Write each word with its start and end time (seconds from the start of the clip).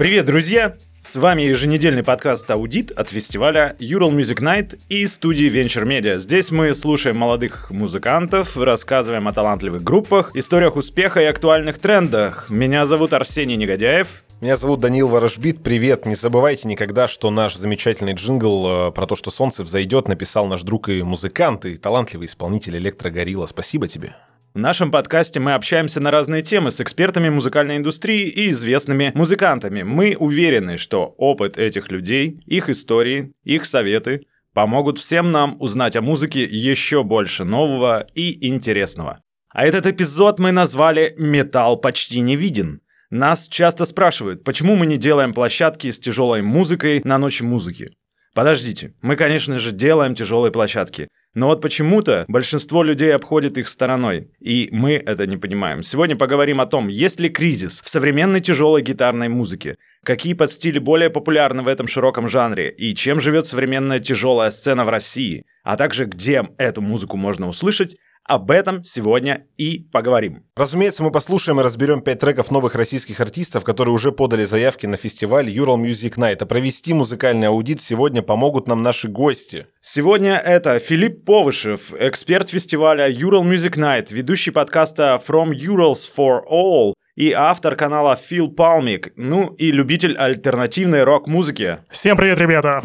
Привет, 0.00 0.24
друзья! 0.24 0.76
С 1.02 1.16
вами 1.16 1.42
еженедельный 1.42 2.02
подкаст 2.02 2.50
«Аудит» 2.50 2.90
от 2.90 3.10
фестиваля 3.10 3.76
Ural 3.80 4.10
Music 4.10 4.40
Night 4.40 4.80
и 4.88 5.06
студии 5.06 5.52
Venture 5.52 5.84
Media. 5.84 6.18
Здесь 6.18 6.50
мы 6.50 6.74
слушаем 6.74 7.18
молодых 7.18 7.70
музыкантов, 7.70 8.56
рассказываем 8.56 9.28
о 9.28 9.34
талантливых 9.34 9.82
группах, 9.82 10.34
историях 10.34 10.76
успеха 10.76 11.20
и 11.20 11.26
актуальных 11.26 11.78
трендах. 11.78 12.48
Меня 12.48 12.86
зовут 12.86 13.12
Арсений 13.12 13.56
Негодяев. 13.56 14.22
Меня 14.40 14.56
зовут 14.56 14.80
Данил 14.80 15.06
Ворожбит. 15.08 15.62
Привет. 15.62 16.06
Не 16.06 16.14
забывайте 16.14 16.66
никогда, 16.66 17.06
что 17.06 17.30
наш 17.30 17.54
замечательный 17.54 18.14
джингл 18.14 18.88
э, 18.88 18.92
про 18.92 19.06
то, 19.06 19.16
что 19.16 19.30
солнце 19.30 19.64
взойдет, 19.64 20.08
написал 20.08 20.46
наш 20.46 20.62
друг 20.62 20.88
и 20.88 21.02
музыкант, 21.02 21.66
и 21.66 21.76
талантливый 21.76 22.26
исполнитель 22.26 22.78
Электрогорилла. 22.78 23.44
Спасибо 23.44 23.86
тебе. 23.86 24.14
В 24.52 24.58
нашем 24.58 24.90
подкасте 24.90 25.38
мы 25.38 25.54
общаемся 25.54 26.00
на 26.00 26.10
разные 26.10 26.42
темы 26.42 26.72
с 26.72 26.80
экспертами 26.80 27.28
музыкальной 27.28 27.76
индустрии 27.76 28.26
и 28.26 28.50
известными 28.50 29.12
музыкантами. 29.14 29.84
Мы 29.84 30.16
уверены, 30.18 30.76
что 30.76 31.14
опыт 31.18 31.56
этих 31.56 31.92
людей, 31.92 32.42
их 32.46 32.68
истории, 32.68 33.32
их 33.44 33.64
советы 33.64 34.22
помогут 34.52 34.98
всем 34.98 35.30
нам 35.30 35.56
узнать 35.60 35.94
о 35.94 36.02
музыке 36.02 36.42
еще 36.42 37.04
больше 37.04 37.44
нового 37.44 38.08
и 38.16 38.48
интересного. 38.48 39.20
А 39.50 39.64
этот 39.64 39.86
эпизод 39.86 40.40
мы 40.40 40.50
назвали 40.50 41.14
«Металл 41.16 41.76
почти 41.76 42.18
не 42.18 42.34
виден». 42.34 42.80
Нас 43.08 43.46
часто 43.46 43.84
спрашивают, 43.84 44.42
почему 44.42 44.74
мы 44.74 44.86
не 44.86 44.96
делаем 44.96 45.32
площадки 45.32 45.92
с 45.92 46.00
тяжелой 46.00 46.42
музыкой 46.42 47.02
на 47.04 47.18
ночь 47.18 47.40
музыки. 47.40 47.92
Подождите, 48.34 48.94
мы, 49.00 49.14
конечно 49.14 49.60
же, 49.60 49.70
делаем 49.70 50.16
тяжелые 50.16 50.50
площадки, 50.50 51.08
но 51.34 51.46
вот 51.46 51.60
почему-то 51.60 52.24
большинство 52.28 52.82
людей 52.82 53.14
обходит 53.14 53.56
их 53.56 53.68
стороной, 53.68 54.30
и 54.40 54.68
мы 54.72 54.94
это 54.94 55.26
не 55.26 55.36
понимаем. 55.36 55.82
Сегодня 55.82 56.16
поговорим 56.16 56.60
о 56.60 56.66
том, 56.66 56.88
есть 56.88 57.20
ли 57.20 57.28
кризис 57.28 57.82
в 57.84 57.88
современной 57.88 58.40
тяжелой 58.40 58.82
гитарной 58.82 59.28
музыке, 59.28 59.76
какие 60.04 60.34
подстили 60.34 60.78
более 60.78 61.10
популярны 61.10 61.62
в 61.62 61.68
этом 61.68 61.86
широком 61.86 62.28
жанре, 62.28 62.70
и 62.70 62.94
чем 62.94 63.20
живет 63.20 63.46
современная 63.46 64.00
тяжелая 64.00 64.50
сцена 64.50 64.84
в 64.84 64.88
России, 64.88 65.44
а 65.62 65.76
также 65.76 66.06
где 66.06 66.48
эту 66.58 66.80
музыку 66.80 67.16
можно 67.16 67.48
услышать, 67.48 67.96
об 68.30 68.52
этом 68.52 68.84
сегодня 68.84 69.46
и 69.56 69.80
поговорим. 69.92 70.44
Разумеется, 70.54 71.02
мы 71.02 71.10
послушаем 71.10 71.58
и 71.58 71.64
разберем 71.64 72.00
пять 72.00 72.20
треков 72.20 72.52
новых 72.52 72.76
российских 72.76 73.18
артистов, 73.20 73.64
которые 73.64 73.92
уже 73.92 74.12
подали 74.12 74.44
заявки 74.44 74.86
на 74.86 74.96
фестиваль 74.96 75.48
Ural 75.50 75.76
Music 75.76 76.14
Night. 76.16 76.36
А 76.38 76.46
провести 76.46 76.94
музыкальный 76.94 77.48
аудит 77.48 77.80
сегодня 77.80 78.22
помогут 78.22 78.68
нам 78.68 78.82
наши 78.82 79.08
гости. 79.08 79.66
Сегодня 79.80 80.36
это 80.36 80.78
Филипп 80.78 81.24
Повышев, 81.24 81.92
эксперт 81.98 82.50
фестиваля 82.50 83.10
Ural 83.10 83.42
Music 83.42 83.76
Night, 83.76 84.14
ведущий 84.14 84.52
подкаста 84.52 85.20
From 85.26 85.50
Urals 85.50 86.04
for 86.16 86.42
All, 86.48 86.92
и 87.16 87.32
автор 87.32 87.74
канала 87.74 88.14
Фил 88.14 88.48
Палмик, 88.48 89.12
ну 89.16 89.48
и 89.54 89.72
любитель 89.72 90.16
альтернативной 90.16 91.02
рок-музыки. 91.02 91.78
Всем 91.90 92.16
привет, 92.16 92.38
ребята! 92.38 92.80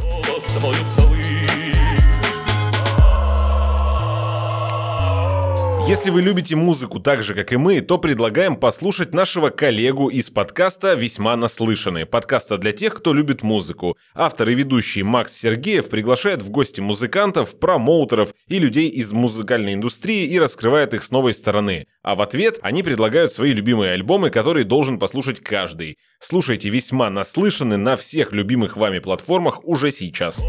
Если 5.87 6.09
вы 6.09 6.23
любите 6.23 6.55
музыку 6.55 6.99
так 6.99 7.21
же, 7.21 7.35
как 7.35 7.53
и 7.53 7.57
мы, 7.57 7.79
то 7.79 7.99
предлагаем 7.99 8.55
послушать 8.55 9.13
нашего 9.13 9.51
коллегу 9.51 10.07
из 10.07 10.31
подкаста 10.31 10.95
«Весьма 10.95 11.35
наслышанные». 11.35 12.07
Подкаста 12.07 12.57
для 12.57 12.71
тех, 12.71 12.95
кто 12.95 13.13
любит 13.13 13.43
музыку. 13.43 13.95
Автор 14.15 14.49
и 14.49 14.55
ведущий 14.55 15.03
Макс 15.03 15.31
Сергеев 15.37 15.87
приглашает 15.91 16.41
в 16.41 16.49
гости 16.49 16.81
музыкантов, 16.81 17.59
промоутеров 17.59 18.33
и 18.47 18.57
людей 18.57 18.89
из 18.89 19.13
музыкальной 19.13 19.75
индустрии 19.75 20.25
и 20.25 20.39
раскрывает 20.39 20.95
их 20.95 21.03
с 21.03 21.11
новой 21.11 21.35
стороны. 21.35 21.85
А 22.01 22.15
в 22.15 22.21
ответ 22.21 22.57
они 22.63 22.81
предлагают 22.81 23.31
свои 23.31 23.53
любимые 23.53 23.91
альбомы, 23.91 24.31
которые 24.31 24.63
должен 24.63 24.97
послушать 24.97 25.39
каждый. 25.39 25.99
Слушайте 26.19 26.69
«Весьма 26.69 27.11
наслышаны» 27.11 27.77
на 27.77 27.95
всех 27.95 28.31
любимых 28.31 28.75
вами 28.75 28.97
платформах 28.97 29.63
уже 29.63 29.91
сейчас. 29.91 30.43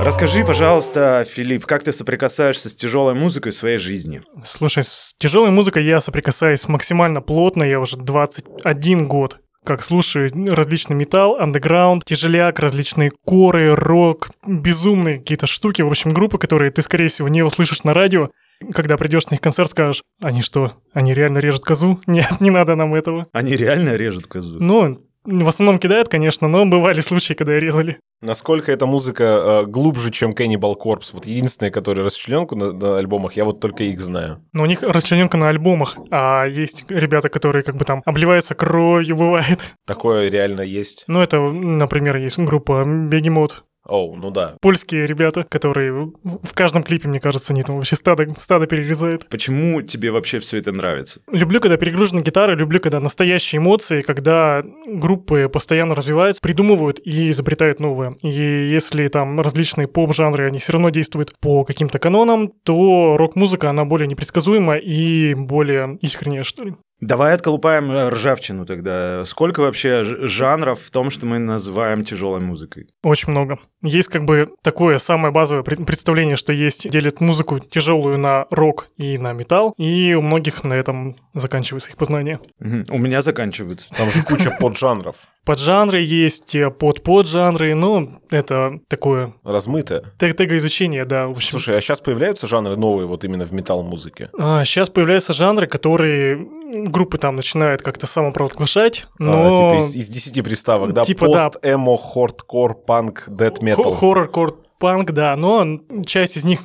Расскажи, 0.00 0.44
пожалуйста, 0.44 1.24
Филипп, 1.28 1.66
как 1.66 1.82
ты 1.82 1.92
соприкасаешься 1.92 2.68
с 2.68 2.74
тяжелой 2.74 3.14
музыкой 3.14 3.52
в 3.52 3.54
своей 3.54 3.78
жизни? 3.78 4.22
Слушай, 4.44 4.84
с 4.84 5.14
тяжелой 5.18 5.50
музыкой 5.50 5.84
я 5.84 6.00
соприкасаюсь 6.00 6.66
максимально 6.68 7.20
плотно, 7.20 7.64
я 7.64 7.80
уже 7.80 7.96
21 7.96 9.06
год 9.06 9.38
как 9.64 9.82
слушаю 9.82 10.30
различный 10.48 10.96
металл, 10.96 11.36
андеграунд, 11.36 12.02
тяжеляк, 12.06 12.58
различные 12.58 13.10
коры, 13.26 13.74
рок, 13.74 14.30
безумные 14.46 15.18
какие-то 15.18 15.46
штуки, 15.46 15.82
в 15.82 15.88
общем, 15.88 16.10
группы, 16.10 16.38
которые 16.38 16.70
ты, 16.70 16.80
скорее 16.80 17.08
всего, 17.08 17.28
не 17.28 17.42
услышишь 17.42 17.84
на 17.84 17.92
радио, 17.92 18.30
когда 18.72 18.96
придешь 18.96 19.26
на 19.28 19.34
их 19.34 19.42
концерт, 19.42 19.70
скажешь, 19.70 20.02
они 20.22 20.40
что, 20.40 20.72
они 20.94 21.12
реально 21.12 21.38
режут 21.38 21.64
козу? 21.64 22.00
Нет, 22.06 22.40
не 22.40 22.50
надо 22.50 22.76
нам 22.76 22.94
этого. 22.94 23.26
Они 23.32 23.56
реально 23.56 23.94
режут 23.96 24.26
козу? 24.26 24.56
Ну, 24.58 25.06
в 25.28 25.48
основном 25.48 25.78
кидают, 25.78 26.08
конечно, 26.08 26.48
но 26.48 26.64
бывали 26.64 27.00
случаи, 27.00 27.34
когда 27.34 27.52
резали. 27.58 27.98
Насколько 28.20 28.72
эта 28.72 28.86
музыка 28.86 29.24
э, 29.24 29.66
глубже, 29.66 30.10
чем 30.10 30.30
Cannibal 30.30 30.74
Corpse? 30.76 31.10
Вот 31.12 31.26
единственная, 31.26 31.70
которая 31.70 32.04
расчлененку 32.04 32.56
на, 32.56 32.72
на 32.72 32.98
альбомах, 32.98 33.34
я 33.34 33.44
вот 33.44 33.60
только 33.60 33.84
их 33.84 34.00
знаю. 34.00 34.40
Но 34.52 34.64
у 34.64 34.66
них 34.66 34.82
расчлененка 34.82 35.36
на 35.36 35.48
альбомах, 35.48 35.96
а 36.10 36.44
есть 36.46 36.84
ребята, 36.88 37.28
которые 37.28 37.62
как 37.62 37.76
бы 37.76 37.84
там 37.84 38.00
обливаются 38.04 38.54
кровью, 38.56 39.16
бывает. 39.16 39.60
Такое 39.86 40.30
реально 40.30 40.62
есть. 40.62 41.04
Ну, 41.06 41.20
это, 41.20 41.38
например, 41.38 42.16
есть 42.16 42.38
группа 42.38 42.82
Begemoth. 42.84 43.62
Оу, 43.86 44.14
oh, 44.14 44.18
ну 44.20 44.30
да. 44.30 44.56
Польские 44.60 45.06
ребята, 45.06 45.44
которые 45.44 45.92
в 46.22 46.52
каждом 46.54 46.82
клипе, 46.82 47.08
мне 47.08 47.20
кажется, 47.20 47.52
они 47.52 47.62
там 47.62 47.76
вообще 47.76 47.96
стадо, 47.96 48.26
стадо 48.36 48.66
перерезают. 48.66 49.26
Почему 49.28 49.80
тебе 49.82 50.10
вообще 50.10 50.40
все 50.40 50.58
это 50.58 50.72
нравится? 50.72 51.20
Люблю, 51.32 51.60
когда 51.60 51.76
перегружена 51.76 52.20
гитара, 52.20 52.54
люблю, 52.54 52.80
когда 52.80 53.00
настоящие 53.00 53.60
эмоции, 53.60 54.02
когда 54.02 54.62
группы 54.86 55.48
постоянно 55.48 55.94
развиваются, 55.94 56.42
придумывают 56.42 57.00
и 57.02 57.30
изобретают 57.30 57.80
новое. 57.80 58.16
И 58.22 58.28
если 58.28 59.06
там 59.08 59.40
различные 59.40 59.88
поп-жанры, 59.88 60.46
они 60.46 60.58
все 60.58 60.72
равно 60.72 60.90
действуют 60.90 61.38
по 61.40 61.64
каким-то 61.64 61.98
канонам, 61.98 62.52
то 62.64 63.16
рок-музыка, 63.16 63.70
она 63.70 63.84
более 63.84 64.06
непредсказуема 64.06 64.76
и 64.76 65.34
более 65.34 65.98
искренняя, 66.02 66.42
что 66.42 66.64
ли. 66.64 66.74
Давай 67.00 67.34
отколупаем 67.34 67.90
э, 67.92 68.08
ржавчину 68.08 68.66
тогда. 68.66 69.24
Сколько 69.24 69.60
вообще 69.60 70.02
жанров 70.04 70.80
в 70.80 70.90
том, 70.90 71.10
что 71.10 71.26
мы 71.26 71.38
называем 71.38 72.04
тяжелой 72.04 72.40
музыкой? 72.40 72.88
Очень 73.04 73.30
много. 73.30 73.58
Есть 73.82 74.08
как 74.08 74.24
бы 74.24 74.50
такое 74.62 74.98
самое 74.98 75.32
базовое 75.32 75.62
представление, 75.62 76.36
что 76.36 76.52
есть, 76.52 76.90
делят 76.90 77.20
музыку 77.20 77.60
тяжелую 77.60 78.18
на 78.18 78.46
рок 78.50 78.88
и 78.96 79.16
на 79.16 79.32
металл, 79.32 79.74
и 79.76 80.14
у 80.14 80.22
многих 80.22 80.64
на 80.64 80.74
этом 80.74 81.16
заканчивается 81.34 81.90
их 81.90 81.96
познание. 81.96 82.40
Угу. 82.60 82.94
У 82.94 82.98
меня 82.98 83.22
заканчивается. 83.22 83.88
Там 83.94 84.10
же 84.10 84.24
куча 84.24 84.50
поджанров. 84.60 85.16
Поджанры 85.44 86.00
есть, 86.00 86.54
э, 86.56 86.70
под-поджанры, 86.70 87.74
но 87.74 88.20
это 88.30 88.72
такое... 88.88 89.34
Размытое. 89.44 90.02
Тег-изучение, 90.18 91.04
да. 91.04 91.32
Слушай, 91.34 91.78
а 91.78 91.80
сейчас 91.80 92.00
появляются 92.00 92.48
жанры 92.48 92.76
новые 92.76 93.06
вот 93.06 93.24
именно 93.24 93.46
в 93.46 93.52
металл-музыке? 93.52 94.30
А, 94.36 94.64
сейчас 94.64 94.90
появляются 94.90 95.32
жанры, 95.32 95.66
которые 95.66 96.46
группы 96.68 97.18
там 97.18 97.36
начинают 97.36 97.82
как-то 97.82 98.06
самопровозглашать, 98.06 99.06
а, 99.18 99.22
но... 99.22 99.46
А, 99.46 99.80
типа 99.80 99.84
из, 99.84 99.94
из 99.94 100.08
10 100.08 100.44
приставок, 100.44 100.92
да? 100.92 101.04
Типа, 101.04 101.26
Пост, 101.26 101.56
да. 101.62 101.72
эмо, 101.72 101.96
хордкор, 101.96 102.74
панк, 102.74 103.24
дэт 103.28 103.62
метал. 103.62 103.94
Хоррор, 103.94 104.30
панк, 104.78 105.12
да, 105.12 105.34
но 105.36 105.78
часть 106.04 106.36
из 106.36 106.44
них 106.44 106.60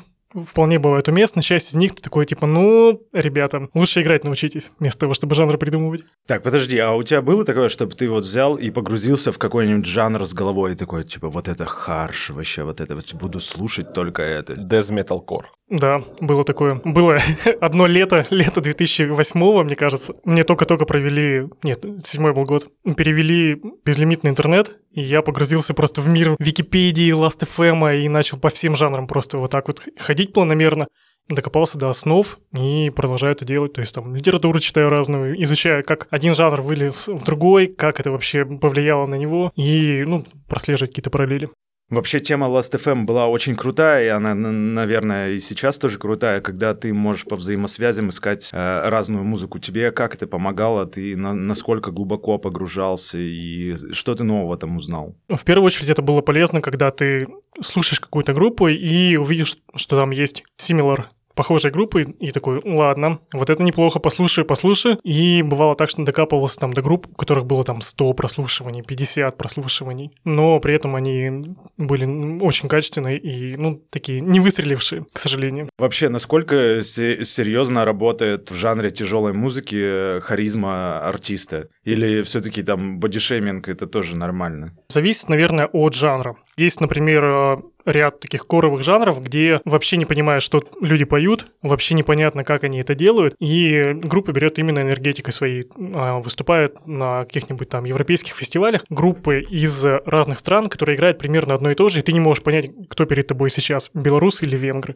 вполне 0.48 0.80
бывает 0.80 1.08
уместно. 1.08 1.42
Часть 1.42 1.72
из 1.72 1.76
них 1.76 1.96
ты 1.96 2.02
такой, 2.02 2.26
типа, 2.26 2.48
ну, 2.48 3.02
ребята, 3.14 3.70
лучше 3.74 4.02
играть 4.02 4.24
научитесь, 4.24 4.70
вместо 4.80 5.02
того, 5.02 5.14
чтобы 5.14 5.36
жанры 5.36 5.58
придумывать. 5.58 6.04
Так, 6.28 6.44
подожди, 6.44 6.78
а 6.78 6.94
у 6.94 7.04
тебя 7.04 7.22
было 7.22 7.46
такое, 7.46 7.70
чтобы 7.70 7.94
ты 7.94 8.10
вот 8.10 8.24
взял 8.24 8.56
и 8.56 8.70
погрузился 8.70 9.32
в 9.32 9.38
какой-нибудь 9.38 9.86
жанр 9.86 10.26
с 10.26 10.34
головой 10.34 10.74
и 10.74 10.76
такой, 10.76 11.04
типа, 11.04 11.30
вот 11.30 11.48
это 11.48 11.66
харш 11.66 12.32
вообще, 12.32 12.64
вот 12.64 12.82
это 12.82 12.96
вот 12.96 13.14
буду 13.14 13.40
слушать 13.40 13.94
только 13.94 14.22
это. 14.22 14.54
Death 14.54 14.92
Metalcore. 14.92 15.46
Да, 15.70 16.04
было 16.20 16.44
такое. 16.44 16.78
Было 16.84 17.18
одно 17.62 17.88
лето, 17.88 18.26
лето 18.30 18.62
2008 18.62 19.64
мне 19.64 19.76
кажется. 19.76 20.14
Мне 20.24 20.44
только-только 20.44 20.86
провели... 20.86 21.48
Нет, 21.64 21.84
седьмой 22.04 22.34
был 22.34 22.44
год. 22.44 22.68
Перевели 22.96 23.60
безлимитный 23.84 24.32
интернет, 24.32 24.78
и 24.94 25.02
я 25.02 25.22
погрузился 25.22 25.74
просто 25.74 26.02
в 26.02 26.08
мир 26.08 26.36
Википедии, 26.40 27.14
Last.fm 27.14 28.04
и 28.04 28.08
начал 28.08 28.38
по 28.38 28.50
всем 28.50 28.76
жанрам 28.76 29.08
просто 29.08 29.38
вот 29.38 29.52
так 29.52 29.68
вот 29.68 29.82
ходить 29.98 30.34
планомерно 30.34 30.88
докопался 31.30 31.78
до 31.78 31.90
основ 31.90 32.38
и 32.58 32.90
продолжаю 32.90 33.34
это 33.34 33.46
делать. 33.46 33.74
То 33.74 33.82
есть 33.82 33.96
там 33.96 34.16
литературу 34.16 34.60
читаю 34.60 34.90
разную, 34.90 35.42
изучаю, 35.44 35.84
как 35.84 36.08
один 36.12 36.34
жанр 36.34 36.62
вылез 36.62 37.08
в 37.08 37.24
другой, 37.24 37.68
как 37.68 38.00
это 38.00 38.12
вообще 38.12 38.46
повлияло 38.46 39.06
на 39.06 39.16
него, 39.16 39.52
и, 39.56 40.04
ну, 40.06 40.26
прослеживать 40.48 40.92
какие-то 40.92 41.10
параллели. 41.10 41.48
Вообще 41.90 42.20
тема 42.20 42.48
Last.fm 42.48 43.04
была 43.04 43.28
очень 43.28 43.56
крутая, 43.56 44.06
и 44.06 44.08
она, 44.08 44.34
наверное, 44.34 45.32
и 45.32 45.40
сейчас 45.40 45.78
тоже 45.78 46.00
крутая, 46.00 46.42
когда 46.42 46.74
ты 46.74 46.94
можешь 46.94 47.26
по 47.26 47.36
взаимосвязям 47.36 48.10
искать 48.10 48.50
э, 48.52 48.90
разную 48.90 49.24
музыку. 49.24 49.60
Тебе 49.60 49.92
как 49.92 50.16
это 50.16 50.26
помогало? 50.26 50.86
Ты 50.86 51.16
на, 51.16 51.34
насколько 51.34 51.92
глубоко 51.92 52.38
погружался 52.38 53.18
и 53.18 53.76
что 53.92 54.16
ты 54.16 54.24
нового 54.24 54.58
там 54.58 54.78
узнал? 54.78 55.16
В 55.30 55.44
первую 55.46 55.68
очередь 55.68 55.90
это 55.90 56.02
было 56.02 56.22
полезно, 56.22 56.62
когда 56.62 56.90
ты 56.90 57.28
слушаешь 57.62 58.00
какую-то 58.00 58.34
группу 58.34 58.68
и 58.68 59.16
увидишь, 59.18 59.58
что 59.76 60.00
там 60.00 60.12
есть 60.12 60.44
similar 60.60 61.06
похожие 61.36 61.72
группы, 61.72 62.04
и 62.20 62.32
такой, 62.32 62.62
ладно, 62.64 63.20
вот 63.34 63.50
это 63.50 63.64
неплохо, 63.64 64.00
послушаю, 64.00 64.46
послушаю. 64.46 64.98
И 65.04 65.42
бывало 65.42 65.76
так, 65.76 65.90
что 65.90 66.04
докапывался 66.04 66.60
там 66.60 66.74
до 66.74 66.82
групп, 66.82 67.08
у 67.12 67.16
которых 67.16 67.46
было 67.46 67.64
там 67.64 67.82
100 67.82 68.14
прослушиваний, 68.14 68.82
50 68.82 69.38
прослушиваний, 69.38 70.12
но 70.24 70.60
при 70.60 70.76
этом 70.76 70.96
они 70.96 71.56
были 71.78 72.06
очень 72.42 72.70
качественные 72.70 73.18
и, 73.18 73.56
ну, 73.58 73.82
такие 73.90 74.22
не 74.22 74.40
выстрелившие, 74.40 75.06
к 75.12 75.20
сожалению. 75.20 75.70
Вообще, 75.78 76.10
насколько 76.10 76.82
серьезно 76.84 77.86
работает 77.86 78.52
в 78.52 78.56
жанре 78.56 78.90
тяжелой 78.90 79.34
музыки 79.34 80.20
харизма 80.22 81.00
артиста? 81.00 81.68
Или 81.84 82.22
все-таки 82.22 82.64
там 82.64 83.00
бодишейминг 83.00 83.68
это 83.68 83.88
тоже 83.88 84.18
нормально? 84.18 84.78
Зависит, 84.90 85.30
наверное, 85.30 85.66
от 85.66 85.94
жанра. 85.94 86.36
Есть, 86.58 86.82
например, 86.82 87.64
ряд 87.86 88.20
таких 88.20 88.46
коровых 88.48 88.84
жанров, 88.84 89.22
где 89.22 89.62
вообще 89.66 89.98
не 89.98 90.06
понимаешь, 90.06 90.44
что 90.44 90.64
люди 90.82 91.04
поют, 91.04 91.48
вообще 91.62 91.96
непонятно, 91.96 92.44
как 92.44 92.64
они 92.64 92.80
это 92.80 92.96
делают, 92.96 93.36
и 93.40 93.94
группа 93.94 94.32
берет 94.32 94.60
именно 94.60 94.80
энергетикой 94.80 95.34
своей, 95.34 95.68
а, 95.96 96.20
выступает 96.20 96.86
на 96.88 97.26
каких-нибудь 97.26 97.70
там 97.70 97.86
европейских 97.86 98.36
фестивалях, 98.36 98.86
группы 98.90 99.42
из 99.42 99.86
разных 100.06 100.40
стран, 100.40 100.68
которые 100.68 100.96
играют 100.96 101.18
примерно 101.20 101.56
одно 101.56 101.72
и 101.72 101.76
то 101.76 101.90
же, 101.90 102.00
и 102.00 102.04
ты 102.04 102.14
не 102.14 102.20
можешь 102.20 102.44
понять, 102.44 102.72
кто 102.90 103.06
перед 103.06 103.28
тобой 103.28 103.50
сейчас, 103.50 103.90
белорус 103.94 104.44
или 104.44 104.56
венгры. 104.56 104.96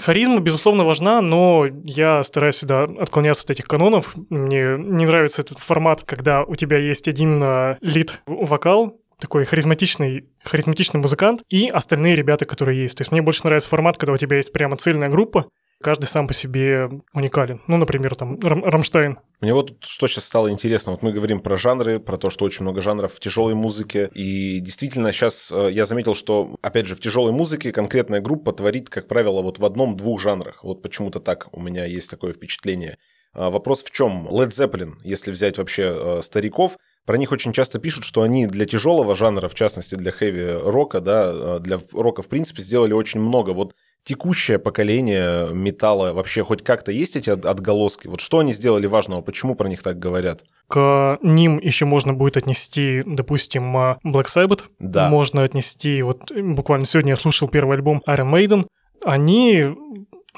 Харизма, 0.00 0.40
безусловно, 0.40 0.84
важна, 0.84 1.20
но 1.20 1.66
я 1.84 2.22
стараюсь 2.24 2.56
всегда 2.56 2.82
отклоняться 2.82 3.44
от 3.44 3.50
этих 3.50 3.66
канонов. 3.66 4.14
Мне 4.28 4.76
не 4.76 5.06
нравится 5.06 5.42
этот 5.42 5.58
формат, 5.58 6.02
когда 6.02 6.42
у 6.42 6.56
тебя 6.56 6.78
есть 6.78 7.06
один 7.06 7.40
э, 7.42 7.76
лид-вокал, 7.80 8.98
такой 9.18 9.44
харизматичный, 9.44 10.26
харизматичный 10.42 11.00
музыкант 11.00 11.42
и 11.48 11.68
остальные 11.68 12.14
ребята, 12.16 12.44
которые 12.44 12.82
есть. 12.82 12.96
То 12.96 13.02
есть 13.02 13.12
мне 13.12 13.22
больше 13.22 13.42
нравится 13.44 13.68
формат, 13.68 13.96
когда 13.96 14.12
у 14.12 14.16
тебя 14.16 14.36
есть 14.36 14.52
прямо 14.52 14.76
цельная 14.76 15.08
группа, 15.08 15.46
каждый 15.82 16.06
сам 16.06 16.26
по 16.26 16.34
себе 16.34 16.88
уникален. 17.12 17.60
Ну, 17.66 17.76
например, 17.76 18.14
там 18.14 18.38
Рам- 18.40 18.64
Рамштайн. 18.64 19.18
Мне 19.40 19.52
вот 19.52 19.76
что 19.84 20.06
сейчас 20.06 20.24
стало 20.24 20.50
интересно. 20.50 20.92
Вот 20.92 21.02
мы 21.02 21.12
говорим 21.12 21.40
про 21.40 21.56
жанры, 21.56 22.00
про 22.00 22.16
то, 22.16 22.30
что 22.30 22.44
очень 22.46 22.62
много 22.62 22.80
жанров 22.80 23.12
в 23.12 23.20
тяжелой 23.20 23.54
музыке. 23.54 24.10
И 24.14 24.60
действительно 24.60 25.12
сейчас 25.12 25.52
э, 25.52 25.70
я 25.72 25.84
заметил, 25.84 26.14
что, 26.14 26.56
опять 26.62 26.86
же, 26.86 26.94
в 26.94 27.00
тяжелой 27.00 27.32
музыке 27.32 27.70
конкретная 27.70 28.20
группа 28.20 28.52
творит, 28.52 28.88
как 28.88 29.08
правило, 29.08 29.42
вот 29.42 29.58
в 29.58 29.64
одном-двух 29.64 30.20
жанрах. 30.20 30.64
Вот 30.64 30.80
почему-то 30.82 31.20
так 31.20 31.48
у 31.52 31.60
меня 31.60 31.84
есть 31.84 32.10
такое 32.10 32.32
впечатление. 32.32 32.96
А 33.34 33.50
вопрос 33.50 33.82
в 33.82 33.90
чем? 33.90 34.28
Led 34.28 34.50
Zeppelin, 34.50 34.94
если 35.02 35.32
взять 35.32 35.58
вообще 35.58 35.92
э, 35.94 36.22
стариков, 36.22 36.78
про 37.06 37.16
них 37.18 37.32
очень 37.32 37.52
часто 37.52 37.78
пишут, 37.78 38.04
что 38.04 38.22
они 38.22 38.46
для 38.46 38.66
тяжелого 38.66 39.14
жанра, 39.14 39.48
в 39.48 39.54
частности 39.54 39.94
для 39.94 40.10
хэви-рока, 40.10 41.00
да, 41.00 41.30
э, 41.32 41.58
для 41.60 41.78
рока 41.92 42.22
в 42.22 42.28
принципе 42.28 42.62
сделали 42.62 42.92
очень 42.92 43.20
много. 43.20 43.50
Вот 43.50 43.74
текущее 44.04 44.58
поколение 44.58 45.48
металла 45.52 46.12
вообще 46.12 46.44
хоть 46.44 46.62
как-то 46.62 46.92
есть 46.92 47.16
эти 47.16 47.30
отголоски? 47.30 48.06
Вот 48.06 48.20
что 48.20 48.38
они 48.38 48.52
сделали 48.52 48.86
важного? 48.86 49.22
Почему 49.22 49.54
про 49.54 49.68
них 49.68 49.82
так 49.82 49.98
говорят? 49.98 50.44
К 50.68 51.18
ним 51.22 51.58
еще 51.58 51.84
можно 51.84 52.12
будет 52.14 52.36
отнести, 52.36 53.02
допустим, 53.04 53.76
Black 53.76 54.26
Sabbath. 54.26 54.62
Да. 54.78 55.08
Можно 55.08 55.42
отнести, 55.42 56.02
вот 56.02 56.30
буквально 56.32 56.86
сегодня 56.86 57.12
я 57.12 57.16
слушал 57.16 57.48
первый 57.48 57.76
альбом 57.76 58.02
Iron 58.06 58.30
Maiden. 58.32 58.66
Они 59.04 59.74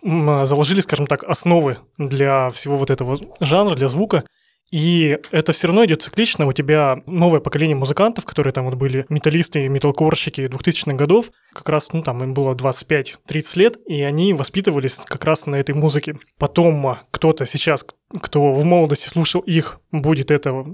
заложили, 0.03 0.81
скажем 0.81 1.07
так, 1.07 1.25
основы 1.25 1.79
для 1.99 2.51
всего 2.51 2.77
вот 2.77 2.91
этого 2.91 3.19
жанра, 3.41 3.75
для 3.75 3.89
звука. 3.89 4.25
И 4.71 5.19
это 5.31 5.53
все 5.53 5.69
равно 5.69 5.85
идет 5.85 6.03
циклично. 6.03 6.47
У 6.47 6.53
тебя 6.53 7.03
новое 7.07 7.41
поколение 7.41 7.77
музыкантов, 7.77 8.25
которые 8.25 8.53
там 8.53 8.65
вот 8.65 8.75
были 8.75 9.07
металлисты 9.09 9.65
и 9.65 9.69
металкорщики 9.69 10.43
2000-х 10.43 10.95
годов, 10.95 11.27
как 11.53 11.69
раз, 11.69 11.93
ну, 11.93 12.03
там 12.03 12.23
им 12.23 12.35
было 12.35 12.55
25-30 12.55 13.59
лет, 13.59 13.79
и 13.87 14.03
они 14.03 14.33
воспитывались 14.35 14.99
как 14.99 15.25
раз 15.25 15.47
на 15.47 15.57
этой 15.57 15.75
музыке. 15.75 16.19
Потом 16.39 16.87
а, 16.87 17.01
кто-то 17.11 17.47
сейчас, 17.47 17.87
кто 18.21 18.53
в 18.53 18.65
молодости 18.65 19.09
слушал 19.09 19.41
их, 19.41 19.81
будет 19.93 20.31
это 20.31 20.65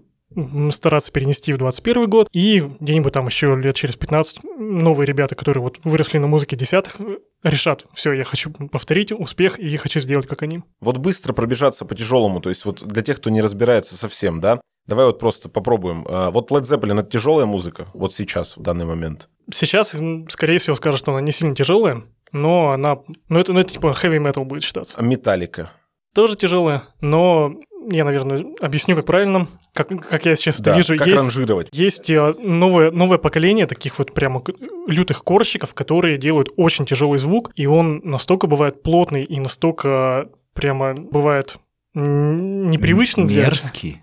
стараться 0.70 1.12
перенести 1.12 1.52
в 1.52 1.58
21 1.58 2.08
год, 2.08 2.28
и 2.32 2.60
где-нибудь 2.80 3.12
там 3.12 3.26
еще 3.26 3.54
лет 3.56 3.76
через 3.76 3.96
15 3.96 4.44
новые 4.58 5.06
ребята, 5.06 5.34
которые 5.34 5.62
вот 5.62 5.78
выросли 5.84 6.18
на 6.18 6.26
музыке 6.26 6.56
десятых, 6.56 6.96
решат, 7.42 7.86
все, 7.92 8.12
я 8.12 8.24
хочу 8.24 8.50
повторить 8.50 9.12
успех 9.12 9.58
и 9.58 9.76
хочу 9.76 10.00
сделать 10.00 10.26
как 10.26 10.42
они. 10.42 10.62
Вот 10.80 10.98
быстро 10.98 11.32
пробежаться 11.32 11.84
по 11.84 11.94
тяжелому, 11.94 12.40
то 12.40 12.48
есть 12.48 12.64
вот 12.64 12.82
для 12.86 13.02
тех, 13.02 13.18
кто 13.18 13.30
не 13.30 13.40
разбирается 13.40 13.96
совсем, 13.96 14.40
да, 14.40 14.60
Давай 14.86 15.06
вот 15.06 15.18
просто 15.18 15.48
попробуем. 15.48 16.04
А, 16.08 16.30
вот 16.30 16.50
Led 16.50 16.62
Zeppelin— 16.62 17.00
это 17.00 17.10
тяжелая 17.10 17.46
музыка 17.46 17.86
вот 17.94 18.12
сейчас, 18.12 18.56
в 18.56 18.62
данный 18.62 18.84
момент? 18.84 19.28
Сейчас, 19.52 19.94
скорее 20.28 20.58
всего, 20.58 20.74
скажут, 20.74 20.98
что 20.98 21.12
она 21.12 21.20
не 21.20 21.32
сильно 21.32 21.54
тяжелая, 21.54 22.02
но 22.32 22.70
она... 22.70 22.98
Ну, 23.28 23.38
это, 23.38 23.52
ну, 23.52 23.60
это 23.60 23.74
типа 23.74 23.94
heavy 24.02 24.18
metal 24.18 24.44
будет 24.44 24.64
считаться. 24.64 24.94
А 24.96 25.02
Металлика? 25.02 25.70
Тоже 26.14 26.36
тяжелая, 26.36 26.84
но 27.00 27.56
я, 27.90 28.04
наверное, 28.04 28.44
объясню, 28.60 28.94
как 28.96 29.06
правильно, 29.06 29.48
как, 29.72 29.88
как 29.88 30.26
я 30.26 30.36
сейчас 30.36 30.60
да, 30.60 30.72
это 30.72 30.78
вижу. 30.78 30.96
Как 30.96 31.06
есть, 31.06 31.22
ранжировать? 31.22 31.68
Есть 31.72 32.10
э, 32.10 32.34
новое, 32.38 32.90
новое 32.90 33.18
поколение 33.18 33.66
таких 33.66 33.98
вот 33.98 34.12
прямо 34.12 34.42
лютых 34.86 35.24
корщиков, 35.24 35.74
которые 35.74 36.18
делают 36.18 36.50
очень 36.56 36.86
тяжелый 36.86 37.18
звук, 37.18 37.50
и 37.56 37.66
он 37.66 38.00
настолько 38.04 38.46
бывает 38.46 38.82
плотный 38.82 39.24
и 39.24 39.40
настолько 39.40 40.28
прямо 40.54 40.94
бывает 40.94 41.56
непривычный 41.94 43.26
для... 43.26 43.44
Мерзкий. 43.44 44.01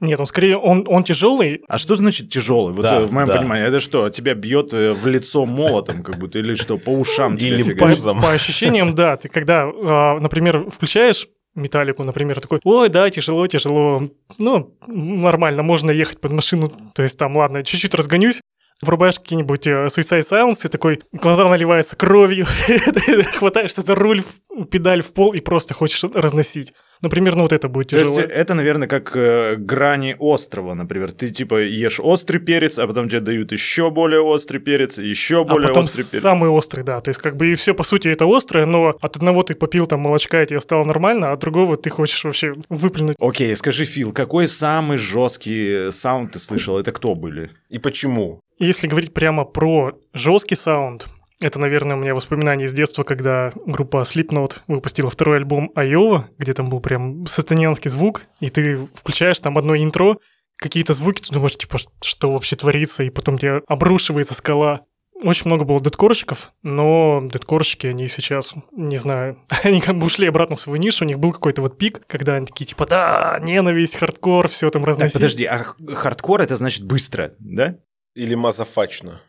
Нет, 0.00 0.18
он 0.18 0.26
скорее, 0.26 0.56
он, 0.56 0.84
он 0.88 1.04
тяжелый. 1.04 1.62
А 1.68 1.78
что 1.78 1.96
значит 1.96 2.30
тяжелый? 2.30 2.72
Вот 2.72 2.82
да, 2.82 3.00
э, 3.00 3.04
в 3.04 3.12
моем 3.12 3.28
да. 3.28 3.38
понимании, 3.38 3.66
это 3.66 3.80
что, 3.80 4.10
тебя 4.10 4.34
бьет 4.34 4.74
э, 4.74 4.92
в 4.92 5.06
лицо 5.06 5.46
молотом, 5.46 6.02
как 6.02 6.18
будто, 6.18 6.38
или 6.38 6.54
что, 6.54 6.78
по 6.78 6.90
ушам 6.90 7.36
Или 7.36 7.74
по, 7.74 7.86
по 8.14 8.32
ощущениям, 8.32 8.94
да. 8.94 9.16
Ты 9.16 9.28
когда, 9.28 9.64
а, 9.64 10.18
например, 10.18 10.70
включаешь 10.70 11.28
металлику, 11.54 12.02
например, 12.02 12.40
такой, 12.40 12.60
ой, 12.64 12.88
да, 12.88 13.08
тяжело, 13.10 13.46
тяжело, 13.46 14.08
ну, 14.38 14.74
нормально, 14.86 15.62
можно 15.62 15.90
ехать 15.90 16.20
под 16.20 16.32
машину, 16.32 16.72
то 16.94 17.02
есть 17.02 17.18
там, 17.18 17.36
ладно, 17.36 17.62
чуть-чуть 17.62 17.94
разгонюсь, 17.94 18.40
врубаешь 18.80 19.18
какие-нибудь 19.18 19.66
э, 19.66 19.86
Suicide 19.86 20.22
Silence, 20.22 20.64
и 20.64 20.68
такой, 20.68 21.02
глаза 21.12 21.48
наливаются 21.48 21.94
кровью, 21.96 22.46
хватаешься 23.34 23.82
за 23.82 23.94
руль, 23.94 24.24
педаль 24.70 25.02
в 25.02 25.12
пол 25.12 25.34
и 25.34 25.40
просто 25.40 25.74
хочешь 25.74 26.02
разносить. 26.14 26.72
Например, 27.02 27.34
ну 27.34 27.42
вот 27.42 27.52
это 27.52 27.68
будет 27.68 27.88
тяжело. 27.88 28.14
То 28.14 28.20
есть 28.20 28.32
это, 28.32 28.54
наверное, 28.54 28.86
как 28.86 29.16
э, 29.16 29.56
грани 29.56 30.14
острова, 30.18 30.74
например. 30.74 31.10
Ты 31.10 31.30
типа 31.30 31.60
ешь 31.62 32.00
острый 32.00 32.38
перец, 32.38 32.78
а 32.78 32.86
потом 32.86 33.08
тебе 33.08 33.20
дают 33.20 33.52
еще 33.52 33.90
более 33.90 34.20
острый 34.20 34.58
перец, 34.58 34.98
еще 34.98 35.40
а 35.40 35.44
более 35.44 35.66
а 35.66 35.68
потом 35.68 35.84
острый 35.84 36.04
перец. 36.04 36.22
самый 36.22 36.48
острый, 36.48 36.84
да. 36.84 37.00
То 37.00 37.10
есть 37.10 37.20
как 37.20 37.36
бы 37.36 37.50
и 37.50 37.54
все 37.54 37.74
по 37.74 37.82
сути 37.82 38.08
это 38.08 38.24
острое, 38.24 38.66
но 38.66 38.96
от 39.00 39.16
одного 39.16 39.42
ты 39.42 39.54
попил 39.54 39.86
там 39.86 40.00
молочка 40.00 40.42
и 40.42 40.46
тебе 40.46 40.60
стало 40.60 40.84
нормально, 40.84 41.30
а 41.30 41.32
от 41.32 41.40
другого 41.40 41.76
ты 41.76 41.90
хочешь 41.90 42.22
вообще 42.24 42.54
выплюнуть. 42.68 43.16
Окей, 43.18 43.54
скажи, 43.56 43.84
Фил, 43.84 44.12
какой 44.12 44.46
самый 44.46 44.96
жесткий 44.96 45.90
sound 45.90 46.32
ты 46.32 46.38
слышал? 46.38 46.78
Это 46.78 46.92
кто 46.92 47.16
были? 47.16 47.50
И 47.68 47.78
почему? 47.78 48.40
Если 48.58 48.86
говорить 48.86 49.12
прямо 49.12 49.44
про 49.44 49.98
жесткий 50.14 50.54
sound, 50.54 51.08
это, 51.42 51.58
наверное, 51.58 51.96
у 51.96 51.98
меня 51.98 52.14
воспоминания 52.14 52.64
из 52.64 52.72
детства, 52.72 53.02
когда 53.02 53.50
группа 53.66 54.02
Slipknot 54.02 54.58
выпустила 54.68 55.10
второй 55.10 55.38
альбом 55.38 55.72
Айова, 55.74 56.28
где 56.38 56.52
там 56.52 56.70
был 56.70 56.80
прям 56.80 57.26
сатанянский 57.26 57.90
звук, 57.90 58.22
и 58.40 58.48
ты 58.48 58.88
включаешь 58.94 59.40
там 59.40 59.58
одно 59.58 59.76
интро, 59.76 60.18
какие-то 60.56 60.92
звуки, 60.92 61.20
ты 61.20 61.34
думаешь, 61.34 61.56
типа, 61.56 61.78
что 62.02 62.32
вообще 62.32 62.54
творится, 62.54 63.02
и 63.02 63.10
потом 63.10 63.38
тебе 63.38 63.62
обрушивается 63.66 64.34
скала. 64.34 64.80
Очень 65.20 65.46
много 65.46 65.64
было 65.64 65.80
deathкорщиков, 65.80 66.52
но 66.62 67.20
deathкорщики, 67.32 67.88
они 67.88 68.08
сейчас, 68.08 68.54
не 68.72 68.96
знаю, 68.96 69.38
они 69.64 69.80
как 69.80 69.98
бы 69.98 70.06
ушли 70.06 70.28
обратно 70.28 70.56
в 70.56 70.60
свою 70.60 70.80
нишу, 70.80 71.04
у 71.04 71.08
них 71.08 71.18
был 71.18 71.32
какой-то 71.32 71.60
вот 71.60 71.76
пик, 71.76 72.06
когда 72.06 72.34
они 72.34 72.46
такие, 72.46 72.66
типа, 72.66 72.86
да, 72.86 73.38
ненависть, 73.40 73.96
хардкор, 73.96 74.48
все 74.48 74.70
там 74.70 74.84
разносить. 74.84 75.14
Так, 75.14 75.22
подожди, 75.22 75.44
а 75.44 75.64
хардкор 75.94 76.40
это 76.40 76.56
значит 76.56 76.84
быстро, 76.84 77.34
да? 77.40 77.78
Или 78.14 78.34
мазафачно. 78.34 79.20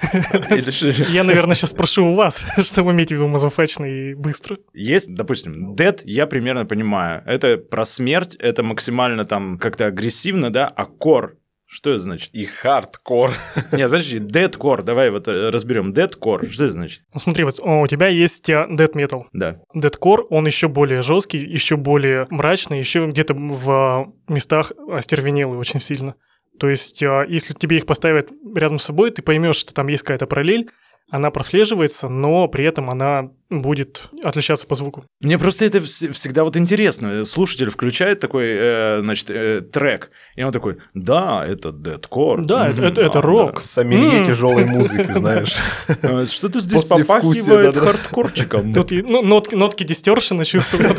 Я, 1.10 1.24
наверное, 1.24 1.54
сейчас 1.54 1.70
спрошу 1.70 2.06
у 2.06 2.14
вас, 2.14 2.46
что 2.62 2.82
вы 2.82 2.92
имеете 2.92 3.14
в 3.14 3.18
виду 3.18 3.28
мазафачно 3.28 3.84
и 3.84 4.14
быстро. 4.14 4.58
Есть, 4.72 5.14
допустим, 5.14 5.74
death, 5.74 6.00
я 6.04 6.26
примерно 6.26 6.66
понимаю. 6.66 7.22
Это 7.26 7.56
про 7.56 7.84
смерть, 7.84 8.34
это 8.38 8.62
максимально 8.62 9.24
там 9.24 9.58
как-то 9.58 9.86
агрессивно, 9.86 10.50
да, 10.50 10.66
а 10.68 10.84
core 10.84 11.32
что 11.70 11.90
это 11.90 11.98
значит? 11.98 12.34
И 12.34 12.46
хардкор. 12.46 13.30
Нет, 13.72 13.90
подожди, 13.90 14.18
deathcore, 14.18 14.82
давай 14.82 15.10
вот 15.10 15.28
э, 15.28 15.50
разберем. 15.50 15.92
Deathcore, 15.92 16.48
что 16.48 16.64
это 16.64 16.72
значит? 16.72 17.02
Ну 17.12 17.20
смотри, 17.20 17.44
вот 17.44 17.60
у 17.62 17.86
тебя 17.86 18.08
есть 18.08 18.48
э, 18.48 18.66
death 18.70 18.94
metal. 18.94 19.24
Да. 19.34 19.60
Deathcore, 19.76 20.22
он 20.30 20.46
еще 20.46 20.68
более 20.68 21.02
жесткий, 21.02 21.40
еще 21.40 21.76
более 21.76 22.26
мрачный, 22.30 22.78
еще 22.78 23.06
где-то 23.06 23.34
в 23.34 24.14
местах 24.28 24.72
остервенелый 24.90 25.58
очень 25.58 25.78
сильно. 25.78 26.14
То 26.58 26.68
есть, 26.68 27.02
а, 27.02 27.24
если 27.28 27.52
тебе 27.54 27.76
их 27.78 27.86
поставят 27.86 28.28
рядом 28.54 28.78
с 28.78 28.84
собой, 28.84 29.10
ты 29.10 29.22
поймешь, 29.22 29.56
что 29.56 29.72
там 29.74 29.88
есть 29.88 30.02
какая-то 30.02 30.26
параллель. 30.26 30.68
она 31.10 31.30
прослеживается, 31.30 32.10
но 32.10 32.48
при 32.48 32.66
этом 32.66 32.90
она 32.90 33.30
будет 33.48 34.10
отличаться 34.22 34.66
по 34.66 34.74
звуку. 34.74 35.06
Мне 35.22 35.38
просто 35.38 35.64
это 35.64 35.78
вс- 35.78 36.12
всегда 36.12 36.44
вот 36.44 36.54
интересно. 36.58 37.24
Слушатель 37.24 37.70
включает 37.70 38.20
такой, 38.20 38.44
э, 38.48 38.98
значит, 39.00 39.30
э, 39.30 39.62
трек, 39.62 40.10
и 40.36 40.42
он 40.42 40.52
такой, 40.52 40.76
да, 40.92 41.46
это 41.46 41.72
дедкор. 41.72 42.44
Да, 42.44 42.68
это, 42.68 42.82
это, 42.84 43.00
это 43.00 43.12
да, 43.14 43.20
рок. 43.22 43.62
Сомелье 43.62 44.18
М. 44.18 44.24
тяжелой 44.26 44.64
музыки, 44.76 45.10
знаешь. 45.10 45.56
да. 46.02 46.26
Что-то 46.26 46.60
здесь 46.60 46.84
попахивает 46.84 47.74
хардкорчиком. 47.74 48.74
Тут 48.74 48.90
ну, 48.90 49.22
нотки, 49.22 49.84
дистершена 49.84 50.44
чувствую. 50.44 50.90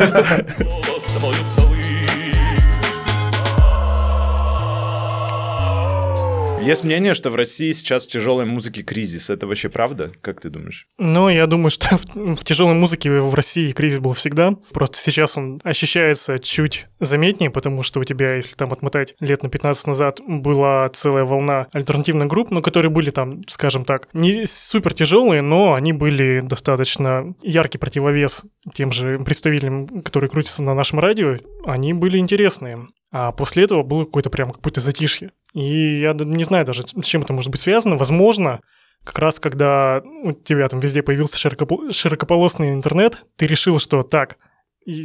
Есть 6.61 6.83
мнение, 6.83 7.13
что 7.13 7.29
в 7.29 7.35
России 7.35 7.71
сейчас 7.71 8.05
в 8.05 8.09
тяжелой 8.09 8.45
музыке 8.45 8.83
кризис. 8.83 9.29
Это 9.29 9.47
вообще 9.47 9.69
правда? 9.69 10.11
Как 10.21 10.41
ты 10.41 10.49
думаешь? 10.49 10.87
Но 10.97 11.29
я 11.29 11.47
думаю, 11.47 11.69
что 11.69 11.97
в, 12.13 12.35
в 12.35 12.43
тяжелой 12.43 12.73
музыке 12.73 13.09
в 13.11 13.33
России 13.33 13.71
кризис 13.71 13.99
был 13.99 14.11
всегда. 14.11 14.51
Просто 14.73 14.97
сейчас 14.99 15.37
он 15.37 15.61
ощущается 15.63 16.37
чуть 16.37 16.87
заметнее, 16.99 17.49
потому 17.49 17.81
что 17.81 18.01
у 18.01 18.03
тебя, 18.03 18.35
если 18.35 18.55
там 18.55 18.73
отмотать 18.73 19.15
лет 19.21 19.41
на 19.41 19.49
15 19.49 19.87
назад, 19.87 20.19
была 20.27 20.89
целая 20.89 21.23
волна 21.23 21.67
альтернативных 21.71 22.27
групп, 22.27 22.51
но 22.51 22.61
которые 22.61 22.91
были 22.91 23.09
там, 23.09 23.41
скажем 23.47 23.85
так, 23.85 24.09
не 24.13 24.45
супер 24.45 24.93
тяжелые, 24.93 25.41
но 25.41 25.73
они 25.73 25.93
были 25.93 26.41
достаточно 26.41 27.33
яркий 27.41 27.77
противовес 27.77 28.43
тем 28.73 28.91
же 28.91 29.17
представителям, 29.19 30.01
которые 30.01 30.29
крутятся 30.29 30.61
на 30.61 30.73
нашем 30.73 30.99
радио. 30.99 31.37
Они 31.65 31.93
были 31.93 32.17
интересные. 32.17 32.87
А 33.11 33.31
после 33.31 33.63
этого 33.63 33.81
было 33.83 34.05
какое-то 34.05 34.29
прям 34.29 34.51
какое-то 34.51 34.81
затишье. 34.81 35.31
И 35.53 35.99
я 36.01 36.13
не 36.13 36.43
знаю 36.43 36.65
даже, 36.65 36.83
с 36.83 37.05
чем 37.05 37.21
это 37.21 37.33
может 37.33 37.51
быть 37.51 37.61
связано. 37.61 37.97
Возможно, 37.97 38.61
как 39.03 39.19
раз 39.19 39.39
когда 39.39 40.01
у 40.23 40.31
тебя 40.33 40.67
там 40.67 40.79
везде 40.79 41.01
появился 41.01 41.37
широкопо- 41.37 41.91
широкополосный 41.91 42.73
интернет, 42.73 43.25
ты 43.35 43.47
решил, 43.47 43.79
что 43.79 44.03
так, 44.03 44.37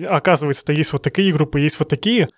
оказывается, 0.09 0.73
есть 0.73 0.93
вот 0.93 1.03
такие 1.03 1.33
группы, 1.33 1.61
есть 1.61 1.79
вот 1.79 1.89
такие, 1.89 2.29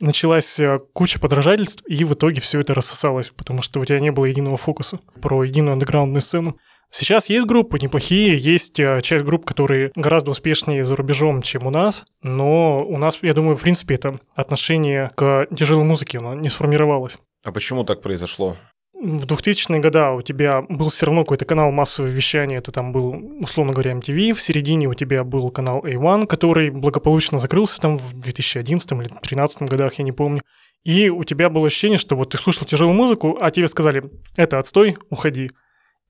началась 0.00 0.58
э, 0.60 0.78
куча 0.92 1.18
подражательств, 1.18 1.82
и 1.86 2.04
в 2.04 2.12
итоге 2.14 2.40
все 2.40 2.60
это 2.60 2.74
рассосалось, 2.74 3.30
потому 3.30 3.62
что 3.62 3.80
у 3.80 3.84
тебя 3.84 4.00
не 4.00 4.12
было 4.12 4.26
единого 4.26 4.56
фокуса 4.56 5.00
про 5.20 5.42
единую 5.42 5.72
андеграундную 5.74 6.20
сцену. 6.20 6.58
Сейчас 6.90 7.28
есть 7.28 7.46
группы 7.46 7.78
неплохие, 7.80 8.36
есть 8.36 8.78
э, 8.78 9.00
часть 9.02 9.24
групп, 9.24 9.44
которые 9.44 9.90
гораздо 9.96 10.30
успешнее 10.30 10.84
за 10.84 10.96
рубежом, 10.96 11.42
чем 11.42 11.66
у 11.66 11.70
нас, 11.70 12.04
но 12.22 12.84
у 12.86 12.98
нас, 12.98 13.18
я 13.22 13.34
думаю, 13.34 13.56
в 13.56 13.62
принципе, 13.62 13.94
это 13.94 14.20
отношение 14.34 15.10
к 15.16 15.46
тяжелой 15.56 15.84
музыке, 15.84 16.18
оно 16.18 16.34
не 16.34 16.48
сформировалось. 16.48 17.18
А 17.46 17.52
почему 17.52 17.84
так 17.84 18.02
произошло? 18.02 18.56
В 18.92 19.24
2000-е 19.24 19.80
годы 19.80 20.00
у 20.00 20.22
тебя 20.22 20.62
был 20.62 20.88
все 20.88 21.06
равно 21.06 21.22
какой-то 21.22 21.44
канал 21.44 21.70
массового 21.70 22.10
вещания, 22.10 22.58
это 22.58 22.72
там 22.72 22.92
был, 22.92 23.14
условно 23.40 23.72
говоря, 23.72 23.92
MTV, 23.92 24.34
в 24.34 24.42
середине 24.42 24.88
у 24.88 24.94
тебя 24.94 25.22
был 25.22 25.48
канал 25.50 25.80
A1, 25.86 26.26
который 26.26 26.70
благополучно 26.70 27.38
закрылся 27.38 27.80
там 27.80 27.98
в 27.98 28.20
2011 28.20 28.90
или 28.92 28.98
2013 28.98 29.62
годах, 29.62 29.94
я 29.94 30.04
не 30.04 30.10
помню. 30.10 30.42
И 30.82 31.08
у 31.08 31.22
тебя 31.22 31.48
было 31.48 31.68
ощущение, 31.68 31.98
что 31.98 32.16
вот 32.16 32.30
ты 32.30 32.38
слушал 32.38 32.66
тяжелую 32.66 32.96
музыку, 32.96 33.38
а 33.40 33.52
тебе 33.52 33.68
сказали, 33.68 34.10
это 34.36 34.58
отстой, 34.58 34.96
уходи. 35.08 35.52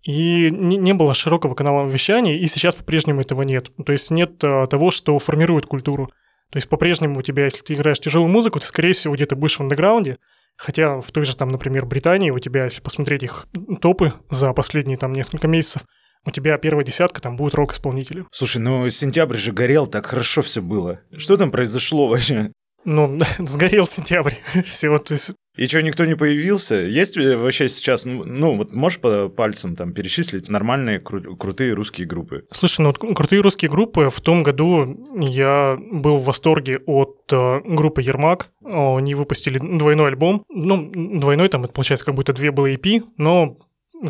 И 0.03 0.51
не, 0.51 0.95
было 0.95 1.13
широкого 1.13 1.55
канала 1.55 1.87
вещания, 1.87 2.39
и 2.39 2.47
сейчас 2.47 2.75
по-прежнему 2.75 3.21
этого 3.21 3.43
нет. 3.43 3.73
То 3.85 3.93
есть 3.93 4.11
нет 4.11 4.43
а, 4.43 4.67
того, 4.69 4.91
что 4.91 5.19
формирует 5.19 5.67
культуру. 5.67 6.07
То 6.51 6.57
есть 6.59 6.69
по-прежнему 6.69 7.19
у 7.19 7.23
тебя, 7.23 7.45
если 7.45 7.63
ты 7.63 7.75
играешь 7.75 8.01
тяжелую 8.01 8.31
музыку, 8.31 8.61
ты, 8.61 8.67
скорее 8.67 8.93
всего, 8.93 9.15
где-то 9.15 9.35
будешь 9.37 9.57
в 9.57 9.61
андеграунде, 9.61 10.19
Хотя 10.57 11.01
в 11.01 11.11
той 11.13 11.25
же, 11.25 11.37
там, 11.37 11.49
например, 11.49 11.87
Британии 11.87 12.31
у 12.31 12.39
тебя, 12.39 12.65
если 12.65 12.81
посмотреть 12.81 13.23
их 13.23 13.47
топы 13.81 14.15
за 14.31 14.53
последние 14.53 14.97
там 14.97 15.13
несколько 15.13 15.49
месяцев, 15.49 15.83
у 16.25 16.31
тебя 16.31 16.59
первая 16.59 16.85
десятка, 16.85 17.21
там 17.21 17.37
будет 17.37 17.55
рок-исполнители. 17.55 18.25
Слушай, 18.33 18.59
ну 18.59 18.89
сентябрь 18.91 19.37
же 19.37 19.53
горел, 19.53 19.87
так 19.87 20.07
хорошо 20.07 20.43
все 20.43 20.61
было. 20.61 21.01
Что 21.17 21.37
там 21.37 21.51
произошло 21.51 22.09
вообще? 22.09 22.53
Ну, 22.85 23.19
сгорел 23.39 23.87
сентябрь. 23.87 24.35
Все, 24.65 24.97
то 24.99 25.13
есть 25.13 25.35
И 25.57 25.67
что, 25.67 25.83
никто 25.83 26.05
не 26.05 26.15
появился? 26.15 26.77
Есть 26.77 27.17
ли 27.17 27.35
вообще 27.35 27.69
сейчас, 27.69 28.05
ну, 28.05 28.25
ну, 28.25 28.57
вот 28.57 28.73
можешь 28.73 28.99
по 29.01 29.29
пальцам 29.29 29.75
там 29.75 29.93
перечислить 29.93 30.49
нормальные 30.49 30.99
кру- 30.99 31.37
крутые 31.37 31.73
русские 31.73 32.07
группы? 32.07 32.45
Слушай, 32.53 32.83
ну 32.83 32.89
вот 32.89 32.99
крутые 33.17 33.41
русские 33.41 33.71
группы. 33.71 34.09
В 34.11 34.21
том 34.21 34.43
году 34.43 34.97
я 35.19 35.77
был 35.79 36.19
в 36.19 36.25
восторге 36.25 36.81
от 36.87 37.25
э, 37.33 37.61
группы 37.65 38.03
Ермак. 38.03 38.51
Они 38.65 39.15
выпустили 39.15 39.59
двойной 39.59 40.09
альбом. 40.09 40.43
Ну, 40.49 40.91
двойной 40.93 41.49
там, 41.49 41.65
это 41.65 41.73
получается 41.73 42.05
как 42.05 42.15
будто 42.15 42.33
две 42.33 42.51
было 42.51 42.73
EP, 42.73 43.03
но 43.17 43.59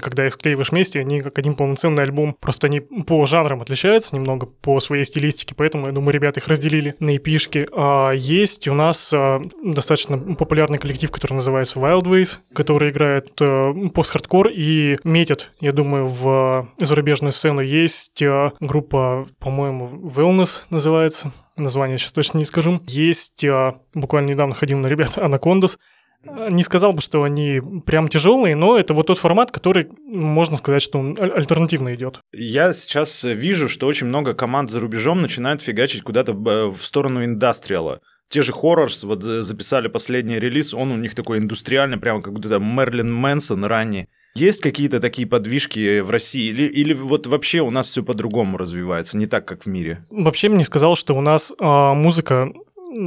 когда 0.00 0.26
их 0.26 0.34
склеиваешь 0.34 0.70
вместе, 0.70 1.00
они 1.00 1.20
как 1.20 1.38
один 1.38 1.54
полноценный 1.54 2.02
альбом. 2.02 2.36
Просто 2.40 2.66
они 2.66 2.80
по 2.80 3.24
жанрам 3.26 3.62
отличаются 3.62 4.14
немного, 4.16 4.46
по 4.46 4.80
своей 4.80 5.04
стилистике, 5.04 5.54
поэтому, 5.54 5.86
я 5.86 5.92
думаю, 5.92 6.12
ребята 6.12 6.40
их 6.40 6.48
разделили 6.48 6.94
на 6.98 7.16
эпишки. 7.16 7.68
А 7.72 8.12
есть 8.12 8.68
у 8.68 8.74
нас 8.74 9.12
а, 9.14 9.40
достаточно 9.62 10.18
популярный 10.18 10.78
коллектив, 10.78 11.10
который 11.10 11.34
называется 11.34 11.78
Wildways, 11.78 12.38
который 12.54 12.90
играет 12.90 13.30
а, 13.40 13.72
пост-хардкор 13.94 14.48
и 14.48 14.98
метит, 15.04 15.52
я 15.60 15.72
думаю, 15.72 16.06
в 16.06 16.68
зарубежную 16.78 17.32
сцену. 17.32 17.60
Есть 17.60 18.22
а, 18.22 18.52
группа, 18.60 19.26
по-моему, 19.38 19.88
Wellness 19.88 20.62
называется. 20.70 21.32
Название 21.56 21.96
сейчас 21.96 22.12
точно 22.12 22.38
не 22.38 22.44
скажу. 22.44 22.80
Есть, 22.84 23.44
а, 23.44 23.76
буквально 23.94 24.30
недавно 24.30 24.54
ходил 24.54 24.78
на 24.78 24.88
ребят, 24.88 25.16
Anacondas, 25.16 25.78
не 26.50 26.62
сказал 26.62 26.92
бы, 26.92 27.00
что 27.00 27.22
они 27.22 27.60
прям 27.84 28.08
тяжелые, 28.08 28.56
но 28.56 28.78
это 28.78 28.94
вот 28.94 29.06
тот 29.06 29.18
формат, 29.18 29.50
который, 29.50 29.88
можно 30.06 30.56
сказать, 30.56 30.82
что 30.82 30.98
он 30.98 31.16
аль- 31.20 31.32
альтернативно 31.32 31.94
идет. 31.94 32.20
Я 32.32 32.72
сейчас 32.72 33.24
вижу, 33.24 33.68
что 33.68 33.86
очень 33.86 34.06
много 34.06 34.34
команд 34.34 34.70
за 34.70 34.80
рубежом 34.80 35.22
начинают 35.22 35.62
фигачить 35.62 36.02
куда-то 36.02 36.32
э, 36.32 36.66
в 36.66 36.78
сторону 36.78 37.24
индастриала. 37.24 38.00
Те 38.28 38.42
же 38.42 38.52
Horrors 38.52 39.06
вот 39.06 39.24
э, 39.24 39.42
записали 39.42 39.88
последний 39.88 40.38
релиз, 40.38 40.74
он 40.74 40.90
у 40.90 40.96
них 40.96 41.14
такой 41.14 41.38
индустриальный, 41.38 41.98
прямо 41.98 42.22
как 42.22 42.32
будто 42.32 42.58
Мерлин 42.58 43.12
Мэнсон 43.12 43.64
ранний. 43.64 44.08
Есть 44.34 44.60
какие-то 44.60 45.00
такие 45.00 45.26
подвижки 45.26 46.00
в 46.00 46.10
России? 46.10 46.50
Или, 46.50 46.64
или 46.64 46.92
вот 46.92 47.26
вообще 47.26 47.60
у 47.60 47.70
нас 47.70 47.88
все 47.88 48.02
по-другому 48.02 48.58
развивается, 48.58 49.16
не 49.16 49.26
так, 49.26 49.46
как 49.46 49.62
в 49.62 49.66
мире? 49.66 50.04
Вообще 50.10 50.50
мне 50.50 50.64
сказал, 50.64 50.94
что 50.94 51.14
у 51.14 51.22
нас 51.22 51.54
а, 51.58 51.94
музыка 51.94 52.52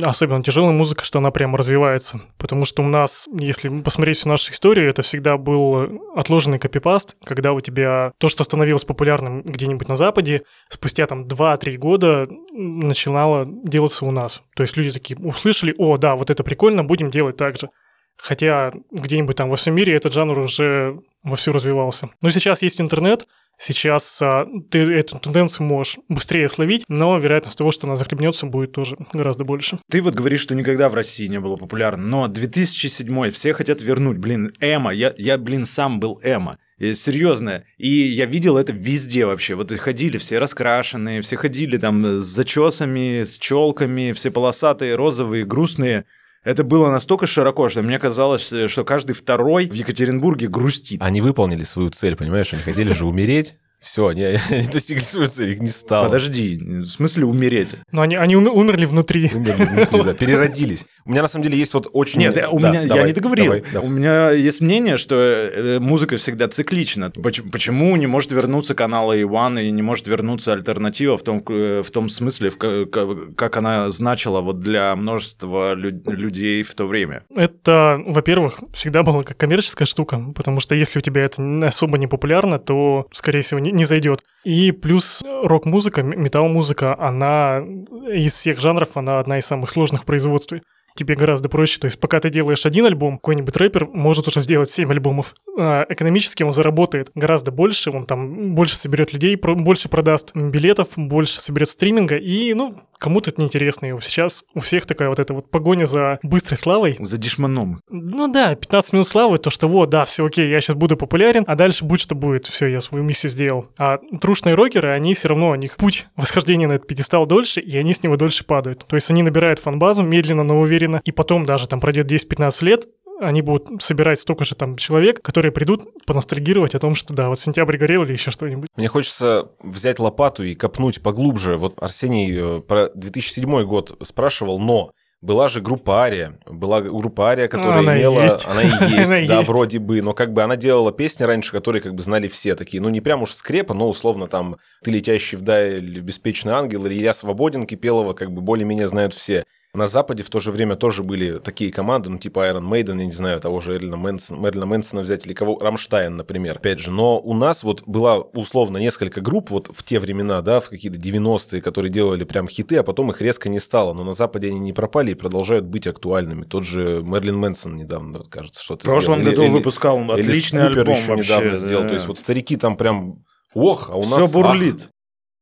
особенно 0.03 0.43
тяжелая 0.43 0.71
музыка, 0.71 1.03
что 1.03 1.19
она 1.19 1.31
прямо 1.31 1.57
развивается. 1.57 2.21
Потому 2.37 2.65
что 2.65 2.83
у 2.83 2.87
нас, 2.87 3.27
если 3.31 3.69
посмотреть 3.81 4.17
всю 4.17 4.29
нашу 4.29 4.51
историю, 4.51 4.89
это 4.89 5.01
всегда 5.01 5.37
был 5.37 6.01
отложенный 6.15 6.59
копипаст, 6.59 7.15
когда 7.23 7.53
у 7.53 7.61
тебя 7.61 8.11
то, 8.17 8.29
что 8.29 8.43
становилось 8.43 8.85
популярным 8.85 9.41
где-нибудь 9.41 9.87
на 9.87 9.97
Западе, 9.97 10.43
спустя 10.69 11.05
там 11.07 11.25
2-3 11.25 11.77
года 11.77 12.27
начинало 12.51 13.45
делаться 13.45 14.05
у 14.05 14.11
нас. 14.11 14.41
То 14.55 14.63
есть 14.63 14.77
люди 14.77 14.91
такие 14.91 15.17
услышали, 15.19 15.73
о, 15.77 15.97
да, 15.97 16.15
вот 16.15 16.29
это 16.29 16.43
прикольно, 16.43 16.83
будем 16.83 17.09
делать 17.09 17.37
так 17.37 17.57
же. 17.57 17.69
Хотя 18.17 18.73
где-нибудь 18.91 19.37
там 19.37 19.49
во 19.49 19.55
всем 19.55 19.75
мире 19.75 19.95
этот 19.95 20.13
жанр 20.13 20.37
уже 20.39 20.99
вовсю 21.23 21.53
развивался. 21.53 22.09
Но 22.21 22.29
сейчас 22.29 22.61
есть 22.61 22.81
интернет, 22.81 23.25
Сейчас 23.59 24.21
а, 24.21 24.47
ты 24.71 24.79
эту 24.79 25.19
тенденцию 25.19 25.67
можешь 25.67 25.97
быстрее 26.07 26.47
словить, 26.47 26.85
но 26.87 27.17
вероятность 27.17 27.57
того, 27.57 27.71
что 27.71 27.87
она 27.87 27.97
захлебнется, 27.97 28.45
будет 28.45 28.71
тоже 28.71 28.95
гораздо 29.11 29.43
больше. 29.43 29.77
Ты 29.91 30.01
вот 30.01 30.15
говоришь, 30.15 30.39
что 30.39 30.55
никогда 30.55 30.87
в 30.87 30.95
России 30.95 31.27
не 31.27 31.41
было 31.41 31.57
популярно, 31.57 32.01
но 32.05 32.27
2007 32.29 33.31
все 33.31 33.53
хотят 33.53 33.81
вернуть, 33.81 34.17
блин, 34.17 34.53
Эма, 34.61 34.93
я, 34.93 35.13
я 35.17 35.37
блин, 35.37 35.65
сам 35.65 35.99
был 35.99 36.21
Эма. 36.23 36.57
Серьезно. 36.79 37.65
И 37.77 37.89
я 37.89 38.25
видел 38.25 38.57
это 38.57 38.71
везде 38.71 39.25
вообще. 39.25 39.55
Вот 39.55 39.69
ходили 39.73 40.17
все 40.17 40.39
раскрашенные, 40.39 41.21
все 41.21 41.35
ходили 41.35 41.77
там 41.77 42.21
с 42.21 42.25
зачесами, 42.25 43.23
с 43.23 43.37
челками, 43.37 44.13
все 44.13 44.31
полосатые, 44.31 44.95
розовые, 44.95 45.43
грустные. 45.43 46.05
Это 46.43 46.63
было 46.63 46.89
настолько 46.89 47.25
широко, 47.25 47.67
что 47.69 47.81
мне 47.81 47.99
казалось, 47.99 48.41
что 48.67 48.85
каждый 48.85 49.13
второй 49.13 49.69
в 49.69 49.73
Екатеринбурге 49.73 50.47
грустит. 50.47 51.01
Они 51.01 51.21
выполнили 51.21 51.63
свою 51.63 51.89
цель, 51.89 52.15
понимаешь? 52.15 52.53
Они 52.53 52.61
хотели 52.61 52.93
же 52.93 53.05
умереть. 53.05 53.55
Все, 53.79 54.07
они, 54.07 54.23
они 54.49 54.67
достигли 54.67 55.01
свою 55.01 55.27
цель, 55.27 55.51
их 55.51 55.59
не 55.59 55.67
стало. 55.67 56.05
Подожди, 56.05 56.57
в 56.61 56.85
смысле 56.85 57.25
умереть? 57.25 57.75
Но 57.91 58.01
они, 58.01 58.15
они 58.15 58.35
умерли 58.35 58.85
внутри. 58.85 59.29
Умерли 59.33 59.63
внутри, 59.65 60.03
да, 60.03 60.13
переродились. 60.13 60.85
У 61.05 61.11
меня 61.11 61.21
на 61.23 61.27
самом 61.27 61.43
деле 61.45 61.57
есть 61.57 61.73
вот 61.73 61.89
очень... 61.93 62.19
Нет, 62.19 62.37
у 62.51 62.59
Да, 62.59 62.69
меня, 62.69 62.81
я 62.83 63.03
не 63.03 63.13
договорил. 63.13 63.53
У 63.81 63.89
меня 63.89 64.29
есть 64.31 64.61
мнение, 64.61 64.97
что 64.97 65.15
э, 65.15 65.79
музыка 65.79 66.17
всегда 66.17 66.47
циклична. 66.49 67.09
Поч- 67.09 67.41
Почему 67.51 67.95
не 67.95 68.05
может 68.05 68.31
вернуться 68.31 68.75
канал 68.75 69.11
A1 69.13 69.63
и 69.63 69.71
не 69.71 69.81
может 69.81 70.05
вернуться 70.07 70.53
альтернатива 70.53 71.17
в 71.17 71.23
том, 71.23 71.41
э, 71.49 71.81
в 71.83 71.89
том 71.89 72.09
смысле, 72.09 72.49
в 72.51 72.57
ка- 72.57 72.85
ка- 72.85 73.15
как 73.35 73.57
она 73.57 73.89
значила 73.89 74.41
вот 74.41 74.59
для 74.59 74.95
множества 74.95 75.73
лю- 75.73 76.01
людей 76.05 76.61
в 76.63 76.75
то 76.75 76.85
время? 76.85 77.23
Это, 77.35 77.99
во-первых, 78.05 78.59
всегда 78.73 79.01
была 79.01 79.23
как 79.23 79.37
коммерческая 79.37 79.87
штука, 79.87 80.23
потому 80.35 80.59
что 80.59 80.75
если 80.75 80.99
у 80.99 81.01
тебя 81.01 81.21
это 81.23 81.41
особо 81.65 81.97
не 81.97 82.05
популярно, 82.07 82.59
то, 82.59 83.07
скорее 83.13 83.41
всего, 83.41 83.59
не, 83.69 83.77
не 83.77 83.85
зайдет. 83.85 84.23
И 84.43 84.71
плюс 84.71 85.23
рок-музыка, 85.25 86.01
м- 86.01 86.21
метал-музыка, 86.21 86.95
она 86.99 87.63
из 88.11 88.33
всех 88.33 88.59
жанров, 88.59 88.89
она 88.95 89.19
одна 89.19 89.37
из 89.37 89.45
самых 89.45 89.69
сложных 89.69 90.03
в 90.03 90.05
производстве. 90.05 90.61
тебе 90.95 91.15
гораздо 91.15 91.47
проще. 91.47 91.79
То 91.79 91.85
есть 91.85 91.97
пока 91.99 92.19
ты 92.19 92.29
делаешь 92.29 92.65
один 92.65 92.85
альбом, 92.85 93.19
какой-нибудь 93.19 93.55
рэпер 93.55 93.85
может 93.85 94.27
уже 94.27 94.41
сделать 94.41 94.69
7 94.69 94.91
альбомов. 94.91 95.33
А 95.57 95.85
экономически 95.87 96.43
он 96.43 96.51
заработает 96.51 97.11
гораздо 97.15 97.51
больше, 97.51 97.91
он 97.91 98.05
там 98.05 98.53
больше 98.53 98.77
соберет 98.77 99.13
людей, 99.13 99.37
больше 99.37 99.87
продаст 99.87 100.35
билетов, 100.35 100.89
больше 100.97 101.39
соберет 101.39 101.69
стриминга, 101.69 102.17
и, 102.17 102.53
ну, 102.53 102.75
кому-то 102.99 103.31
это 103.31 103.41
неинтересно. 103.41 103.87
И 103.87 103.99
сейчас 104.01 104.43
у 104.53 104.59
всех 104.59 104.85
такая 104.85 105.09
вот 105.09 105.19
эта 105.19 105.33
вот 105.33 105.49
погоня 105.49 105.85
за 105.85 106.19
быстрой 106.21 106.57
славой. 106.57 106.97
За 106.99 107.17
дешманом. 107.17 107.81
Ну 107.89 108.31
да, 108.31 108.55
15 108.55 108.93
минут 108.93 109.07
славы, 109.07 109.37
то, 109.37 109.49
что 109.49 109.67
вот, 109.67 109.89
да, 109.89 110.05
все 110.05 110.25
окей, 110.25 110.49
я 110.49 110.61
сейчас 110.61 110.75
буду 110.75 110.97
популярен, 110.97 111.43
а 111.47 111.55
дальше 111.55 111.85
будет, 111.85 112.01
что 112.01 112.15
будет. 112.15 112.45
Все, 112.45 112.67
я 112.67 112.79
свою 112.79 113.03
миссию 113.03 113.29
сделал. 113.31 113.67
А 113.77 113.97
трушные 114.21 114.55
рокеры, 114.55 114.89
они 114.89 115.13
все 115.13 115.29
равно, 115.29 115.49
у 115.49 115.55
них 115.55 115.77
путь 115.77 116.07
восхождения 116.15 116.67
на 116.67 116.73
этот 116.73 116.87
пьедестал 116.87 117.25
дольше, 117.25 117.61
и 117.61 117.77
они 117.77 117.93
с 117.93 118.03
него 118.03 118.17
дольше 118.17 118.43
падают. 118.43 118.85
То 118.85 118.95
есть 118.95 119.09
они 119.09 119.23
набирают 119.23 119.59
фан-базу 119.59 120.03
медленно, 120.03 120.43
но 120.43 120.59
уверенно, 120.59 121.01
и 121.03 121.11
потом 121.11 121.45
даже 121.45 121.67
там 121.67 121.79
пройдет 121.79 122.11
10-15 122.11 122.65
лет, 122.65 122.85
они 123.19 123.41
будут 123.41 123.81
собирать 123.81 124.19
столько 124.19 124.45
же 124.45 124.55
там 124.55 124.77
человек, 124.77 125.21
которые 125.21 125.51
придут 125.51 126.05
поностальгировать 126.05 126.75
о 126.75 126.79
том, 126.79 126.95
что 126.95 127.13
да, 127.13 127.29
вот 127.29 127.39
сентябрь 127.39 127.77
горел 127.77 128.03
или 128.03 128.13
еще 128.13 128.31
что-нибудь. 128.31 128.69
Мне 128.75 128.87
хочется 128.87 129.49
взять 129.61 129.99
лопату 129.99 130.43
и 130.43 130.55
копнуть 130.55 131.01
поглубже. 131.01 131.57
Вот 131.57 131.81
Арсений 131.81 132.57
э, 132.57 132.61
про 132.61 132.89
2007 132.95 133.63
год 133.63 133.97
спрашивал, 134.01 134.59
но 134.59 134.91
была 135.21 135.49
же 135.49 135.59
группа 135.59 136.01
Ария, 136.03 136.39
была 136.47 136.81
группа 136.81 137.29
Ария, 137.29 137.49
которая 137.49 137.79
она 137.79 137.97
имела, 137.97 138.21
и 138.21 138.23
есть. 138.23 138.45
она 138.45 138.61
и 138.61 138.67
есть, 138.89 139.11
Она 139.11 139.27
да, 139.27 139.39
есть. 139.39 139.49
вроде 139.49 139.79
бы, 139.79 140.01
но 140.01 140.13
как 140.13 140.31
бы 140.31 140.43
она 140.43 140.55
делала 140.55 140.93
песни 140.93 141.23
раньше, 141.25 141.51
которые 141.51 141.81
как 141.81 141.93
бы 141.93 142.01
знали 142.01 142.29
все 142.29 142.55
такие, 142.55 142.81
ну 142.81 142.87
не 142.87 143.01
прям 143.01 143.21
уж 143.23 143.33
скрепа, 143.33 143.73
но 143.73 143.89
условно 143.89 144.27
там 144.27 144.55
ты 144.81 144.91
летящий 144.91 145.37
вдаль 145.37 145.99
беспечный 145.99 146.53
ангел 146.53 146.85
или 146.85 146.93
я 146.93 147.13
свободен 147.13 147.65
Кипелова, 147.65 148.13
как 148.13 148.31
бы 148.31 148.41
более-менее 148.41 148.87
знают 148.87 149.13
все. 149.13 149.43
На 149.75 149.85
Западе 149.87 150.23
в 150.23 150.31
то 150.31 150.39
же 150.39 150.51
время 150.51 150.75
тоже 150.75 151.03
были 151.03 151.37
такие 151.37 151.71
команды, 151.71 152.09
ну, 152.09 152.17
типа 152.17 152.39
Iron 152.49 152.67
Maiden, 152.67 152.97
я 152.99 153.05
не 153.05 153.11
знаю, 153.11 153.39
того 153.39 153.59
же 153.61 153.75
Мэрлина 153.75 153.97
Мэнсона, 153.97 154.39
Мэрилина 154.39 154.65
Мэнсона 154.65 155.01
взять, 155.01 155.27
или 155.27 155.33
кого, 155.33 155.59
Рамштайн, 155.59 156.17
например, 156.17 156.57
опять 156.57 156.79
же. 156.79 156.89
Но 156.89 157.19
у 157.19 157.35
нас 157.35 157.61
вот 157.61 157.83
была 157.85 158.17
условно 158.17 158.77
несколько 158.79 159.21
групп 159.21 159.51
вот 159.51 159.69
в 159.71 159.83
те 159.83 159.99
времена, 159.99 160.41
да, 160.41 160.59
в 160.59 160.69
какие-то 160.69 160.97
90-е, 160.97 161.61
которые 161.61 161.91
делали 161.91 162.23
прям 162.23 162.47
хиты, 162.47 162.77
а 162.77 162.83
потом 162.83 163.11
их 163.11 163.21
резко 163.21 163.47
не 163.47 163.59
стало. 163.59 163.93
Но 163.93 164.03
на 164.03 164.13
Западе 164.13 164.47
они 164.47 164.59
не 164.59 164.73
пропали 164.73 165.11
и 165.11 165.13
продолжают 165.13 165.65
быть 165.65 165.85
актуальными. 165.85 166.45
Тот 166.45 166.63
же 166.65 167.03
Мерлин 167.03 167.37
Мэнсон 167.37 167.75
недавно, 167.75 168.23
кажется, 168.23 168.63
что-то 168.63 168.87
В 168.87 168.91
прошлом 168.91 169.19
сделал. 169.19 169.35
году 169.35 169.43
Или- 169.43 169.51
выпускал 169.51 169.99
или 170.01 170.11
отличный 170.21 170.61
супер 170.63 170.79
альбом 170.79 170.95
еще 170.95 171.07
вообще. 171.15 171.33
недавно 171.35 171.55
сделал. 171.55 171.83
да. 171.83 171.87
То 171.89 171.93
есть 171.93 172.07
вот 172.07 172.17
старики 172.17 172.55
там 172.55 172.75
прям... 172.75 173.23
Ох, 173.53 173.91
а 173.91 173.95
у 173.97 174.01
нас... 174.01 174.13
Все 174.13 174.25
ах, 174.25 174.31
бурлит. 174.31 174.89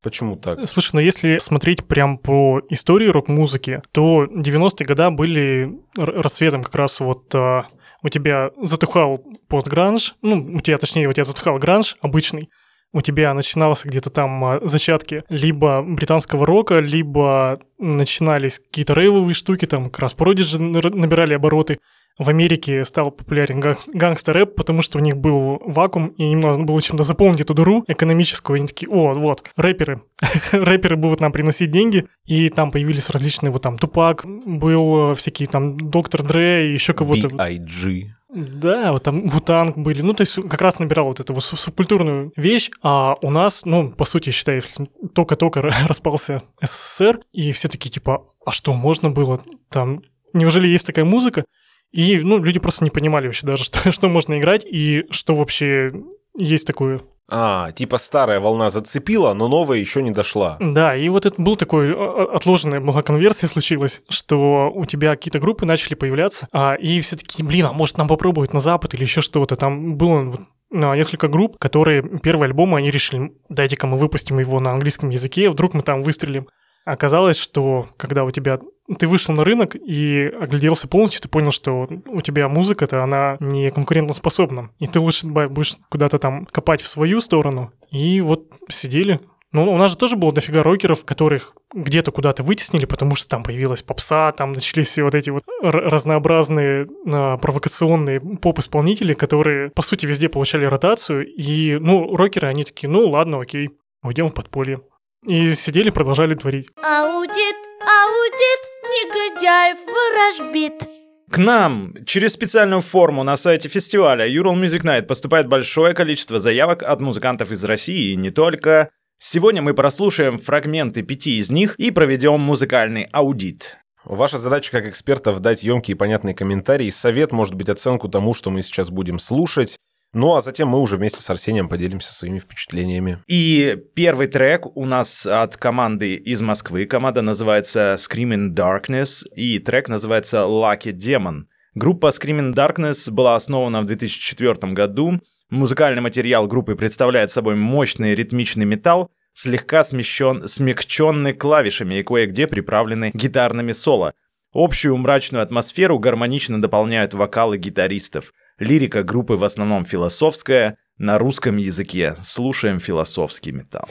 Почему 0.07 0.35
так? 0.35 0.67
Слушай, 0.67 0.91
ну 0.93 0.99
если 0.99 1.37
смотреть 1.37 1.85
прям 1.85 2.17
по 2.17 2.61
истории 2.69 3.07
рок-музыки, 3.07 3.81
то 3.91 4.25
90-е 4.25 4.85
годы 4.85 5.09
были 5.11 5.79
р- 5.97 6.21
расцветом 6.21 6.63
как 6.63 6.75
раз 6.75 6.99
вот 6.99 7.33
а, 7.35 7.65
у 8.01 8.09
тебя 8.09 8.51
затухал 8.61 9.23
постгранж, 9.47 10.15
ну, 10.21 10.45
у 10.55 10.61
тебя, 10.61 10.77
точнее, 10.77 11.07
у 11.07 11.13
тебя 11.13 11.25
затухал 11.25 11.57
гранж 11.57 11.97
обычный, 12.01 12.49
у 12.93 13.01
тебя 13.01 13.33
начинался 13.33 13.87
где-то 13.87 14.09
там 14.09 14.43
а, 14.45 14.59
зачатки 14.63 15.23
либо 15.29 15.81
британского 15.81 16.45
рока, 16.45 16.79
либо 16.79 17.59
начинались 17.77 18.59
какие-то 18.59 18.93
рейвовые 18.93 19.33
штуки, 19.33 19.65
там 19.65 19.89
как 19.89 19.99
раз 19.99 20.15
Prodigy 20.15 20.57
набирали 20.59 21.33
обороты. 21.33 21.79
В 22.17 22.29
Америке 22.29 22.83
стал 22.85 23.11
популярен 23.11 23.59
гангс- 23.59 23.89
гангстер-рэп, 23.93 24.55
потому 24.55 24.81
что 24.81 24.97
у 24.97 25.01
них 25.01 25.17
был 25.17 25.61
вакуум, 25.65 26.07
и 26.09 26.31
им 26.31 26.39
нужно 26.39 26.63
было 26.63 26.81
чем-то 26.81 27.03
заполнить 27.03 27.41
эту 27.41 27.53
дыру 27.53 27.83
экономическую. 27.87 28.57
И 28.57 28.59
они 28.59 28.67
такие, 28.67 28.89
о, 28.89 29.13
вот, 29.13 29.49
рэперы. 29.55 30.01
рэперы 30.51 30.95
будут 30.95 31.19
нам 31.21 31.31
приносить 31.31 31.71
деньги. 31.71 32.07
И 32.25 32.49
там 32.49 32.71
появились 32.71 33.09
различные, 33.09 33.51
вот 33.51 33.61
там, 33.61 33.77
Тупак, 33.77 34.25
был 34.25 35.13
всякие 35.13 35.47
там 35.47 35.77
Доктор 35.77 36.23
Дре, 36.23 36.69
и 36.69 36.73
еще 36.73 36.93
кого-то. 36.93 37.29
B.I.G. 37.29 38.17
Да, 38.29 38.91
вот 38.91 39.03
там 39.03 39.25
Вутанг 39.27 39.77
были. 39.77 40.01
Ну, 40.01 40.13
то 40.13 40.21
есть 40.21 40.35
как 40.49 40.61
раз 40.61 40.79
набирал 40.79 41.07
вот 41.07 41.19
эту 41.19 41.39
субкультурную 41.39 42.33
вещь. 42.35 42.69
А 42.81 43.15
у 43.21 43.29
нас, 43.29 43.63
ну, 43.63 43.89
по 43.91 44.05
сути, 44.05 44.31
считай, 44.31 44.55
если 44.55 44.89
только-только 45.13 45.61
распался 45.87 46.41
СССР, 46.61 47.21
и 47.31 47.51
все 47.51 47.67
такие 47.67 47.89
типа, 47.89 48.25
а 48.45 48.51
что, 48.51 48.73
можно 48.73 49.09
было 49.09 49.41
там... 49.69 50.01
Неужели 50.33 50.67
есть 50.67 50.85
такая 50.85 51.05
музыка? 51.05 51.45
И, 51.91 52.19
ну, 52.19 52.43
люди 52.43 52.59
просто 52.59 52.83
не 52.83 52.89
понимали 52.89 53.27
вообще 53.27 53.45
даже, 53.45 53.63
что, 53.65 53.91
что 53.91 54.07
можно 54.09 54.37
играть 54.37 54.65
и 54.65 55.05
что 55.09 55.35
вообще 55.35 55.91
есть 56.37 56.67
такое. 56.67 57.01
А, 57.29 57.73
типа 57.73 57.97
старая 57.97 58.39
волна 58.39 58.69
зацепила, 58.69 59.33
но 59.33 59.49
новая 59.49 59.79
еще 59.79 60.01
не 60.01 60.11
дошла. 60.11 60.57
Да, 60.61 60.95
и 60.95 61.09
вот 61.09 61.25
это 61.25 61.41
был 61.41 61.57
такой 61.57 61.93
а, 61.93 61.95
а, 61.97 62.35
отложенная 62.35 62.79
была 62.79 63.01
конверсия 63.01 63.47
случилась, 63.49 64.01
что 64.07 64.71
у 64.73 64.85
тебя 64.85 65.11
какие-то 65.11 65.39
группы 65.39 65.65
начали 65.65 65.95
появляться, 65.95 66.47
а, 66.53 66.75
и 66.75 67.01
все 67.01 67.17
таки 67.17 67.43
блин, 67.43 67.65
а 67.65 67.73
может 67.73 67.97
нам 67.97 68.07
попробовать 68.07 68.53
на 68.53 68.61
Запад 68.61 68.93
или 68.93 69.01
еще 69.01 69.19
что-то. 69.19 69.57
Там 69.57 69.97
было 69.97 70.21
вот, 70.21 70.41
ну, 70.69 70.93
несколько 70.93 71.27
групп, 71.27 71.57
которые 71.57 72.01
первый 72.19 72.47
альбом, 72.47 72.75
они 72.75 72.91
решили, 72.91 73.33
дайте-ка 73.49 73.87
мы 73.87 73.97
выпустим 73.97 74.39
его 74.39 74.61
на 74.61 74.71
английском 74.71 75.09
языке, 75.09 75.49
вдруг 75.49 75.73
мы 75.73 75.81
там 75.81 76.03
выстрелим. 76.03 76.47
Оказалось, 76.85 77.37
что 77.37 77.89
когда 77.97 78.23
у 78.23 78.31
тебя 78.31 78.59
ты 78.95 79.07
вышел 79.07 79.33
на 79.33 79.43
рынок 79.43 79.75
и 79.75 80.31
огляделся 80.39 80.87
полностью, 80.87 81.21
ты 81.21 81.29
понял, 81.29 81.51
что 81.51 81.87
у 82.07 82.21
тебя 82.21 82.47
музыка-то, 82.47 83.03
она 83.03 83.35
не 83.39 83.69
конкурентоспособна. 83.69 84.71
И 84.79 84.87
ты 84.87 84.99
лучше 84.99 85.27
будешь 85.27 85.75
куда-то 85.89 86.19
там 86.19 86.45
копать 86.45 86.81
в 86.81 86.87
свою 86.87 87.21
сторону. 87.21 87.69
И 87.91 88.21
вот 88.21 88.53
сидели. 88.69 89.19
Ну, 89.53 89.71
у 89.71 89.77
нас 89.77 89.91
же 89.91 89.97
тоже 89.97 90.17
было 90.17 90.33
дофига 90.33 90.61
рокеров, 90.61 91.05
которых 91.05 91.53
где-то 91.73 92.11
куда-то 92.11 92.43
вытеснили, 92.43 92.85
потому 92.85 93.15
что 93.15 93.29
там 93.29 93.43
появилась 93.43 93.81
попса, 93.81 94.31
там 94.33 94.51
начались 94.51 94.87
все 94.87 95.03
вот 95.03 95.15
эти 95.15 95.29
вот 95.29 95.43
разнообразные 95.61 96.87
а, 97.07 97.37
провокационные 97.37 98.19
поп-исполнители, 98.19 99.13
которые, 99.13 99.69
по 99.69 99.81
сути, 99.81 100.05
везде 100.05 100.27
получали 100.27 100.65
ротацию. 100.65 101.25
И, 101.25 101.77
ну, 101.79 102.15
рокеры, 102.15 102.49
они 102.49 102.65
такие, 102.65 102.89
ну, 102.89 103.07
ладно, 103.09 103.39
окей, 103.39 103.69
уйдем 104.03 104.27
в 104.27 104.33
подполье. 104.33 104.81
И 105.25 105.53
сидели, 105.55 105.89
продолжали 105.91 106.33
творить. 106.33 106.69
Аудит, 106.83 107.55
аудит, 107.87 108.61
негодяев 108.83 109.77
ворожбит. 109.87 110.89
К 111.31 111.37
нам 111.37 111.93
через 112.05 112.33
специальную 112.33 112.81
форму 112.81 113.23
на 113.23 113.37
сайте 113.37 113.69
фестиваля 113.69 114.27
Ural 114.27 114.55
Music 114.55 114.83
Night 114.83 115.03
поступает 115.03 115.47
большое 115.47 115.93
количество 115.93 116.39
заявок 116.39 116.83
от 116.83 116.99
музыкантов 116.99 117.51
из 117.51 117.63
России 117.63 118.11
и 118.11 118.15
не 118.15 118.29
только. 118.29 118.89
Сегодня 119.19 119.61
мы 119.61 119.73
прослушаем 119.73 120.37
фрагменты 120.37 121.01
пяти 121.01 121.39
из 121.39 121.49
них 121.49 121.75
и 121.77 121.91
проведем 121.91 122.39
музыкальный 122.39 123.07
аудит. 123.11 123.77
Ваша 124.03 124.37
задача 124.37 124.71
как 124.71 124.87
экспертов 124.87 125.39
дать 125.39 125.63
емкие 125.63 125.95
и 125.95 125.97
понятные 125.97 126.35
комментарии, 126.35 126.89
совет, 126.89 127.31
может 127.31 127.55
быть, 127.55 127.67
оценку 127.67 128.07
тому, 128.07 128.33
что 128.33 128.49
мы 128.49 128.61
сейчас 128.61 128.89
будем 128.89 129.19
слушать. 129.19 129.77
Ну, 130.13 130.35
а 130.35 130.41
затем 130.41 130.69
мы 130.69 130.79
уже 130.79 130.97
вместе 130.97 131.21
с 131.21 131.29
Арсением 131.29 131.69
поделимся 131.69 132.13
своими 132.13 132.39
впечатлениями. 132.39 133.19
И 133.27 133.77
первый 133.95 134.27
трек 134.27 134.65
у 134.75 134.85
нас 134.85 135.25
от 135.25 135.57
команды 135.57 136.15
из 136.15 136.41
Москвы. 136.41 136.85
Команда 136.85 137.21
называется 137.21 137.97
Screaming 137.99 138.53
Darkness, 138.55 139.23
и 139.35 139.59
трек 139.59 139.89
называется 139.89 140.37
Lucky 140.37 140.91
Demon. 140.91 141.43
Группа 141.75 142.07
Screaming 142.07 142.53
Darkness 142.53 143.11
была 143.11 143.35
основана 143.35 143.81
в 143.81 143.85
2004 143.85 144.73
году. 144.73 145.19
Музыкальный 145.49 146.01
материал 146.01 146.47
группы 146.47 146.75
представляет 146.75 147.29
собой 147.29 147.55
мощный 147.55 148.15
ритмичный 148.15 148.65
металл, 148.65 149.11
слегка 149.33 149.83
смещен, 149.83 150.47
смягченный 150.47 151.33
клавишами 151.33 151.99
и 151.99 152.03
кое-где 152.03 152.47
приправленный 152.47 153.11
гитарными 153.13 153.73
соло. 153.73 154.13
Общую 154.53 154.97
мрачную 154.97 155.43
атмосферу 155.43 155.99
гармонично 155.99 156.61
дополняют 156.61 157.13
вокалы 157.13 157.57
гитаристов. 157.57 158.33
Лирика 158.59 159.03
группы 159.03 159.35
в 159.35 159.43
основном 159.43 159.85
философская, 159.85 160.77
на 160.97 161.19
русском 161.19 161.57
языке. 161.57 162.15
Слушаем 162.23 162.79
философский 162.79 163.51
металл. 163.51 163.87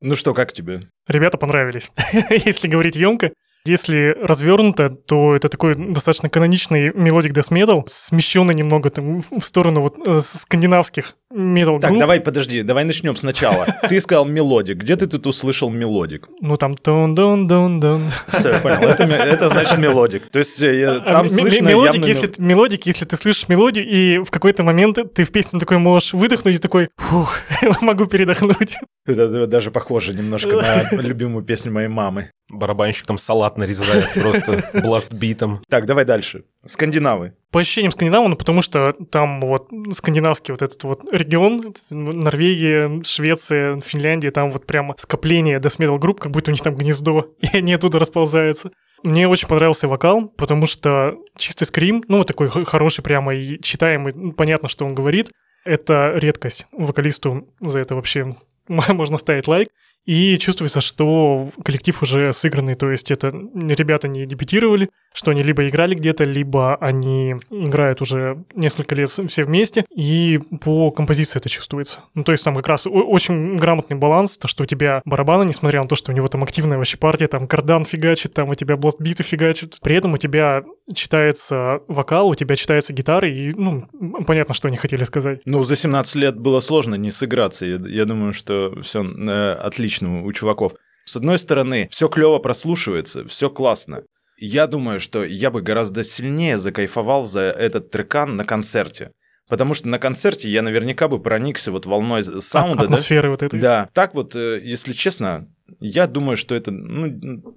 Ну 0.00 0.14
что, 0.14 0.32
как 0.32 0.52
тебе? 0.52 0.80
Ребята 1.06 1.36
понравились, 1.36 1.90
если 2.30 2.68
говорить 2.68 2.96
емко. 2.96 3.32
Если 3.64 4.16
развернуто, 4.22 4.88
то 4.88 5.36
это 5.36 5.48
такой 5.48 5.74
достаточно 5.74 6.30
каноничный 6.30 6.92
melodic 6.94 7.32
death 7.32 7.50
metal, 7.50 7.82
смещенный 7.86 8.54
немного 8.54 8.90
там 8.90 9.20
в 9.20 9.40
сторону 9.40 9.82
вот 9.82 9.96
э, 10.06 10.20
скандинавских 10.20 11.16
метал 11.30 11.78
Так, 11.78 11.96
давай, 11.98 12.20
подожди, 12.20 12.62
давай 12.62 12.84
начнем 12.84 13.14
сначала. 13.16 13.66
Ты 13.88 14.00
сказал 14.00 14.24
melodic. 14.24 14.78
Где 14.78 14.96
ты 14.96 15.06
тут 15.06 15.26
услышал 15.26 15.70
melodic? 15.70 16.28
Ну 16.40 16.56
там 16.56 16.74
дон 16.74 17.14
дон 17.14 17.46
дон 17.46 17.80
дон 17.80 18.10
Все, 18.32 18.50
я 18.50 18.58
понял. 18.58 18.78
Это, 18.78 19.04
это 19.04 19.48
значит 19.48 19.78
melodic. 19.78 20.28
То 20.30 20.40
есть 20.40 20.60
э, 20.60 21.00
там 21.04 21.28
слышно 21.28 21.68
melodic, 21.68 21.94
явно 21.94 22.06
если, 22.06 22.32
melodic, 22.38 22.86
если 22.86 23.04
ты 23.04 23.16
слышишь 23.16 23.48
мелодию, 23.48 23.86
и 23.86 24.18
в 24.18 24.30
какой-то 24.30 24.64
момент 24.64 24.98
ты 25.14 25.24
в 25.24 25.30
песне 25.30 25.60
такой 25.60 25.78
можешь 25.78 26.14
выдохнуть 26.14 26.56
и 26.56 26.58
такой, 26.58 26.88
фух, 26.96 27.36
могу 27.80 28.06
передохнуть. 28.06 28.78
Это 29.06 29.46
даже 29.46 29.70
похоже 29.70 30.14
немножко 30.14 30.56
на 30.56 30.82
любимую 31.00 31.44
песню 31.44 31.72
моей 31.72 31.88
мамы. 31.88 32.30
Барабанщик 32.48 33.06
там 33.06 33.18
салат 33.50 33.58
нарезает 33.58 34.12
просто 34.14 34.62
бластбитом. 34.82 35.60
Так, 35.68 35.86
давай 35.86 36.04
дальше. 36.04 36.44
Скандинавы. 36.64 37.34
По 37.50 37.60
ощущениям 37.60 37.92
Скандинава, 37.92 38.28
ну 38.28 38.36
потому 38.36 38.62
что 38.62 38.94
там 39.10 39.40
вот 39.40 39.68
скандинавский 39.92 40.52
вот 40.52 40.62
этот 40.62 40.82
вот 40.84 41.00
регион, 41.12 41.74
Норвегия, 41.90 43.02
Швеция, 43.04 43.80
Финляндия, 43.80 44.30
там 44.30 44.50
вот 44.50 44.66
прямо 44.66 44.94
скопление 44.98 45.58
death 45.58 45.78
metal 45.78 45.98
групп, 45.98 46.20
как 46.20 46.32
будто 46.32 46.50
у 46.50 46.52
них 46.52 46.62
там 46.62 46.76
гнездо, 46.76 47.32
и 47.40 47.56
они 47.56 47.74
оттуда 47.74 47.98
расползаются. 47.98 48.70
Мне 49.02 49.26
очень 49.28 49.48
понравился 49.48 49.88
вокал, 49.88 50.28
потому 50.28 50.66
что 50.66 51.14
чистый 51.36 51.64
скрим, 51.64 52.04
ну, 52.08 52.18
вот 52.18 52.26
такой 52.26 52.48
хороший 52.48 53.02
прямо 53.02 53.34
и 53.34 53.58
читаемый, 53.60 54.12
ну, 54.14 54.32
понятно, 54.32 54.68
что 54.68 54.84
он 54.84 54.94
говорит. 54.94 55.30
Это 55.64 56.12
редкость. 56.16 56.66
Вокалисту 56.72 57.48
за 57.60 57.80
это 57.80 57.94
вообще 57.94 58.34
можно 58.68 59.18
ставить 59.18 59.48
лайк. 59.48 59.68
И 60.06 60.38
чувствуется, 60.38 60.80
что 60.80 61.50
коллектив 61.62 62.02
уже 62.02 62.32
сыгранный, 62.32 62.74
то 62.74 62.90
есть 62.90 63.10
это 63.10 63.28
ребята 63.28 64.08
не 64.08 64.24
дебютировали, 64.26 64.88
что 65.12 65.30
они 65.30 65.42
либо 65.42 65.68
играли 65.68 65.94
где-то, 65.94 66.24
либо 66.24 66.76
они 66.76 67.36
играют 67.50 68.00
уже 68.00 68.42
несколько 68.54 68.94
лет 68.94 69.10
все 69.10 69.44
вместе, 69.44 69.84
и 69.94 70.40
по 70.62 70.90
композиции 70.90 71.38
это 71.38 71.48
чувствуется. 71.48 72.00
Ну, 72.14 72.24
то 72.24 72.32
есть 72.32 72.42
там 72.44 72.54
как 72.54 72.66
раз 72.66 72.86
очень 72.86 73.56
грамотный 73.56 73.98
баланс, 73.98 74.38
то, 74.38 74.48
что 74.48 74.62
у 74.62 74.66
тебя 74.66 75.02
барабаны, 75.04 75.46
несмотря 75.46 75.82
на 75.82 75.88
то, 75.88 75.96
что 75.96 76.12
у 76.12 76.14
него 76.14 76.28
там 76.28 76.42
активная 76.42 76.78
вообще 76.78 76.96
партия, 76.96 77.26
там 77.26 77.46
кардан 77.46 77.84
фигачит, 77.84 78.32
там 78.32 78.48
у 78.48 78.54
тебя 78.54 78.76
бластбиты 78.76 79.22
фигачат, 79.22 79.78
при 79.82 79.96
этом 79.96 80.14
у 80.14 80.18
тебя 80.18 80.64
читается 80.94 81.80
вокал, 81.88 82.28
у 82.28 82.34
тебя 82.34 82.56
читается 82.56 82.92
гитара, 82.92 83.28
и, 83.28 83.52
ну, 83.54 83.84
понятно, 84.26 84.54
что 84.54 84.68
они 84.68 84.78
хотели 84.78 85.04
сказать. 85.04 85.40
Ну, 85.44 85.62
за 85.62 85.76
17 85.76 86.14
лет 86.16 86.38
было 86.38 86.60
сложно 86.60 86.94
не 86.94 87.10
сыграться. 87.10 87.66
Я, 87.66 87.80
я 87.86 88.04
думаю, 88.06 88.32
что 88.32 88.80
все 88.82 89.00
отлично 89.00 89.89
у 89.98 90.32
чуваков. 90.32 90.74
С 91.04 91.16
одной 91.16 91.38
стороны, 91.38 91.88
все 91.90 92.08
клево 92.08 92.38
прослушивается, 92.38 93.24
все 93.26 93.50
классно. 93.50 94.02
Я 94.38 94.66
думаю, 94.66 95.00
что 95.00 95.24
я 95.24 95.50
бы 95.50 95.60
гораздо 95.60 96.04
сильнее 96.04 96.56
закайфовал 96.56 97.22
за 97.22 97.42
этот 97.42 97.90
трекан 97.90 98.36
на 98.36 98.44
концерте. 98.44 99.12
Потому 99.50 99.74
что 99.74 99.88
на 99.88 99.98
концерте 99.98 100.48
я 100.48 100.62
наверняка 100.62 101.08
бы 101.08 101.20
проникся 101.20 101.72
вот 101.72 101.84
волной 101.84 102.24
саунда, 102.40 102.78
да? 102.78 102.84
Атмосферы 102.84 103.30
вот 103.30 103.42
этой. 103.42 103.60
Да. 103.60 103.88
Так 103.92 104.14
вот, 104.14 104.36
э, 104.36 104.60
если 104.62 104.92
честно, 104.92 105.48
я 105.80 106.06
думаю, 106.06 106.36
что 106.36 106.54
это 106.54 106.70
ну, 106.70 107.06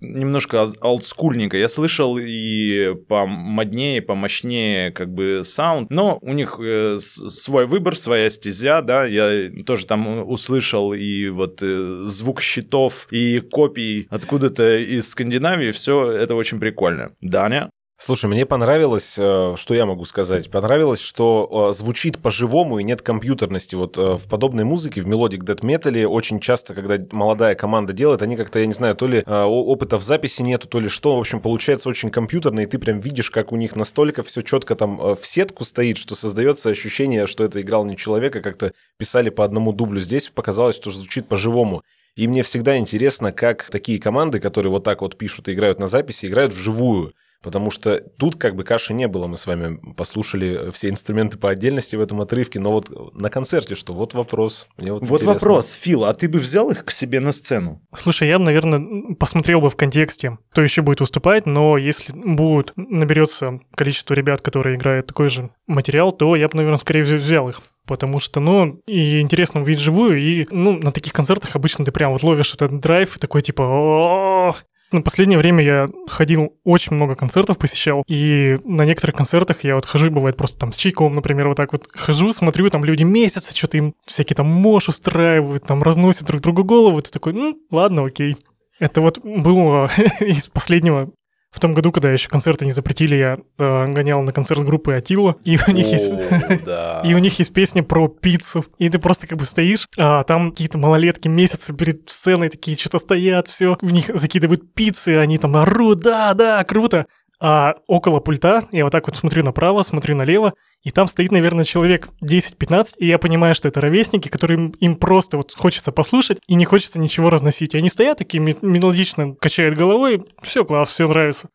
немножко 0.01 0.63
ол- 0.63 0.75
олдскульненько. 0.81 1.57
Я 1.57 1.69
слышал 1.69 2.17
и 2.17 2.95
помоднее, 3.07 4.01
помощнее 4.01 4.91
как 4.91 5.13
бы 5.13 5.41
sound, 5.43 5.89
но 5.89 6.19
у 6.21 6.33
них 6.33 6.59
э, 6.59 6.99
свой 6.99 7.65
выбор, 7.65 7.95
своя 7.97 8.29
стезя, 8.29 8.81
да, 8.81 9.05
я 9.05 9.49
тоже 9.65 9.85
там 9.85 10.27
услышал 10.27 10.93
и 10.93 11.29
вот 11.29 11.59
э, 11.61 12.03
звук 12.05 12.41
щитов, 12.41 13.07
и 13.11 13.39
копий 13.39 14.07
откуда-то 14.09 14.77
из 14.77 15.09
Скандинавии, 15.09 15.71
все 15.71 16.11
это 16.11 16.35
очень 16.35 16.59
прикольно. 16.59 17.11
Даня? 17.21 17.69
Слушай, 17.97 18.25
мне 18.25 18.45
понравилось, 18.45 19.15
э, 19.17 19.53
что 19.55 19.73
я 19.73 19.85
могу 19.85 20.03
сказать, 20.03 20.49
понравилось, 20.51 20.99
что 20.99 21.69
э, 21.71 21.77
звучит 21.77 22.17
по-живому 22.17 22.79
и 22.79 22.83
нет 22.83 23.01
компьютерности. 23.01 23.75
Вот 23.75 23.97
э, 23.97 24.17
в 24.17 24.27
подобной 24.27 24.65
музыке, 24.65 25.01
в 25.01 25.07
melodic 25.07 25.43
death 25.43 25.63
метале 25.63 26.07
очень 26.07 26.39
часто, 26.41 26.73
когда 26.73 26.97
молодая 27.11 27.55
команда 27.55 27.93
делает, 27.93 28.21
они 28.21 28.35
как-то, 28.35 28.59
я 28.59 28.65
не 28.65 28.73
знаю, 28.73 28.95
то 28.95 29.07
ли 29.07 29.23
опыта 29.23 29.97
в 29.97 30.03
записи 30.03 30.41
нету, 30.41 30.67
то 30.67 30.79
ли 30.79 30.89
что, 30.89 31.15
в 31.15 31.19
общем, 31.19 31.39
получается 31.39 31.87
очень 31.87 32.09
компьютерно, 32.09 32.61
и 32.61 32.65
ты 32.65 32.77
прям 32.77 32.99
видишь, 32.99 33.31
как 33.31 33.51
у 33.53 33.55
них 33.55 33.75
настолько 33.75 34.23
все 34.23 34.41
четко 34.41 34.75
там 34.75 34.97
в 34.97 35.25
сетку 35.25 35.63
стоит, 35.63 35.97
что 35.97 36.15
создается 36.15 36.69
ощущение, 36.69 37.25
что 37.27 37.43
это 37.43 37.61
играл 37.61 37.85
не 37.85 37.95
человек, 37.95 38.35
а 38.35 38.41
как-то 38.41 38.73
писали 38.97 39.29
по 39.29 39.45
одному 39.45 39.71
дублю. 39.71 40.01
Здесь 40.01 40.29
показалось, 40.29 40.75
что 40.75 40.91
звучит 40.91 41.27
по-живому. 41.27 41.83
И 42.15 42.27
мне 42.27 42.43
всегда 42.43 42.77
интересно, 42.77 43.31
как 43.31 43.69
такие 43.71 43.99
команды, 43.99 44.39
которые 44.39 44.71
вот 44.71 44.83
так 44.83 45.01
вот 45.01 45.17
пишут 45.17 45.47
и 45.47 45.53
играют 45.53 45.79
на 45.79 45.87
записи, 45.87 46.25
играют 46.25 46.53
вживую. 46.53 47.13
Потому 47.43 47.71
что 47.71 47.99
тут 48.17 48.37
как 48.37 48.55
бы 48.55 48.63
каши 48.63 48.93
не 48.93 49.07
было. 49.09 49.27
Мы 49.27 49.35
с 49.35 49.45
вами 49.45 49.77
послушали 49.95 50.71
все 50.71 50.89
инструменты 50.89 51.37
по 51.37 51.49
отдельности 51.49 51.97
в 51.97 52.01
этом 52.01 52.21
отрывке. 52.21 52.59
Но 52.59 52.71
вот 52.71 52.89
на 53.13 53.29
концерте 53.29 53.75
что? 53.75 53.93
Вот 53.93 54.13
вопрос. 54.13 54.69
Мне 54.77 54.93
вот 54.93 55.01
Вот 55.01 55.21
интересно. 55.21 55.33
вопрос, 55.33 55.71
Фил, 55.73 56.05
а 56.05 56.13
ты 56.13 56.29
бы 56.29 56.39
взял 56.39 56.71
их 56.71 56.85
к 56.85 56.91
себе 56.91 57.19
на 57.19 57.33
сцену? 57.33 57.81
Слушай, 57.93 58.29
я 58.29 58.39
бы, 58.39 58.45
наверное, 58.45 59.13
посмотрел 59.15 59.59
бы 59.59 59.69
в 59.69 59.75
контексте, 59.75 60.37
кто 60.51 60.61
еще 60.61 60.81
будет 60.81 61.01
выступать, 61.01 61.45
но 61.45 61.77
если 61.77 62.13
будет, 62.13 62.71
наберется 62.77 63.59
количество 63.75 64.13
ребят, 64.13 64.39
которые 64.39 64.77
играют 64.77 65.07
такой 65.07 65.27
же 65.27 65.49
материал, 65.67 66.13
то 66.13 66.37
я 66.37 66.47
бы, 66.47 66.55
наверное, 66.55 66.79
скорее 66.79 67.03
взял 67.03 67.49
их. 67.49 67.61
Потому 67.85 68.19
что, 68.19 68.39
ну, 68.39 68.81
и 68.87 69.19
интересно 69.19 69.61
увидеть 69.61 69.83
живую, 69.83 70.17
и, 70.17 70.47
ну, 70.49 70.79
на 70.79 70.93
таких 70.93 71.11
концертах 71.11 71.57
обычно 71.57 71.83
ты 71.83 71.91
прям 71.91 72.13
вот 72.13 72.23
ловишь 72.23 72.53
этот 72.53 72.79
драйв 72.79 73.17
и 73.17 73.19
такой 73.19 73.41
типа 73.41 74.55
Ну, 74.93 75.01
последнее 75.01 75.39
время 75.39 75.63
я 75.63 75.87
ходил, 76.07 76.53
очень 76.63 76.95
много 76.95 77.15
концертов 77.15 77.57
посещал, 77.57 78.03
и 78.07 78.57
на 78.63 78.83
некоторых 78.83 79.15
концертах 79.15 79.63
я 79.63 79.73
вот 79.73 79.87
хожу, 79.87 80.11
бывает 80.11 80.37
просто 80.37 80.59
там 80.59 80.71
с 80.71 80.77
чайком, 80.77 81.15
например, 81.15 81.47
вот 81.47 81.57
так 81.57 81.71
вот 81.71 81.87
хожу, 81.91 82.31
смотрю, 82.31 82.69
там 82.69 82.85
люди 82.85 83.01
месяцы 83.01 83.55
что-то 83.55 83.77
им 83.77 83.95
всякие 84.05 84.35
там 84.35 84.45
мош 84.45 84.89
устраивают, 84.89 85.65
там 85.65 85.81
разносят 85.81 86.27
друг 86.27 86.41
другу 86.41 86.63
голову, 86.63 87.01
ты 87.01 87.09
такой, 87.09 87.33
ну, 87.33 87.57
ладно, 87.71 88.05
окей. 88.05 88.37
Это 88.79 89.01
вот 89.01 89.19
было 89.23 89.89
из 90.19 90.45
последнего 90.45 91.11
в 91.53 91.59
том 91.59 91.73
году, 91.73 91.91
когда 91.91 92.11
еще 92.11 92.29
концерты 92.29 92.65
не 92.65 92.71
запретили, 92.71 93.15
я 93.15 93.37
э, 93.59 93.87
гонял 93.93 94.23
на 94.23 94.33
концерт 94.33 94.65
группы 94.65 94.93
Атила, 94.93 95.35
и 95.45 95.57
у 95.67 95.71
них 95.71 95.87
есть... 95.87 96.11
И 97.03 97.13
у 97.13 97.17
них 97.19 97.37
есть 97.37 97.53
песня 97.53 97.83
про 97.83 98.07
пиццу. 98.07 98.65
И 98.79 98.89
ты 98.89 98.97
просто 98.97 99.27
как 99.27 99.37
бы 99.37 99.45
стоишь, 99.45 99.87
а 99.97 100.23
там 100.23 100.51
какие-то 100.51 100.77
малолетки 100.77 101.27
месяцы 101.27 101.73
перед 101.73 102.09
сценой 102.09 102.49
такие 102.49 102.77
что-то 102.77 102.97
стоят, 102.97 103.47
все, 103.47 103.77
в 103.81 103.93
них 103.93 104.09
закидывают 104.13 104.73
пиццы, 104.73 105.17
они 105.17 105.37
там 105.37 105.55
орут, 105.55 105.99
да, 105.99 106.33
да, 106.33 106.63
круто. 106.63 107.05
А 107.45 107.75
около 107.87 108.21
пульта 108.21 108.63
я 108.71 108.85
вот 108.85 108.91
так 108.91 109.05
вот 109.05 109.17
смотрю 109.17 109.43
направо, 109.43 109.81
смотрю 109.81 110.15
налево, 110.15 110.53
и 110.81 110.91
там 110.91 111.07
стоит, 111.07 111.29
наверное, 111.29 111.65
человек 111.65 112.07
10-15, 112.25 112.93
и 112.99 113.07
я 113.07 113.17
понимаю, 113.17 113.53
что 113.53 113.67
это 113.67 113.81
ровесники, 113.81 114.29
которым 114.29 114.69
им 114.79 114.95
просто 114.95 115.35
вот 115.35 115.53
хочется 115.53 115.91
послушать 115.91 116.39
и 116.47 116.55
не 116.55 116.63
хочется 116.63 117.01
ничего 117.01 117.29
разносить. 117.29 117.75
И 117.75 117.77
они 117.77 117.89
стоят 117.89 118.19
такие 118.19 118.39
ме- 118.39 118.55
мелодично, 118.61 119.35
качают 119.35 119.77
головой, 119.77 120.23
все 120.41 120.63
класс, 120.63 120.87
все 120.87 121.05
нравится. 121.05 121.49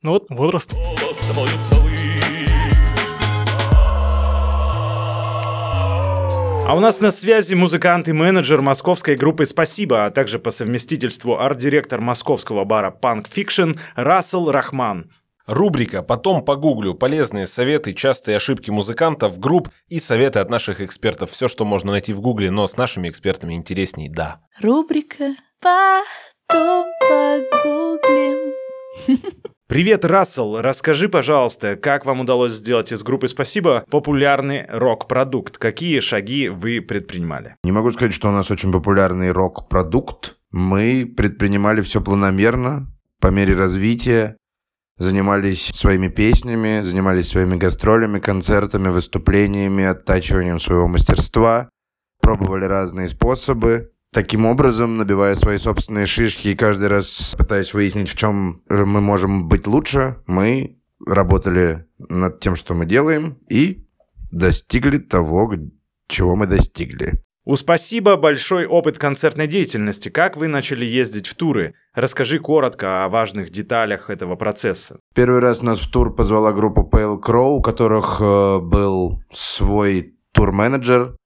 Ну 0.00 0.12
вот, 0.12 0.24
возраст. 0.30 0.72
А 6.66 6.74
у 6.74 6.80
нас 6.80 7.00
на 7.00 7.10
связи 7.10 7.52
музыкант 7.52 8.08
и 8.08 8.14
менеджер 8.14 8.62
московской 8.62 9.14
группы 9.14 9.44
«Спасибо», 9.44 10.06
а 10.06 10.10
также 10.10 10.38
по 10.38 10.50
совместительству 10.50 11.38
арт-директор 11.38 12.00
московского 12.00 12.64
бара 12.64 12.96
Punk 12.98 13.26
Fiction 13.30 13.78
Рассел 13.94 14.50
Рахман. 14.50 15.10
Рубрика 15.46 16.02
«Потом 16.02 16.42
погуглю. 16.42 16.94
Полезные 16.94 17.46
советы, 17.46 17.92
частые 17.92 18.38
ошибки 18.38 18.70
музыкантов, 18.70 19.38
групп 19.38 19.68
и 19.88 20.00
советы 20.00 20.38
от 20.38 20.48
наших 20.48 20.80
экспертов». 20.80 21.30
Все, 21.30 21.48
что 21.48 21.66
можно 21.66 21.92
найти 21.92 22.14
в 22.14 22.20
гугле, 22.20 22.50
но 22.50 22.66
с 22.66 22.78
нашими 22.78 23.08
экспертами 23.10 23.52
интересней, 23.54 24.08
да. 24.08 24.40
Рубрика 24.62 25.34
«Потом 25.60 26.86
погуглим». 27.00 28.54
Привет, 29.66 30.04
Рассел! 30.04 30.60
Расскажи, 30.60 31.08
пожалуйста, 31.08 31.76
как 31.76 32.06
вам 32.06 32.20
удалось 32.20 32.54
сделать 32.54 32.92
из 32.92 33.02
группы 33.02 33.28
«Спасибо» 33.28 33.84
популярный 33.90 34.66
рок-продукт? 34.68 35.58
Какие 35.58 36.00
шаги 36.00 36.48
вы 36.48 36.80
предпринимали? 36.80 37.56
Не 37.64 37.72
могу 37.72 37.90
сказать, 37.90 38.14
что 38.14 38.28
у 38.28 38.32
нас 38.32 38.50
очень 38.50 38.72
популярный 38.72 39.30
рок-продукт. 39.30 40.36
Мы 40.50 41.04
предпринимали 41.04 41.80
все 41.80 42.00
планомерно, 42.00 42.86
по 43.20 43.28
мере 43.28 43.54
развития, 43.54 44.36
занимались 44.96 45.66
своими 45.74 46.08
песнями, 46.08 46.82
занимались 46.82 47.28
своими 47.28 47.56
гастролями, 47.56 48.20
концертами, 48.20 48.88
выступлениями, 48.88 49.84
оттачиванием 49.84 50.60
своего 50.60 50.86
мастерства, 50.86 51.68
пробовали 52.20 52.64
разные 52.64 53.08
способы, 53.08 53.92
таким 54.12 54.46
образом 54.46 54.96
набивая 54.96 55.34
свои 55.34 55.58
собственные 55.58 56.06
шишки 56.06 56.48
и 56.48 56.54
каждый 56.54 56.88
раз 56.88 57.34
пытаясь 57.36 57.74
выяснить, 57.74 58.08
в 58.08 58.16
чем 58.16 58.62
мы 58.68 59.00
можем 59.00 59.48
быть 59.48 59.66
лучше, 59.66 60.18
мы 60.26 60.78
работали 61.04 61.86
над 61.98 62.40
тем, 62.40 62.54
что 62.56 62.74
мы 62.74 62.86
делаем, 62.86 63.38
и 63.48 63.86
достигли 64.30 64.98
того, 64.98 65.54
чего 66.08 66.36
мы 66.36 66.46
достигли. 66.46 67.23
У 67.46 67.56
«Спасибо» 67.56 68.16
большой 68.16 68.64
опыт 68.64 68.98
концертной 68.98 69.46
деятельности. 69.46 70.08
Как 70.08 70.38
вы 70.38 70.48
начали 70.48 70.86
ездить 70.86 71.26
в 71.26 71.34
туры? 71.34 71.74
Расскажи 71.92 72.38
коротко 72.38 73.04
о 73.04 73.08
важных 73.10 73.50
деталях 73.50 74.08
этого 74.08 74.34
процесса. 74.34 74.98
Первый 75.14 75.40
раз 75.40 75.60
нас 75.60 75.78
в 75.78 75.90
тур 75.90 76.14
позвала 76.14 76.52
группа 76.52 76.80
Pale 76.80 77.20
Crow, 77.20 77.56
у 77.56 77.60
которых 77.60 78.18
э, 78.18 78.60
был 78.60 79.20
свой 79.30 80.14
тур-менеджер. 80.32 81.16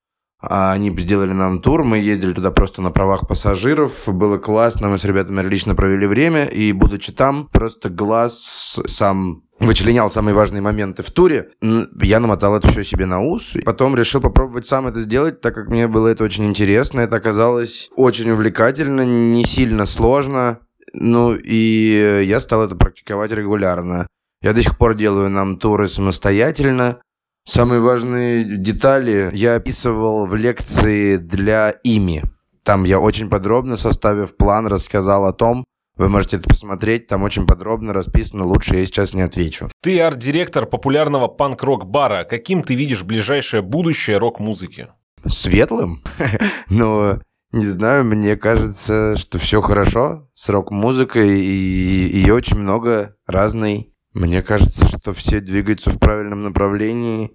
А 0.40 0.72
Они 0.72 0.90
сделали 0.98 1.32
нам 1.32 1.62
тур, 1.62 1.84
мы 1.84 1.98
ездили 1.98 2.32
туда 2.32 2.50
просто 2.50 2.82
на 2.82 2.90
правах 2.90 3.28
пассажиров. 3.28 4.08
Было 4.08 4.38
классно, 4.38 4.88
мы 4.88 4.98
с 4.98 5.04
ребятами 5.04 5.40
отлично 5.40 5.76
провели 5.76 6.08
время. 6.08 6.46
И 6.46 6.72
будучи 6.72 7.12
там, 7.12 7.46
просто 7.46 7.90
глаз 7.90 8.80
сам 8.86 9.42
вычленял 9.58 10.10
самые 10.10 10.34
важные 10.34 10.62
моменты 10.62 11.02
в 11.02 11.10
туре. 11.10 11.50
Я 11.60 12.20
намотал 12.20 12.56
это 12.56 12.68
все 12.68 12.82
себе 12.82 13.06
на 13.06 13.20
ус. 13.20 13.54
И 13.56 13.60
Потом 13.60 13.96
решил 13.96 14.20
попробовать 14.20 14.66
сам 14.66 14.86
это 14.86 15.00
сделать, 15.00 15.40
так 15.40 15.54
как 15.54 15.68
мне 15.68 15.88
было 15.88 16.08
это 16.08 16.24
очень 16.24 16.46
интересно. 16.46 17.00
Это 17.00 17.16
оказалось 17.16 17.88
очень 17.96 18.30
увлекательно, 18.30 19.04
не 19.04 19.44
сильно 19.44 19.86
сложно. 19.86 20.60
Ну 20.92 21.34
и 21.34 22.24
я 22.26 22.40
стал 22.40 22.64
это 22.64 22.76
практиковать 22.76 23.32
регулярно. 23.32 24.06
Я 24.40 24.52
до 24.52 24.62
сих 24.62 24.78
пор 24.78 24.94
делаю 24.94 25.28
нам 25.30 25.58
туры 25.58 25.88
самостоятельно. 25.88 27.00
Самые 27.44 27.80
важные 27.80 28.44
детали 28.58 29.30
я 29.32 29.56
описывал 29.56 30.26
в 30.26 30.34
лекции 30.34 31.16
для 31.16 31.70
ими. 31.82 32.22
Там 32.62 32.84
я 32.84 33.00
очень 33.00 33.30
подробно, 33.30 33.76
составив 33.76 34.36
план, 34.36 34.66
рассказал 34.66 35.24
о 35.24 35.32
том, 35.32 35.64
вы 35.98 36.08
можете 36.08 36.36
это 36.36 36.48
посмотреть, 36.48 37.08
там 37.08 37.24
очень 37.24 37.46
подробно 37.46 37.92
расписано, 37.92 38.46
лучше 38.46 38.76
я 38.76 38.86
сейчас 38.86 39.12
не 39.14 39.22
отвечу. 39.22 39.68
Ты 39.82 40.00
арт-директор 40.00 40.64
популярного 40.64 41.26
панк-рок-бара. 41.28 42.24
Каким 42.24 42.62
ты 42.62 42.74
видишь 42.74 43.02
ближайшее 43.02 43.62
будущее 43.62 44.18
рок-музыки? 44.18 44.88
Светлым? 45.26 46.02
Но 46.70 47.20
не 47.50 47.66
знаю, 47.66 48.04
мне 48.04 48.36
кажется, 48.36 49.16
что 49.16 49.38
все 49.38 49.60
хорошо 49.60 50.28
с 50.34 50.48
рок-музыкой, 50.48 51.40
и 51.40 52.16
ее 52.18 52.34
очень 52.34 52.58
много 52.58 53.16
разной. 53.26 53.92
Мне 54.12 54.42
кажется, 54.42 54.86
что 54.86 55.12
все 55.12 55.40
двигаются 55.40 55.90
в 55.90 55.98
правильном 55.98 56.42
направлении, 56.42 57.32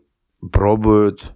пробуют. 0.51 1.32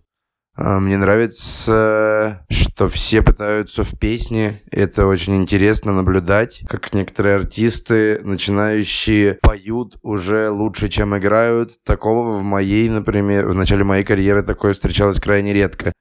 А, 0.57 0.79
Мне 0.79 0.97
нравится, 0.97 2.43
что 2.49 2.87
все 2.87 3.21
пытаются 3.21 3.83
в 3.83 3.97
песне. 3.97 4.63
Это 4.71 5.05
очень 5.05 5.35
интересно 5.35 5.93
наблюдать, 5.93 6.63
как 6.67 6.93
некоторые 6.93 7.35
артисты, 7.35 8.19
начинающие, 8.23 9.35
поют 9.35 9.99
уже 10.01 10.49
лучше, 10.49 10.87
чем 10.87 11.15
играют. 11.15 11.83
Такого 11.83 12.31
в 12.31 12.41
моей, 12.41 12.89
например, 12.89 13.47
в 13.47 13.53
начале 13.53 13.83
моей 13.83 14.03
карьеры 14.03 14.41
такое 14.41 14.73
встречалось 14.73 15.19
крайне 15.19 15.53
редко. 15.53 15.93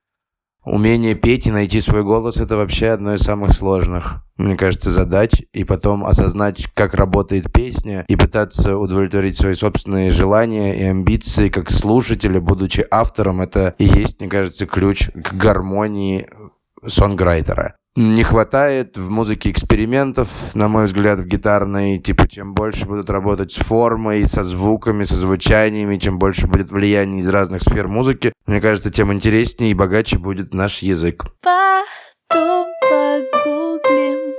Умение 0.67 1.15
петь 1.15 1.47
и 1.47 1.53
найти 1.53 1.81
свой 1.81 2.03
голос– 2.03 2.37
это 2.39 2.57
вообще 2.57 2.89
одно 2.89 3.15
из 3.15 3.21
самых 3.21 3.53
сложных, 3.53 4.25
мне 4.37 4.57
кажется, 4.57 4.91
задач. 4.91 5.31
И 5.53 5.63
потом 5.63 6.05
осознать, 6.05 6.67
как 6.75 6.95
работает 6.95 7.53
песня, 7.53 8.05
и 8.09 8.17
пытаться 8.17 8.77
удовлетворить 8.77 9.37
свои 9.37 9.55
собственные 9.55 10.11
желания 10.11 10.77
и 10.77 10.83
амбиции 10.83 11.51
как 11.51 11.71
слушателя, 11.71 12.41
будучи 12.41 12.85
автором, 12.91 13.43
это 13.43 13.77
и 13.79 13.85
есть, 13.85 14.19
мне 14.19 14.29
кажется, 14.29 14.67
ключ 14.67 15.09
к 15.11 15.35
гармонии 15.35 16.29
сонграйтера. 16.89 17.77
Не 17.97 18.25
хватает 18.25 18.99
в 18.99 19.09
музыке 19.09 19.51
экспериментов, 19.51 20.29
на 20.53 20.69
мой 20.69 20.85
взгляд, 20.85 21.19
в 21.19 21.27
гитарной. 21.27 21.99
Типа, 21.99 22.29
чем 22.29 22.53
больше 22.53 22.85
будут 22.85 23.09
работать 23.09 23.53
с 23.53 23.57
формой, 23.57 24.27
со 24.27 24.43
звуками, 24.43 25.05
со 25.05 25.17
звучаниями, 25.17 25.97
чем 25.97 26.19
больше 26.19 26.47
будет 26.47 26.71
влияние 26.71 27.21
из 27.21 27.29
разных 27.29 27.63
сфер 27.63 27.89
музыки, 27.89 28.35
мне 28.45 28.61
кажется, 28.61 28.91
тем 28.91 29.15
интереснее 29.15 29.71
и 29.71 29.75
богаче 29.75 30.19
будет 30.19 30.53
наш 30.53 30.81
язык. 30.81 31.25
Потом 31.43 32.67
погуглим. 32.83 34.35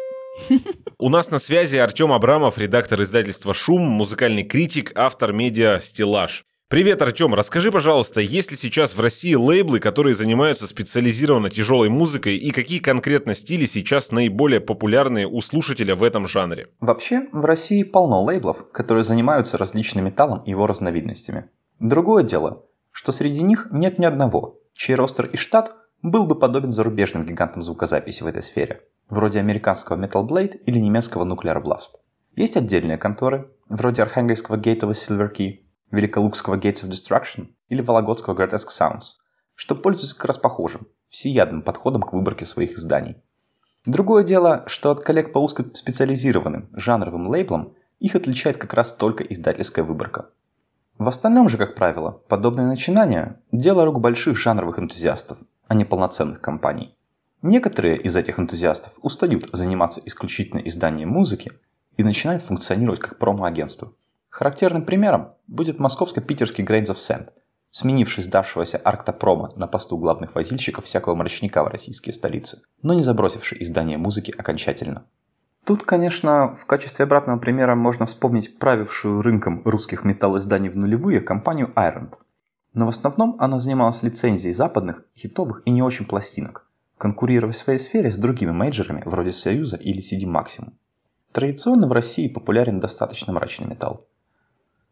У 1.00 1.10
нас 1.10 1.32
на 1.32 1.40
связи 1.40 1.78
Артем 1.78 2.12
Абрамов, 2.12 2.60
редактор 2.60 3.02
издательства 3.02 3.56
«Шум», 3.56 3.82
музыкальный 3.82 4.44
критик, 4.44 4.92
автор 4.94 5.34
медиа 5.34 5.80
«Стеллаж». 5.80 6.44
Привет, 6.70 7.02
Артем. 7.02 7.34
Расскажи, 7.34 7.72
пожалуйста, 7.72 8.20
есть 8.20 8.52
ли 8.52 8.58
сейчас 8.58 8.94
в 8.94 9.00
России 9.00 9.36
лейблы, 9.36 9.80
которые 9.80 10.14
занимаются 10.14 10.68
специализированно 10.68 11.50
тяжелой 11.50 11.88
музыкой, 11.88 12.36
и 12.36 12.52
какие 12.52 12.80
конкретно 12.80 13.36
стили 13.36 13.66
сейчас 13.66 14.12
наиболее 14.12 14.60
популярные 14.60 15.28
у 15.28 15.40
слушателя 15.40 15.96
в 15.96 16.04
этом 16.04 16.28
жанре? 16.28 16.68
Вообще, 16.82 17.30
в 17.32 17.46
России 17.46 17.84
полно 17.84 18.22
лейблов, 18.22 18.70
которые 18.74 19.06
занимаются 19.06 19.58
различным 19.58 20.04
металлом 20.04 20.44
и 20.44 20.50
его 20.50 20.68
разновидностями. 20.68 21.46
Другое 21.80 22.24
дело, 22.24 22.66
что 22.92 23.14
среди 23.14 23.44
них 23.44 23.70
нет 23.72 23.98
ни 23.98 24.04
одного, 24.04 24.60
чей 24.74 24.96
ростер 24.98 25.28
и 25.28 25.38
штат 25.38 25.74
был 26.02 26.26
бы 26.26 26.38
подобен 26.38 26.74
зарубежным 26.74 27.24
гигантам 27.24 27.62
звукозаписи 27.62 28.24
в 28.24 28.28
этой 28.28 28.44
сфере, 28.44 28.82
вроде 29.10 29.40
американского 29.40 29.96
Metal 29.96 30.28
Blade 30.28 30.58
или 30.66 30.80
немецкого 30.80 31.24
Nuclear 31.24 31.64
Blast. 31.64 32.02
Есть 32.36 32.58
отдельные 32.58 32.98
конторы, 32.98 33.50
вроде 33.70 34.02
архангельского 34.02 34.58
Gateway 34.58 34.92
Silver 34.92 35.34
Key, 35.34 35.60
Великолукского 35.91 36.56
Gates 36.56 36.84
of 36.84 36.89
Destruction 36.89 37.47
или 37.69 37.82
Вологодского 37.82 38.36
Grotesque 38.36 38.69
Sounds, 38.69 39.15
что 39.56 39.76
пользуются 39.76 40.15
как 40.15 40.26
раз 40.26 40.38
похожим, 40.38 40.88
всеядным 41.10 41.62
подходом 41.62 42.02
к 42.02 42.13
выборке 42.13 42.45
своих 42.45 42.73
изданий. 42.73 43.17
Другое 43.86 44.23
дело, 44.23 44.63
что 44.67 44.91
от 44.91 45.00
коллег 45.00 45.32
по 45.32 45.39
узкоспециализированным 45.39 46.69
жанровым 46.73 47.28
лейблам 47.28 47.73
их 48.00 48.15
отличает 48.15 48.58
как 48.58 48.73
раз 48.73 48.91
только 48.91 49.23
издательская 49.23 49.86
выборка. 49.86 50.30
В 50.97 51.08
остальном 51.08 51.47
же, 51.47 51.58
как 51.58 51.76
правило, 51.76 52.21
подобные 52.28 52.67
начинания– 52.67 53.39
дело 53.52 53.86
рук 53.86 54.02
больших 54.02 54.36
жанровых 54.36 54.80
энтузиастов, 54.80 55.38
а 55.67 55.76
не 55.76 55.86
полноценных 55.86 56.41
компаний. 56.41 56.97
Некоторые 57.41 57.97
из 57.97 58.15
этих 58.15 58.39
энтузиастов 58.39 58.93
устают 59.04 59.50
заниматься 59.54 60.02
исключительно 60.04 60.60
изданием 60.60 61.10
музыки 61.10 61.52
и 61.95 62.04
начинают 62.04 62.41
функционировать 62.41 63.00
как 63.00 63.19
промо-агентство. 63.19 63.93
Характерным 64.38 64.86
примером 64.86 65.34
будет 65.47 65.80
московско-питерский 65.80 66.63
Grains 66.63 66.91
of 66.91 66.97
Sand, 66.97 67.30
сменивший 67.71 68.23
сдавшегося 68.23 68.78
Арктопрома 68.78 69.52
на 69.56 69.65
посту 69.65 69.97
главных 69.97 70.36
возильщиков 70.36 70.86
всякого 70.86 71.15
мрачника 71.15 71.63
в 71.63 71.67
российские 71.69 72.13
столицы, 72.13 72.62
но 72.84 72.93
не 72.93 73.02
забросивший 73.02 73.63
издание 73.63 73.97
музыки 73.97 74.32
окончательно. 74.38 75.08
Тут, 75.65 75.82
конечно, 75.82 76.54
в 76.54 76.67
качестве 76.67 77.06
обратного 77.06 77.39
примера 77.39 77.73
можно 77.73 78.06
вспомнить 78.06 78.60
правившую 78.60 79.23
рынком 79.23 79.63
русских 79.65 80.04
металлоизданий 80.04 80.69
в 80.69 80.78
нулевые 80.78 81.19
компанию 81.21 81.73
Iron. 81.76 82.13
Но 82.76 82.86
в 82.86 82.89
основном 82.89 83.38
она 83.39 83.58
занималась 83.58 84.04
лицензией 84.04 84.54
западных, 84.54 85.04
хитовых 85.17 85.63
и 85.65 85.71
не 85.71 85.82
очень 85.82 86.06
пластинок, 86.06 86.69
конкурируя 87.00 87.54
в 87.54 87.58
своей 87.58 87.80
сфере 87.80 88.12
с 88.12 88.17
другими 88.17 88.52
мейджорами 88.52 89.02
вроде 89.04 89.34
Союза 89.34 89.78
или 89.78 90.00
CD 90.00 90.32
Maximum. 90.32 90.73
Традиционно 91.32 91.88
в 91.88 91.91
России 91.91 92.28
популярен 92.28 92.80
достаточно 92.80 93.34
мрачный 93.34 93.65
металл. 93.65 94.06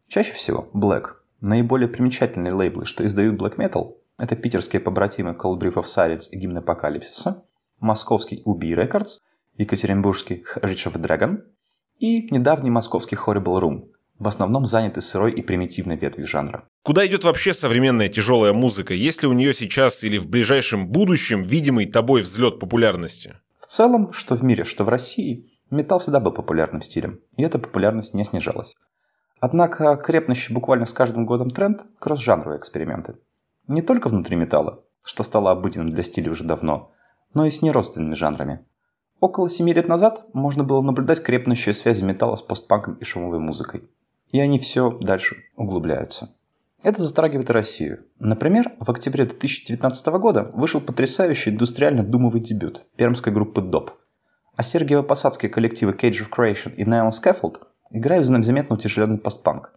Чаще 0.08 0.32
всего 0.32 0.68
Black. 0.72 1.16
Наиболее 1.40 1.88
примечательные 1.88 2.52
лейблы, 2.52 2.84
что 2.84 3.04
издают 3.04 3.40
Black 3.40 3.56
Metal, 3.56 3.96
это 4.18 4.36
питерские 4.36 4.80
побратимы 4.80 5.32
Cold 5.32 5.58
Brief 5.58 5.74
of 5.74 5.84
Silence 5.84 6.28
и 6.30 6.38
Гимн 6.38 6.58
Апокалипсиса, 6.58 7.44
московский 7.80 8.42
UB 8.46 8.60
Records, 8.60 9.18
екатеринбургский 9.58 10.44
Rich 10.62 10.92
of 10.92 10.94
Dragon 10.94 11.42
и 11.98 12.32
недавний 12.32 12.70
московский 12.70 13.16
Horrible 13.16 13.60
Room, 13.60 13.88
в 14.18 14.28
основном 14.28 14.64
заняты 14.64 15.00
сырой 15.00 15.32
и 15.32 15.42
примитивной 15.42 15.96
ветвью 15.96 16.26
жанра. 16.26 16.68
Куда 16.82 17.06
идет 17.06 17.24
вообще 17.24 17.52
современная 17.52 18.08
тяжелая 18.08 18.52
музыка? 18.52 18.94
Есть 18.94 19.22
ли 19.22 19.28
у 19.28 19.32
нее 19.32 19.52
сейчас 19.52 20.04
или 20.04 20.18
в 20.18 20.28
ближайшем 20.28 20.88
будущем 20.88 21.42
видимый 21.42 21.86
тобой 21.86 22.22
взлет 22.22 22.60
популярности? 22.60 23.34
В 23.58 23.66
целом, 23.66 24.12
что 24.12 24.36
в 24.36 24.44
мире, 24.44 24.64
что 24.64 24.84
в 24.84 24.88
России, 24.88 25.50
металл 25.70 25.98
всегда 25.98 26.20
был 26.20 26.32
популярным 26.32 26.80
стилем, 26.80 27.20
и 27.36 27.42
эта 27.42 27.58
популярность 27.58 28.14
не 28.14 28.24
снижалась. 28.24 28.76
Однако 29.40 29.96
крепнущий 29.96 30.54
буквально 30.54 30.86
с 30.86 30.92
каждым 30.92 31.26
годом 31.26 31.50
тренд– 31.50 31.84
кросс-жанровые 31.98 32.58
эксперименты. 32.58 33.16
Не 33.68 33.82
только 33.82 34.08
внутри 34.08 34.36
металла, 34.36 34.82
что 35.02 35.22
стало 35.22 35.50
обыденным 35.50 35.88
для 35.88 36.02
стиля 36.02 36.30
уже 36.30 36.44
давно, 36.44 36.92
но 37.34 37.44
и 37.44 37.50
с 37.50 37.60
неродственными 37.62 38.14
жанрами. 38.14 38.64
Около 39.20 39.50
7 39.50 39.68
лет 39.70 39.88
назад 39.88 40.26
можно 40.32 40.64
было 40.64 40.82
наблюдать 40.82 41.22
крепнущие 41.22 41.74
связи 41.74 42.02
металла 42.02 42.36
с 42.36 42.42
постпанком 42.42 42.94
и 42.94 43.04
шумовой 43.04 43.38
музыкой. 43.38 43.88
И 44.30 44.40
они 44.40 44.58
все 44.58 44.90
дальше 44.90 45.36
углубляются. 45.56 46.30
Это 46.82 47.02
затрагивает 47.02 47.48
и 47.48 47.52
Россию. 47.52 48.04
Например, 48.18 48.72
в 48.80 48.90
октябре 48.90 49.24
2019 49.24 50.06
года 50.18 50.50
вышел 50.52 50.80
потрясающий 50.80 51.50
индустриально-думовый 51.50 52.40
дебют 52.40 52.86
пермской 52.96 53.32
группы 53.32 53.62
DOP. 53.62 53.90
А 54.56 54.62
Сергиево-Посадские 54.62 55.48
коллективы 55.48 55.92
Cage 55.92 56.26
of 56.26 56.30
Creation 56.30 56.74
и 56.74 56.84
Neon 56.84 57.10
Scaffold 57.10 57.60
играют 57.90 58.26
заметно 58.26 58.76
утяжеленный 58.76 59.18
постпанк. 59.18 59.72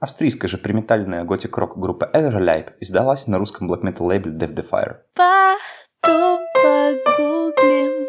Австрийская 0.00 0.48
же 0.48 0.58
примитальная 0.58 1.22
готик-рок 1.22 1.78
группа 1.78 2.10
Everleib 2.12 2.72
издалась 2.80 3.28
на 3.28 3.38
русском 3.38 3.70
black 3.70 3.82
metal 3.82 4.06
лейбле 4.06 4.32
Death 4.32 4.54
the 4.54 4.68
Fire. 4.68 4.96
Потом 5.14 6.40
погуглим. 6.54 8.08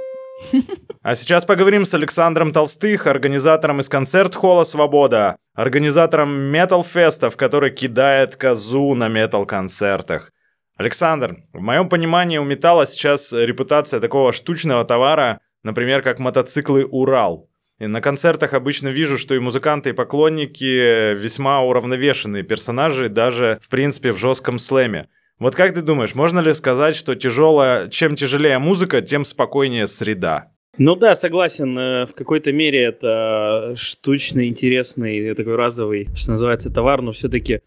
А 1.04 1.16
сейчас 1.16 1.46
поговорим 1.46 1.86
с 1.86 1.94
Александром 1.94 2.52
Толстых, 2.52 3.08
организатором 3.08 3.80
из 3.80 3.90
концерт-холла 3.90 4.64
«Свобода», 4.64 5.38
организатором 5.54 6.34
метал-фестов, 6.34 7.38
который 7.38 7.72
кидает 7.72 8.38
козу 8.38 8.96
на 8.96 9.08
метал-концертах. 9.08 10.32
Александр, 10.76 11.44
в 11.54 11.62
моем 11.62 11.90
понимании 11.90 12.40
у 12.40 12.44
металла 12.44 12.88
сейчас 12.88 13.32
репутация 13.34 14.00
такого 14.00 14.34
штучного 14.34 14.84
товара, 14.86 15.40
например, 15.62 16.02
как 16.02 16.20
мотоциклы 16.20 16.86
«Урал». 16.86 17.50
И 17.80 17.88
на 17.88 18.02
концертах 18.02 18.54
обычно 18.54 18.90
вижу, 18.90 19.18
что 19.18 19.36
и 19.36 19.40
музыканты, 19.40 19.90
и 19.90 19.94
поклонники 19.94 21.14
весьма 21.16 21.64
уравновешенные 21.64 22.44
персонажи, 22.44 23.10
даже, 23.10 23.60
в 23.62 23.70
принципе, 23.70 24.12
в 24.12 24.18
жестком 24.18 24.60
слэме. 24.60 25.08
Вот 25.40 25.56
как 25.56 25.74
ты 25.74 25.82
думаешь, 25.82 26.16
можно 26.16 26.40
ли 26.40 26.54
сказать, 26.54 26.96
что 26.96 27.16
тяжелая, 27.16 27.90
чем 27.90 28.16
тяжелее 28.16 28.60
музыка, 28.60 29.02
тем 29.02 29.26
спокойнее 29.26 29.88
среда? 29.88 30.52
Ну 30.78 30.96
да, 30.96 31.16
согласен, 31.16 31.78
э, 31.78 32.06
в 32.06 32.16
какой-то 32.16 32.52
мере 32.52 32.82
это 32.82 33.76
штучный, 33.76 34.48
интересный, 34.48 35.36
такой 35.36 35.56
разовый, 35.56 36.10
что 36.16 36.32
называется, 36.32 36.72
товар, 36.72 37.02
но 37.02 37.12
все-таки 37.12 37.62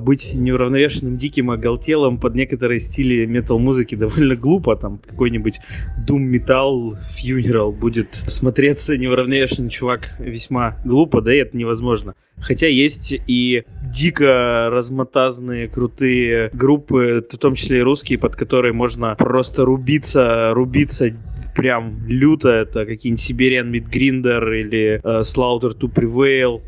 быть 0.00 0.34
неуравновешенным, 0.34 1.16
диким, 1.16 1.50
оголтелым 1.50 2.18
под 2.18 2.34
некоторые 2.34 2.80
стили 2.80 3.24
метал-музыки 3.24 3.94
довольно 3.94 4.34
глупо. 4.34 4.74
Там 4.76 4.98
какой-нибудь 4.98 5.60
Doom 6.06 6.30
Metal 6.30 6.94
Funeral 7.16 7.72
будет 7.72 8.14
смотреться 8.26 8.96
неуравновешенный 8.96 9.70
чувак 9.70 10.16
весьма 10.18 10.76
глупо, 10.84 11.20
да 11.20 11.32
и 11.34 11.38
это 11.38 11.56
невозможно. 11.56 12.14
Хотя 12.40 12.66
есть 12.66 13.14
и 13.26 13.64
дико 13.92 14.70
размотазные, 14.72 15.68
крутые 15.68 16.50
группы, 16.52 17.24
в 17.30 17.38
том 17.38 17.54
числе 17.54 17.78
и 17.78 17.82
русские, 17.82 18.18
под 18.18 18.34
которые 18.34 18.72
можно 18.72 19.14
просто 19.16 19.64
рубиться, 19.64 20.52
рубиться 20.54 21.14
прям 21.54 22.06
люто. 22.06 22.48
Это 22.48 22.86
какие-нибудь 22.86 23.30
Siberian 23.30 23.70
Midgrinder 23.70 24.58
или 24.58 25.00
э, 25.02 25.20
Slaughter 25.20 25.76
to 25.78 25.92
Prevail. 25.92 26.62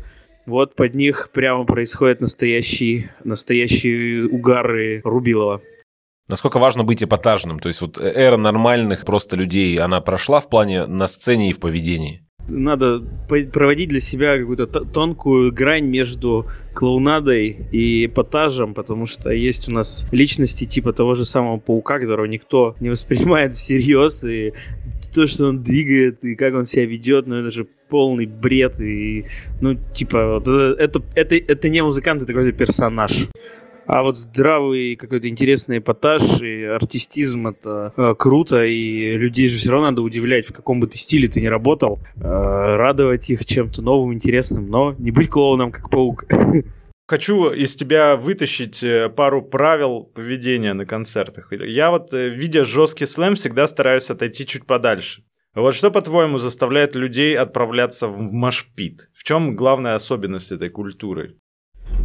Вот 0.45 0.75
под 0.75 0.93
них 0.93 1.29
прямо 1.31 1.65
происходят 1.65 2.19
настоящие, 2.19 3.11
настоящие 3.23 4.27
угары 4.27 5.01
Рубилова. 5.03 5.61
Насколько 6.29 6.59
важно 6.59 6.83
быть 6.83 7.03
эпатажным? 7.03 7.59
То 7.59 7.67
есть 7.67 7.81
вот 7.81 7.99
эра 7.99 8.37
нормальных 8.37 9.05
просто 9.05 9.35
людей, 9.35 9.77
она 9.77 10.01
прошла 10.01 10.39
в 10.39 10.49
плане 10.49 10.85
на 10.85 11.07
сцене 11.07 11.49
и 11.49 11.53
в 11.53 11.59
поведении? 11.59 12.25
Надо 12.47 13.01
проводить 13.27 13.89
для 13.89 14.01
себя 14.01 14.37
какую-то 14.37 14.67
тонкую 14.67 15.53
грань 15.53 15.85
между 15.85 16.47
клоунадой 16.73 17.67
и 17.71 18.07
эпатажем, 18.07 18.73
потому 18.73 19.05
что 19.05 19.29
есть 19.31 19.69
у 19.69 19.71
нас 19.71 20.05
личности 20.11 20.65
типа 20.65 20.93
того 20.93 21.15
же 21.15 21.25
самого 21.25 21.57
паука, 21.57 21.99
которого 21.99 22.25
никто 22.25 22.75
не 22.79 22.89
воспринимает 22.89 23.53
всерьез, 23.53 24.23
и 24.23 24.53
то, 25.13 25.27
что 25.27 25.47
он 25.47 25.63
двигает, 25.63 26.23
и 26.23 26.35
как 26.35 26.53
он 26.55 26.65
себя 26.65 26.85
ведет, 26.85 27.27
ну 27.27 27.35
это 27.35 27.49
же 27.49 27.67
полный 27.93 28.25
бред, 28.25 28.79
и, 28.79 29.25
ну, 29.61 29.75
типа, 29.93 30.39
вот 30.39 30.47
это, 30.47 30.81
это, 30.81 31.03
это, 31.13 31.35
это 31.35 31.69
не 31.69 31.83
музыкант, 31.83 32.23
это 32.23 32.33
какой-то 32.33 32.57
персонаж. 32.57 33.29
А 33.85 34.01
вот 34.01 34.17
здравый 34.17 34.95
какой-то 34.95 35.27
интересный 35.27 35.79
эпатаж 35.79 36.41
и 36.41 36.63
артистизм 36.63 37.47
это 37.47 37.93
э, 37.97 38.15
круто, 38.17 38.63
и 38.63 39.17
людей 39.17 39.47
же 39.47 39.57
все 39.57 39.71
равно 39.71 39.87
надо 39.87 40.01
удивлять, 40.01 40.45
в 40.45 40.53
каком 40.53 40.79
бы 40.79 40.87
ты 40.87 40.97
стиле 40.97 41.27
ты 41.27 41.41
ни 41.41 41.47
работал, 41.47 41.99
э, 42.15 42.21
радовать 42.21 43.29
их 43.29 43.45
чем-то 43.45 43.81
новым, 43.81 44.13
интересным, 44.13 44.67
но 44.67 44.95
не 44.97 45.11
быть 45.11 45.29
клоуном, 45.29 45.71
как 45.71 45.89
паук. 45.89 46.25
Хочу 47.07 47.51
из 47.51 47.75
тебя 47.75 48.15
вытащить 48.15 48.81
э, 48.81 49.09
пару 49.09 49.41
правил 49.41 50.03
поведения 50.03 50.73
на 50.73 50.85
концертах. 50.85 51.51
Я 51.51 51.91
вот, 51.91 52.13
э, 52.13 52.29
видя 52.29 52.63
жесткий 52.63 53.05
слэм, 53.05 53.35
всегда 53.35 53.67
стараюсь 53.67 54.09
отойти 54.09 54.45
чуть 54.45 54.65
подальше. 54.65 55.23
Вот 55.53 55.75
что, 55.75 55.91
по-твоему, 55.91 56.39
заставляет 56.39 56.95
людей 56.95 57.37
отправляться 57.37 58.07
в 58.07 58.21
машпит? 58.21 59.09
В 59.13 59.23
чем 59.23 59.55
главная 59.55 59.95
особенность 59.95 60.51
этой 60.51 60.69
культуры? 60.69 61.35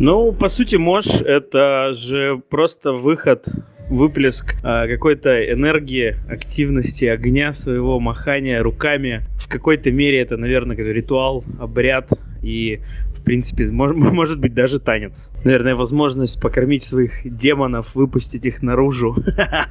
Ну, 0.01 0.33
по 0.33 0.49
сути, 0.49 0.77
мож 0.77 1.07
это 1.23 1.93
же 1.93 2.41
просто 2.51 2.93
выход, 2.93 3.49
выплеск 3.91 4.55
э, 4.63 4.87
какой-то 4.87 5.53
энергии, 5.53 6.17
активности, 6.31 7.07
огня 7.07 7.53
своего 7.53 7.99
махания 7.99 8.63
руками. 8.63 9.23
В 9.37 9.49
какой-то 9.49 9.91
мере 9.91 10.21
это, 10.21 10.37
наверное, 10.37 10.77
какой-то 10.77 10.93
ритуал, 10.93 11.45
обряд 11.59 12.13
и, 12.43 12.81
в 13.13 13.25
принципе, 13.25 13.67
мож, 13.73 13.91
может 13.97 14.39
быть 14.39 14.55
даже 14.55 14.79
танец. 14.79 15.33
Наверное, 15.43 15.75
возможность 15.75 16.41
покормить 16.41 16.85
своих 16.85 17.23
демонов, 17.25 17.97
выпустить 17.97 18.47
их 18.47 18.63
наружу. 18.63 19.17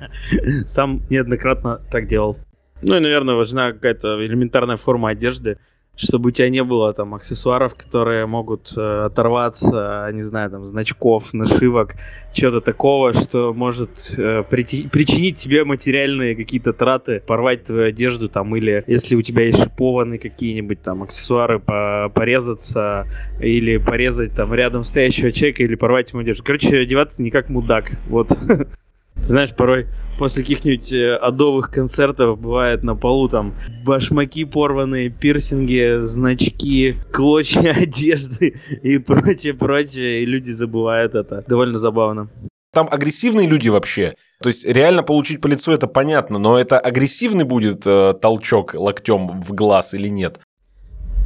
Сам 0.65 1.03
неоднократно 1.09 1.79
так 1.89 2.07
делал. 2.07 2.37
Ну 2.81 2.97
и, 2.97 2.99
наверное, 2.99 3.35
важна 3.35 3.71
какая-то 3.71 4.23
элементарная 4.25 4.75
форма 4.75 5.09
одежды, 5.09 5.57
чтобы 5.97 6.29
у 6.29 6.31
тебя 6.31 6.49
не 6.49 6.63
было 6.63 6.93
там 6.93 7.15
аксессуаров, 7.15 7.75
которые 7.75 8.27
могут 8.27 8.71
э, 8.77 9.05
оторваться, 9.05 10.09
не 10.13 10.21
знаю, 10.21 10.51
там, 10.51 10.63
значков, 10.63 11.33
нашивок, 11.33 11.95
чего-то 12.33 12.61
такого, 12.61 13.13
что 13.13 13.51
может 13.53 14.13
э, 14.15 14.43
прити- 14.49 14.87
причинить 14.89 15.39
тебе 15.39 15.65
материальные 15.65 16.35
какие-то 16.35 16.71
траты, 16.71 17.19
порвать 17.25 17.63
твою 17.63 17.87
одежду 17.87 18.29
там, 18.29 18.55
или 18.55 18.83
если 18.85 19.15
у 19.15 19.23
тебя 19.23 19.45
есть 19.45 19.61
шипованные 19.61 20.19
какие-нибудь 20.19 20.83
там 20.83 21.01
аксессуары, 21.01 21.59
по- 21.59 22.11
порезаться, 22.13 23.07
или 23.41 23.77
порезать 23.77 24.35
там 24.35 24.53
рядом 24.53 24.83
стоящего 24.83 25.31
человека, 25.31 25.63
или 25.63 25.73
порвать 25.73 26.11
ему 26.11 26.21
одежду. 26.21 26.43
Короче, 26.43 26.77
одеваться 26.77 27.23
не 27.23 27.31
как 27.31 27.49
мудак, 27.49 27.93
вот. 28.07 28.37
Ты 29.19 29.25
знаешь, 29.25 29.53
порой 29.55 29.87
после 30.17 30.43
каких-нибудь 30.43 30.91
э, 30.91 31.15
адовых 31.15 31.71
концертов 31.71 32.39
бывает 32.39 32.83
на 32.83 32.95
полу 32.95 33.27
там 33.27 33.55
башмаки 33.85 34.45
порванные, 34.45 35.09
пирсинги, 35.09 36.01
значки, 36.01 36.95
клочья 37.11 37.71
одежды 37.77 38.55
и 38.81 38.97
прочее, 38.97 39.53
прочее, 39.53 40.23
и 40.23 40.25
люди 40.25 40.51
забывают 40.51 41.15
это. 41.15 41.43
Довольно 41.47 41.77
забавно. 41.77 42.29
Там 42.73 42.87
агрессивные 42.91 43.47
люди 43.47 43.69
вообще. 43.69 44.15
То 44.41 44.49
есть 44.49 44.65
реально 44.65 45.01
получить 45.01 45.41
по 45.41 45.47
лицу 45.47 45.71
это 45.71 45.87
понятно, 45.87 46.37
но 46.37 46.59
это 46.59 46.79
агрессивный 46.79 47.45
будет 47.45 47.87
э, 47.87 48.13
толчок 48.21 48.75
локтем 48.75 49.41
в 49.41 49.53
глаз 49.53 49.93
или 49.93 50.07
нет? 50.07 50.39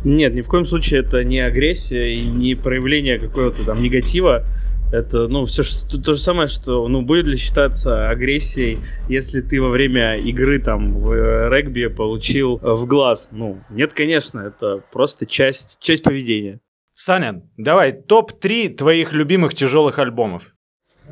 Нет, 0.03 0.33
ни 0.33 0.41
в 0.41 0.47
коем 0.47 0.65
случае 0.65 1.01
это 1.01 1.23
не 1.23 1.39
агрессия 1.39 2.15
и 2.15 2.25
не 2.25 2.55
проявление 2.55 3.19
какого-то 3.19 3.63
там 3.63 3.81
негатива. 3.81 4.45
Это, 4.91 5.29
ну, 5.29 5.45
все 5.45 5.63
что, 5.63 6.01
то 6.01 6.13
же 6.13 6.19
самое, 6.19 6.47
что, 6.47 6.87
ну, 6.87 7.01
будет 7.01 7.25
ли 7.25 7.37
считаться 7.37 8.09
агрессией, 8.09 8.79
если 9.07 9.39
ты 9.39 9.61
во 9.61 9.69
время 9.69 10.17
игры 10.17 10.59
там 10.59 10.99
в 10.99 11.11
э, 11.11 11.49
регби 11.49 11.87
получил 11.87 12.59
э, 12.61 12.73
в 12.73 12.85
глаз? 12.87 13.29
Ну, 13.31 13.61
нет, 13.69 13.93
конечно, 13.93 14.41
это 14.41 14.83
просто 14.91 15.25
часть, 15.25 15.79
часть 15.79 16.03
поведения. 16.03 16.59
Саня, 16.93 17.41
давай, 17.55 17.93
топ-3 17.93 18.75
твоих 18.75 19.13
любимых 19.13 19.53
тяжелых 19.53 19.97
альбомов. 19.97 20.53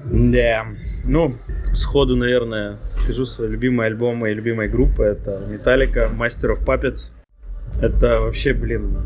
Да, 0.05 0.67
ну, 1.05 1.35
сходу, 1.73 2.15
наверное, 2.15 2.79
скажу 2.83 3.25
свои 3.25 3.49
любимые 3.49 3.87
альбомы 3.87 4.31
и 4.31 4.33
любимые 4.33 4.69
группы. 4.69 5.03
Это 5.03 5.41
Metallica, 5.49 6.13
Master 6.13 6.53
of 6.53 6.65
Puppets. 6.65 7.13
Это 7.81 8.21
вообще, 8.21 8.53
блин, 8.53 8.97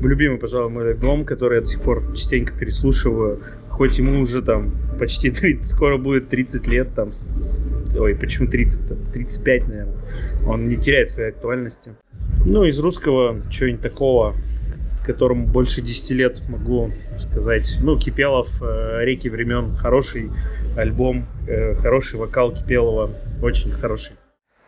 любимый, 0.00 0.38
пожалуй, 0.38 0.70
мой 0.70 0.90
альбом, 0.90 1.24
который 1.24 1.56
я 1.56 1.60
до 1.60 1.66
сих 1.66 1.80
пор 1.80 2.02
частенько 2.14 2.52
переслушиваю. 2.54 3.40
Хоть 3.68 3.98
ему 3.98 4.20
уже 4.20 4.42
там 4.42 4.72
почти 4.98 5.30
30, 5.32 5.64
скоро 5.64 5.96
будет 5.96 6.28
30 6.28 6.66
лет, 6.66 6.94
там, 6.94 7.10
ой, 7.98 8.14
почему 8.14 8.48
30, 8.48 8.88
там, 8.88 8.98
35, 9.12 9.68
наверное. 9.68 9.94
Он 10.46 10.68
не 10.68 10.76
теряет 10.76 11.10
своей 11.10 11.30
актуальности. 11.30 11.94
Ну, 12.44 12.64
из 12.64 12.78
русского, 12.78 13.36
чего-нибудь 13.50 13.82
такого, 13.82 14.34
которому 15.04 15.46
больше 15.46 15.80
10 15.80 16.10
лет 16.10 16.42
могу 16.48 16.92
сказать. 17.18 17.78
Ну, 17.80 17.98
Кипелов, 17.98 18.62
э, 18.62 19.04
«Реки 19.04 19.28
времен», 19.28 19.74
хороший 19.74 20.30
альбом, 20.76 21.26
э, 21.48 21.74
хороший 21.74 22.18
вокал 22.18 22.52
Кипелова, 22.52 23.10
очень 23.42 23.72
хороший. 23.72 24.12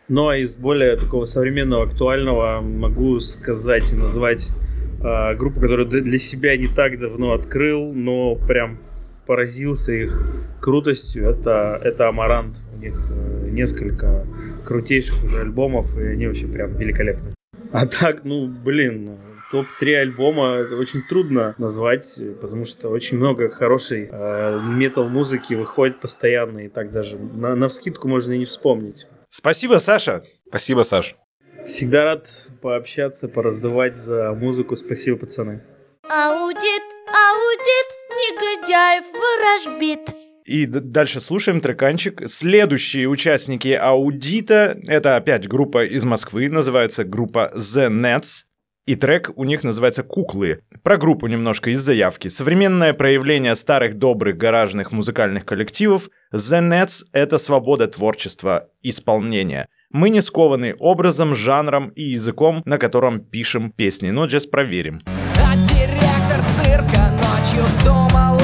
Но 0.07 0.33
из 0.33 0.55
более 0.57 0.97
такого 0.97 1.25
современного, 1.25 1.85
актуального 1.85 2.61
могу 2.61 3.19
сказать 3.19 3.91
и 3.91 3.95
назвать 3.95 4.49
э, 5.03 5.35
группу, 5.35 5.59
которую 5.59 5.87
для 5.87 6.19
себя 6.19 6.55
не 6.57 6.67
так 6.67 6.99
давно 6.99 7.33
открыл, 7.33 7.91
но 7.91 8.35
прям 8.35 8.77
поразился 9.25 9.91
их 9.91 10.21
крутостью. 10.61 11.27
Это, 11.27 11.79
это 11.83 12.07
Амарант. 12.07 12.61
У 12.75 12.77
них 12.77 12.95
э, 13.09 13.49
несколько 13.49 14.27
крутейших 14.63 15.23
уже 15.23 15.41
альбомов, 15.41 15.97
и 15.97 16.03
они 16.03 16.27
вообще 16.27 16.47
прям 16.47 16.77
великолепны. 16.77 17.33
А 17.71 17.87
так, 17.87 18.23
ну, 18.23 18.47
блин, 18.47 19.17
топ-3 19.51 19.95
альбома 19.95 20.57
это 20.57 20.75
очень 20.75 21.01
трудно 21.01 21.55
назвать, 21.57 22.19
потому 22.41 22.65
что 22.65 22.89
очень 22.89 23.17
много 23.17 23.49
хорошей 23.49 24.07
э, 24.11 24.59
метал-музыки 24.61 25.55
выходит 25.55 25.99
постоянно, 25.99 26.59
и 26.59 26.67
так 26.67 26.91
даже 26.91 27.17
на, 27.17 27.55
на 27.55 27.67
вскидку 27.67 28.07
можно 28.07 28.33
и 28.33 28.37
не 28.37 28.45
вспомнить. 28.45 29.07
Спасибо, 29.29 29.79
Саша. 29.79 30.23
Спасибо, 30.47 30.83
Саш. 30.83 31.15
Всегда 31.67 32.03
рад 32.05 32.29
пообщаться, 32.61 33.27
пораздавать 33.27 33.97
за 33.97 34.33
музыку. 34.33 34.75
Спасибо, 34.75 35.17
пацаны. 35.17 35.63
Аудит, 36.09 36.83
аудит, 37.07 37.87
негодяев 38.11 39.03
ворожбит. 39.13 40.15
И 40.45 40.67
д- 40.67 40.79
дальше 40.79 41.21
слушаем 41.21 41.59
треканчик. 41.59 42.21
Следующие 42.29 43.07
участники 43.09 43.69
аудита— 43.69 44.77
это 44.87 45.15
опять 45.15 45.47
группа 45.47 45.85
из 45.85 46.03
Москвы, 46.05 46.49
называется 46.49 47.03
группа 47.03 47.51
The 47.55 47.89
Nets. 47.89 48.43
И 48.85 48.95
трек 48.95 49.31
у 49.35 49.45
них 49.45 49.63
называется 49.63 50.03
«Куклы». 50.03 50.61
Про 50.83 50.97
группу 50.97 51.25
немножко 51.25 51.71
из 51.71 51.81
заявки. 51.81 52.27
Современное 52.27 52.93
проявление 52.93 53.55
старых 53.55 53.95
добрых 53.95 54.37
гаражных 54.37 54.91
музыкальных 54.91 55.43
коллективов 55.43 56.09
The 56.31 56.61
Nets— 56.61 57.03
это 57.11 57.39
свобода 57.39 57.87
творчества, 57.87 58.67
исполнения. 58.83 59.69
Мы 59.89 60.11
не 60.11 60.21
скованы 60.21 60.75
образом, 60.77 61.35
жанром 61.35 61.89
и 61.89 62.03
языком, 62.03 62.61
на 62.65 62.77
котором 62.77 63.21
пишем 63.21 63.71
песни. 63.71 64.11
Но 64.11 64.27
just 64.27 64.51
проверим. 64.51 65.01
А 65.07 65.55
директор 65.67 66.45
цирка 66.55 67.11
ночью 67.23 67.63
вздумал 67.63 68.34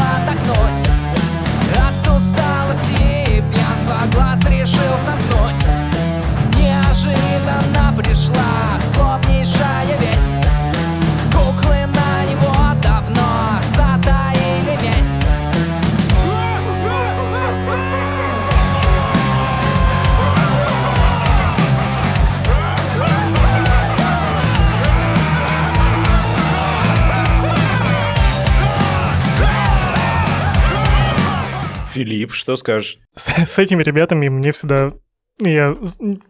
Филипп, 32.02 32.34
что 32.34 32.58
скажешь? 32.58 32.98
С, 33.16 33.30
с 33.30 33.60
этими 33.60 33.84
ребятами 33.84 34.28
мне 34.28 34.52
всегда... 34.52 34.92
Я 35.40 35.78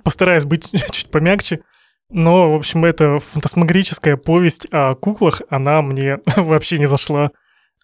постараюсь 0.04 0.46
быть 0.46 0.70
чуть 0.92 1.10
помягче. 1.10 1.62
Но, 2.10 2.52
в 2.52 2.56
общем, 2.56 2.84
эта 2.84 3.20
фантасмагорическая 3.20 4.18
повесть 4.18 4.68
о 4.72 4.96
куклах, 4.96 5.42
она 5.50 5.82
мне 5.82 6.20
вообще 6.36 6.78
не 6.78 6.88
зашла. 6.88 7.32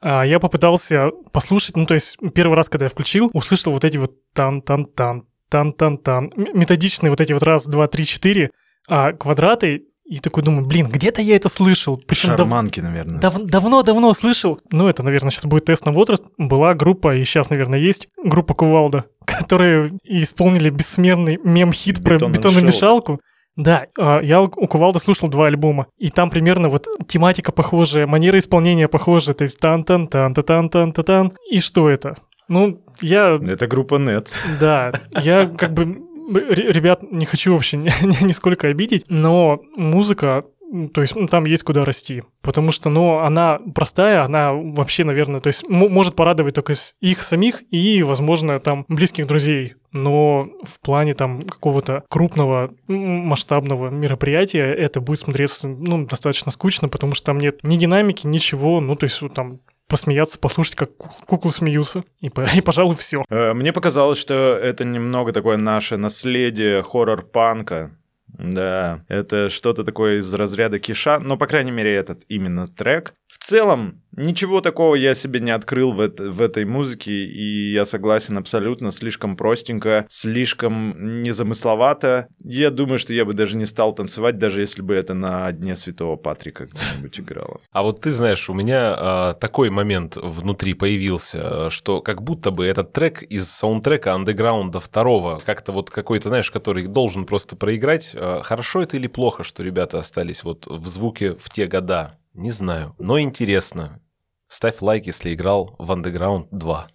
А 0.01 0.25
я 0.25 0.39
попытался 0.39 1.11
послушать, 1.31 1.77
ну, 1.77 1.85
то 1.85 1.93
есть 1.93 2.17
первый 2.35 2.55
раз, 2.55 2.67
когда 2.67 2.85
я 2.85 2.89
включил, 2.89 3.29
услышал 3.33 3.71
вот 3.71 3.85
эти 3.85 3.97
вот 3.97 4.11
тан-тан-тан, 4.33 5.23
тан-тан-тан, 5.49 6.33
методичные 6.35 7.09
вот 7.09 7.21
эти 7.21 7.31
вот 7.31 7.41
раз, 7.41 7.67
два, 7.67 7.88
три, 7.88 8.03
четыре, 8.03 8.51
а 8.88 9.13
квадраты, 9.13 9.85
и 10.10 10.20
такой 10.20 10.41
думаю, 10.43 10.66
блин, 10.66 10.88
где-то 10.88 11.22
я 11.22 11.36
это 11.36 11.49
слышал. 11.49 11.97
Причем 12.08 12.30
дав- 12.30 12.38
Шарманки, 12.39 12.80
наверное. 12.80 13.20
Дав- 13.20 13.43
давно-давно 13.43 14.14
слышал. 14.14 14.60
Ну, 14.72 14.88
это, 14.88 15.03
наверное, 15.03 15.32
сейчас 15.32 15.45
будет 15.45 15.66
тест 15.66 15.86
на 15.86 15.91
возраст. 15.91 16.24
Была 16.38 16.74
группа, 16.74 17.16
и 17.16 17.24
сейчас, 17.26 17.49
наверное, 17.49 17.80
есть 17.80 18.08
группа 18.24 18.53
Кувалда, 18.53 19.05
которые 19.26 19.91
исполнили 20.03 20.70
бессмертный 20.70 21.39
мем-хит 21.43 22.03
про 22.03 22.16
Бетонную 22.16 22.36
бетономешалку. 22.38 23.20
Да, 23.58 23.88
а, 23.99 24.20
я 24.22 24.41
у 24.41 24.49
Кувалда 24.49 24.99
слушал 24.99 25.30
два 25.30 25.47
альбома, 25.47 25.88
и 25.97 26.10
там 26.10 26.30
примерно 26.30 26.70
вот 26.70 26.86
тематика 27.08 27.51
похожая, 27.51 28.05
манера 28.05 28.38
исполнения 28.38 28.88
похожая, 28.88 29.34
то 29.36 29.43
есть 29.45 29.60
тан-тан-тан-та-тан-тан-та-тан. 29.60 31.34
И 31.51 31.60
что 31.60 31.89
это? 31.89 32.16
Ну, 32.47 32.82
я 33.01 33.38
Это 33.45 33.68
группа 33.68 33.95
Nets. 33.95 34.36
да, 34.60 34.93
я 35.22 35.47
как 35.47 35.74
бы 35.74 35.97
ребят 36.28 37.03
не 37.11 37.25
хочу 37.25 37.53
вообще 37.53 37.78
ни- 37.78 37.91
ни- 38.05 38.28
нисколько 38.28 38.67
обидеть, 38.67 39.05
но 39.09 39.61
музыка, 39.75 40.45
то 40.93 41.01
есть 41.01 41.15
ну, 41.15 41.28
там 41.28 41.45
есть 41.45 41.63
куда 41.63 41.86
расти, 41.86 42.23
потому 42.41 42.71
что, 42.71 42.89
ну, 42.89 43.19
она 43.19 43.59
простая, 43.73 44.23
она 44.23 44.53
вообще, 44.53 45.03
наверное, 45.03 45.39
то 45.39 45.47
есть 45.47 45.67
может 45.69 46.15
порадовать 46.15 46.55
только 46.55 46.73
их 46.99 47.23
самих 47.23 47.63
и, 47.71 48.03
возможно, 48.03 48.59
там 48.59 48.86
близких 48.89 49.28
друзей, 49.28 49.75
но 49.91 50.49
в 50.63 50.80
плане 50.82 51.13
там 51.13 51.43
какого-то 51.43 52.03
крупного 52.09 52.69
масштабного 52.88 53.89
мероприятия 53.89 54.73
это 54.73 54.99
будет 54.99 55.19
смотреться, 55.19 55.69
ну, 55.69 56.05
достаточно 56.05 56.51
скучно, 56.51 56.89
потому 56.89 57.15
что 57.15 57.28
там 57.28 57.38
нет 57.38 57.63
ни 57.63 57.78
динамики, 57.78 58.28
ничего, 58.28 58.82
ну, 58.82 58.95
то 58.95 59.05
есть 59.05 59.21
там 59.34 59.59
посмеяться, 59.88 60.39
послушать, 60.39 60.75
как 60.75 60.95
ку- 60.97 61.09
куклы 61.25 61.51
смеются, 61.51 62.03
и, 62.19 62.27
и 62.55 62.61
пожалуй, 62.61 62.95
все. 62.95 63.23
Э, 63.29 63.53
Мне 63.53 63.73
показалось, 63.73 64.17
что 64.19 64.33
это 64.61 64.83
немного 64.85 65.33
такое 65.33 65.57
наше 65.57 65.97
наследие 65.97 66.83
хоррор-панка. 66.83 67.91
Да, 68.28 69.03
это 69.07 69.49
что-то 69.49 69.84
такое 69.84 70.19
из 70.19 70.34
разряда 70.34 70.80
киша, 70.80 71.19
но, 71.19 71.38
по 71.38 71.47
крайней 71.47 71.71
мере, 71.71 71.93
этот 71.95 72.23
именно 72.28 72.67
трек. 72.67 73.13
В 73.28 73.38
целом, 73.39 74.01
ничего 74.15 74.61
такого 74.61 74.95
я 74.95 75.15
себе 75.15 75.39
не 75.39 75.51
открыл 75.51 75.91
в, 75.93 76.01
эт- 76.01 76.30
в 76.30 76.41
этой 76.41 76.65
музыке, 76.65 77.11
и 77.11 77.71
я 77.71 77.86
согласен 77.86 78.38
абсолютно, 78.38 78.91
слишком 78.91 79.36
простенько, 79.36 80.05
слишком 80.09 81.19
незамысловато. 81.19 82.28
Я 82.39 82.69
думаю, 82.69 82.99
что 82.99 83.13
я 83.13 83.25
бы 83.25 83.34
даже 83.34 83.57
не 83.57 83.65
стал 83.65 83.93
танцевать, 83.93 84.38
даже 84.38 84.61
если 84.61 84.82
бы 84.82 84.93
это 84.93 85.13
на 85.13 85.51
Дне 85.51 85.75
Святого 85.75 86.15
Патрика 86.15 86.65
где-нибудь 86.65 87.19
играло. 87.19 87.61
А 87.71 87.84
вот 87.84 88.01
ты 88.01 88.11
знаешь, 88.11 88.49
у 88.49 88.53
меня 88.53 88.95
а, 88.97 89.34
такой 89.34 89.69
момент 89.69 90.15
внутри 90.15 90.73
появился, 90.73 91.69
что 91.69 92.01
как 92.01 92.21
будто 92.21 92.51
бы 92.51 92.65
этот 92.65 92.93
трек 92.93 93.23
из 93.23 93.49
саундтрека 93.49 94.13
андеграунда 94.13 94.80
второго, 94.80 95.41
как-то 95.45 95.71
вот 95.71 95.89
какой-то, 95.89 96.30
знаешь, 96.30 96.51
который 96.51 96.88
должен 96.88 97.25
просто 97.25 97.55
проиграть. 97.55 98.15
А, 98.18 98.41
хорошо 98.43 98.82
это 98.82 98.97
или 98.97 99.07
плохо, 99.07 99.43
что 99.43 99.63
ребята 99.63 99.99
остались 99.99 100.43
вот 100.43 100.65
в 100.68 100.86
звуке 100.88 101.34
в 101.36 101.49
те 101.49 101.68
года? 101.68 102.18
Не 102.34 102.51
знаю, 102.51 102.95
но 102.99 103.20
интересно. 103.20 103.99
Ставь 104.47 104.82
лайк, 104.82 105.07
если 105.07 105.34
играл 105.34 105.76
в 105.78 105.91
Underground 105.91 106.47
2. 106.51 106.88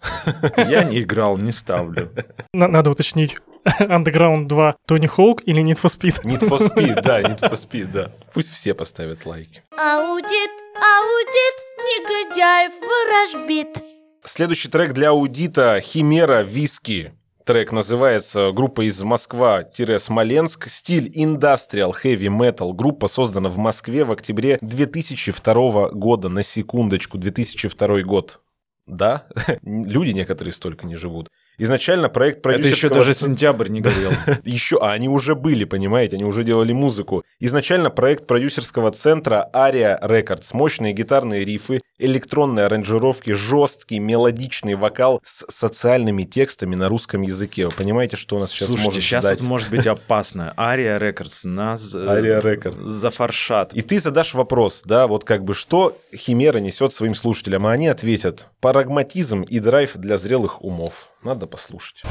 Я 0.69 0.83
не 0.83 1.01
играл, 1.01 1.37
не 1.37 1.51
ставлю. 1.51 2.11
На- 2.53 2.67
надо 2.67 2.89
уточнить. 2.89 3.37
Underground 3.79 4.47
2 4.47 4.75
Тони 4.87 5.07
Хоук 5.07 5.41
или 5.45 5.63
Need 5.63 5.79
for 5.81 5.89
Speed? 5.89 6.23
Need 6.25 6.39
for 6.49 6.59
Speed, 6.59 7.01
да, 7.01 7.21
Need 7.21 7.39
for 7.39 7.53
Speed, 7.69 7.91
да. 7.91 8.11
Пусть 8.33 8.51
все 8.51 8.73
поставят 8.73 9.25
лайки. 9.25 9.61
Аудит, 9.77 10.51
аудит, 10.75 11.55
негодяев 11.77 12.71
ворожбит. 12.81 13.83
Следующий 14.25 14.69
трек 14.69 14.93
для 14.93 15.09
аудита 15.09 15.79
«Химера 15.81 16.41
Виски». 16.43 17.13
Трек 17.45 17.73
называется 17.73 18.53
«Группа 18.53 18.87
из 18.87 19.03
Москва-Смоленск». 19.03 20.69
Стиль 20.69 21.11
индастриал 21.13 21.91
heavy 21.91 22.29
metal. 22.29 22.71
Группа 22.71 23.09
создана 23.09 23.49
в 23.49 23.57
Москве 23.57 24.05
в 24.05 24.13
октябре 24.13 24.57
2002 24.61 25.89
года. 25.89 26.29
На 26.29 26.41
секундочку, 26.41 27.17
2002 27.17 28.03
год. 28.03 28.41
Да, 28.87 29.27
люди 29.61 30.11
некоторые 30.11 30.53
столько 30.53 30.85
не 30.85 30.95
живут. 30.95 31.27
Изначально 31.57 32.09
проект 32.09 32.45
Это 32.45 32.67
еще 32.67 32.89
даже 32.89 33.13
сентябрь 33.13 33.69
не 33.69 33.81
горел. 33.81 34.11
Еще, 34.43 34.77
а 34.81 34.91
они 34.91 35.07
уже 35.07 35.35
были, 35.35 35.65
понимаете, 35.65 36.15
они 36.15 36.25
уже 36.25 36.43
делали 36.43 36.73
музыку. 36.73 37.23
Изначально 37.39 37.89
проект 37.89 38.27
продюсерского 38.27 38.91
центра 38.91 39.49
Aria 39.53 40.01
Records. 40.01 40.49
Мощные 40.53 40.93
гитарные 40.93 41.45
рифы, 41.45 41.79
электронные 41.97 42.65
аранжировки, 42.65 43.31
жесткий 43.31 43.99
мелодичный 43.99 44.75
вокал 44.75 45.21
с 45.23 45.45
социальными 45.49 46.23
текстами 46.23 46.75
на 46.75 46.89
русском 46.89 47.21
языке. 47.21 47.65
Вы 47.65 47.71
понимаете, 47.71 48.17
что 48.17 48.37
у 48.37 48.39
нас 48.39 48.51
сейчас 48.51 48.67
Слушайте, 48.67 48.85
может 48.85 49.03
сейчас 49.03 49.23
ждать? 49.23 49.39
вот 49.39 49.47
может 49.47 49.69
быть 49.69 49.87
опасно. 49.87 50.53
Ария 50.57 50.97
Рекордс 50.97 51.43
нас 51.43 51.93
э, 51.93 51.97
Aria 51.97 52.41
Records. 52.41 52.79
зафаршат. 52.79 53.73
И 53.73 53.81
ты 53.81 53.99
задашь 53.99 54.33
вопрос, 54.33 54.83
да, 54.85 55.07
вот 55.07 55.23
как 55.23 55.43
бы, 55.43 55.53
что 55.53 55.97
Химера 56.15 56.59
несет 56.59 56.93
своим 56.93 57.15
слушателям, 57.15 57.67
а 57.67 57.71
они 57.71 57.87
ответят, 57.87 58.47
прагматизм 58.59 59.43
и 59.43 59.59
драйв 59.59 59.91
для 59.95 60.17
зрелых 60.17 60.63
умов. 60.63 61.09
Надо 61.23 61.42
послушать. 61.47 62.03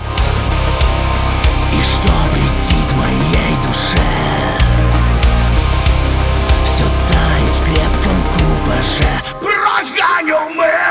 И 1.73 1.83
что 1.83 2.13
претит 2.33 2.93
моей 2.93 3.57
душе? 3.65 3.99
Все 6.65 6.85
тает 7.09 7.55
в 7.55 7.65
крепком 7.65 8.23
купаже. 8.35 9.13
Прочь 9.41 9.93
гоню 9.97 10.49
мысли 10.55 10.82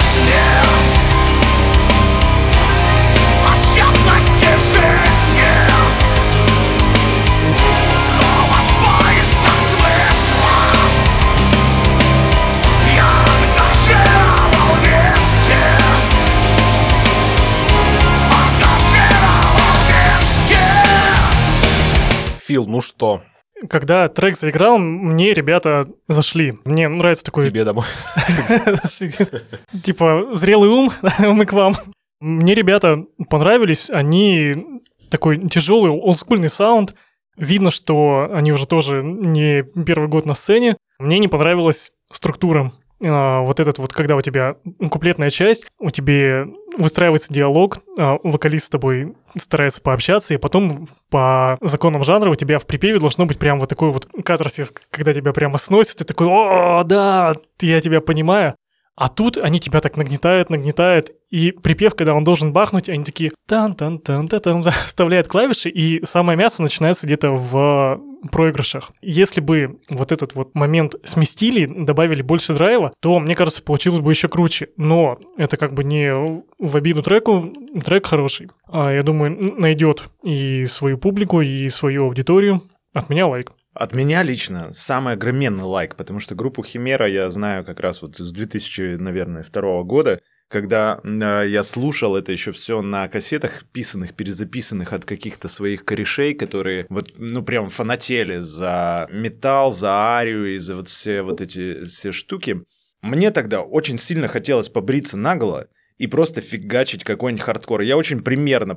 Фил, 22.52 22.68
ну 22.68 22.82
что, 22.82 23.22
Когда 23.70 24.10
трек 24.10 24.36
заиграл, 24.36 24.78
мне 24.78 25.34
ребята 25.34 25.88
зашли. 26.10 26.60
Мне 26.66 26.90
нравится 26.90 27.24
такой... 27.24 27.46
тебе 27.48 27.64
домой? 27.64 27.86
Типа, 29.84 30.32
зрелый 30.34 30.68
ум, 30.68 30.92
мы 31.20 31.46
к 31.46 31.54
вам. 31.54 31.76
Мне 32.20 32.54
ребята 32.54 33.06
понравились, 33.30 33.90
они 33.90 34.82
такой 35.10 35.48
тяжелый, 35.48 35.94
олдскульный 35.94 36.50
саунд. 36.50 36.94
Видно, 37.38 37.72
что 37.72 38.30
они 38.34 38.52
уже 38.52 38.68
тоже 38.68 39.02
не 39.02 39.64
первый 39.86 40.10
год 40.10 40.26
на 40.26 40.34
сцене. 40.34 40.76
Мне 41.00 41.20
не 41.20 41.30
понравилась 41.30 41.94
структура. 42.12 42.74
А, 43.02 43.40
Вот 43.44 43.62
этот 43.62 43.80
вот, 43.80 43.94
когда 43.94 44.18
у 44.18 44.22
тебя 44.22 44.58
куплетная 44.92 45.30
часть, 45.30 45.68
у 45.80 45.90
тебя 45.90 46.48
выстраивается 46.78 47.34
диалог, 47.34 47.80
а, 47.98 48.18
вокалист 48.24 48.66
с 48.66 48.70
тобой 48.70 49.14
старается 49.38 49.82
пообщаться, 49.82 50.34
и 50.34 50.38
потом 50.38 50.88
по 51.10 51.58
законам 51.62 52.04
жанра 52.04 52.30
у 52.30 52.36
тебя 52.36 52.60
в 52.60 52.68
припеве 52.68 53.00
должно 53.00 53.26
быть 53.26 53.40
прям 53.40 53.60
вот 53.60 53.70
такой 53.70 53.90
вот 53.92 54.08
катарсис, 54.24 54.74
когда 54.90 55.14
тебя 55.14 55.34
прямо 55.34 55.58
сносит, 55.58 55.98
ты 55.98 56.04
такой, 56.04 56.28
о, 56.28 56.84
да, 56.84 57.36
я 57.62 57.82
тебя 57.82 58.02
понимаю. 58.02 58.56
А 59.02 59.10
тут 59.10 59.36
они 59.36 59.60
тебя 59.60 59.80
так 59.80 59.98
нагнетают, 59.98 60.52
нагнетают, 60.52 61.10
и 61.32 61.50
припев, 61.50 61.96
когда 61.96 62.14
он 62.14 62.24
должен 62.24 62.54
бахнуть, 62.54 62.88
они 62.88 63.04
такие 63.04 63.32
тан 63.48 63.74
тан 63.74 63.98
тан 63.98 64.28
тан 64.28 64.42
тан 64.42 64.64
вставляют 64.86 65.28
клавиши, 65.28 65.70
и 65.70 66.06
самое 66.06 66.38
мясо 66.38 66.62
начинается 66.62 67.08
где-то 67.08 67.32
в 67.32 68.00
проигрышах. 68.32 68.92
Если 69.02 69.42
бы 69.42 69.80
вот 69.90 70.12
этот 70.12 70.36
вот 70.36 70.54
момент 70.54 70.94
сместили, 71.04 71.66
добавили 71.66 72.22
больше 72.22 72.54
драйва, 72.54 72.94
то, 73.02 73.20
мне 73.20 73.34
кажется, 73.34 73.64
получилось 73.64 74.02
бы 74.02 74.12
еще 74.12 74.28
круче. 74.28 74.68
Но 74.78 75.18
это 75.36 75.58
как 75.58 75.74
бы 75.74 75.84
не 75.84 76.14
в 76.60 76.78
обиду 76.78 77.02
треку, 77.02 77.52
трек 77.84 78.06
хороший. 78.06 78.50
А 78.68 78.92
я 78.92 79.02
думаю, 79.02 79.36
найдет 79.60 80.12
и 80.24 80.66
свою 80.66 81.00
публику, 81.00 81.42
и 81.42 81.70
свою 81.70 82.04
аудиторию. 82.04 82.62
От 82.94 83.10
меня 83.10 83.26
лайк. 83.26 83.52
От 83.74 83.94
меня 83.94 84.22
лично 84.22 84.74
самый 84.74 85.14
огроменный 85.14 85.64
лайк, 85.64 85.96
потому 85.96 86.20
что 86.20 86.36
группу 86.36 86.62
Химера 86.62 87.08
я 87.08 87.32
знаю 87.32 87.64
как 87.64 87.80
раз 87.80 88.02
вот 88.02 88.18
с 88.18 88.32
2000, 88.32 88.98
наверное, 88.98 89.44
второго 89.44 89.84
года, 89.84 90.22
когда 90.50 91.00
э, 91.04 91.46
я 91.48 91.64
слушал 91.64 92.18
это 92.18 92.34
еще 92.34 92.52
все 92.52 92.82
на 92.82 93.08
кассетах, 93.08 93.64
писанных, 93.72 94.14
перезаписанных 94.14 94.92
от 94.92 95.06
каких-то 95.06 95.48
своих 95.48 95.86
корешей, 95.86 96.34
которые 96.34 96.86
вот, 96.90 97.14
ну, 97.18 97.42
прям 97.44 97.70
фанатели 97.70 98.40
за 98.40 99.08
металл, 99.10 99.72
за 99.72 99.90
арию 99.90 100.54
и 100.54 100.58
за 100.58 100.76
вот 100.76 100.90
все 100.90 101.22
вот 101.22 101.40
эти 101.40 101.86
все 101.86 102.12
штуки. 102.12 102.64
Мне 103.02 103.32
тогда 103.32 103.62
очень 103.62 103.98
сильно 103.98 104.28
хотелось 104.28 104.68
побриться 104.68 105.18
наголо, 105.18 105.68
и 106.02 106.08
просто 106.08 106.42
фигачить 106.42 107.04
какой-нибудь 107.04 107.44
хардкор. 107.44 107.82
Я 107.82 107.96
очень 107.96 108.24
примерно, 108.24 108.76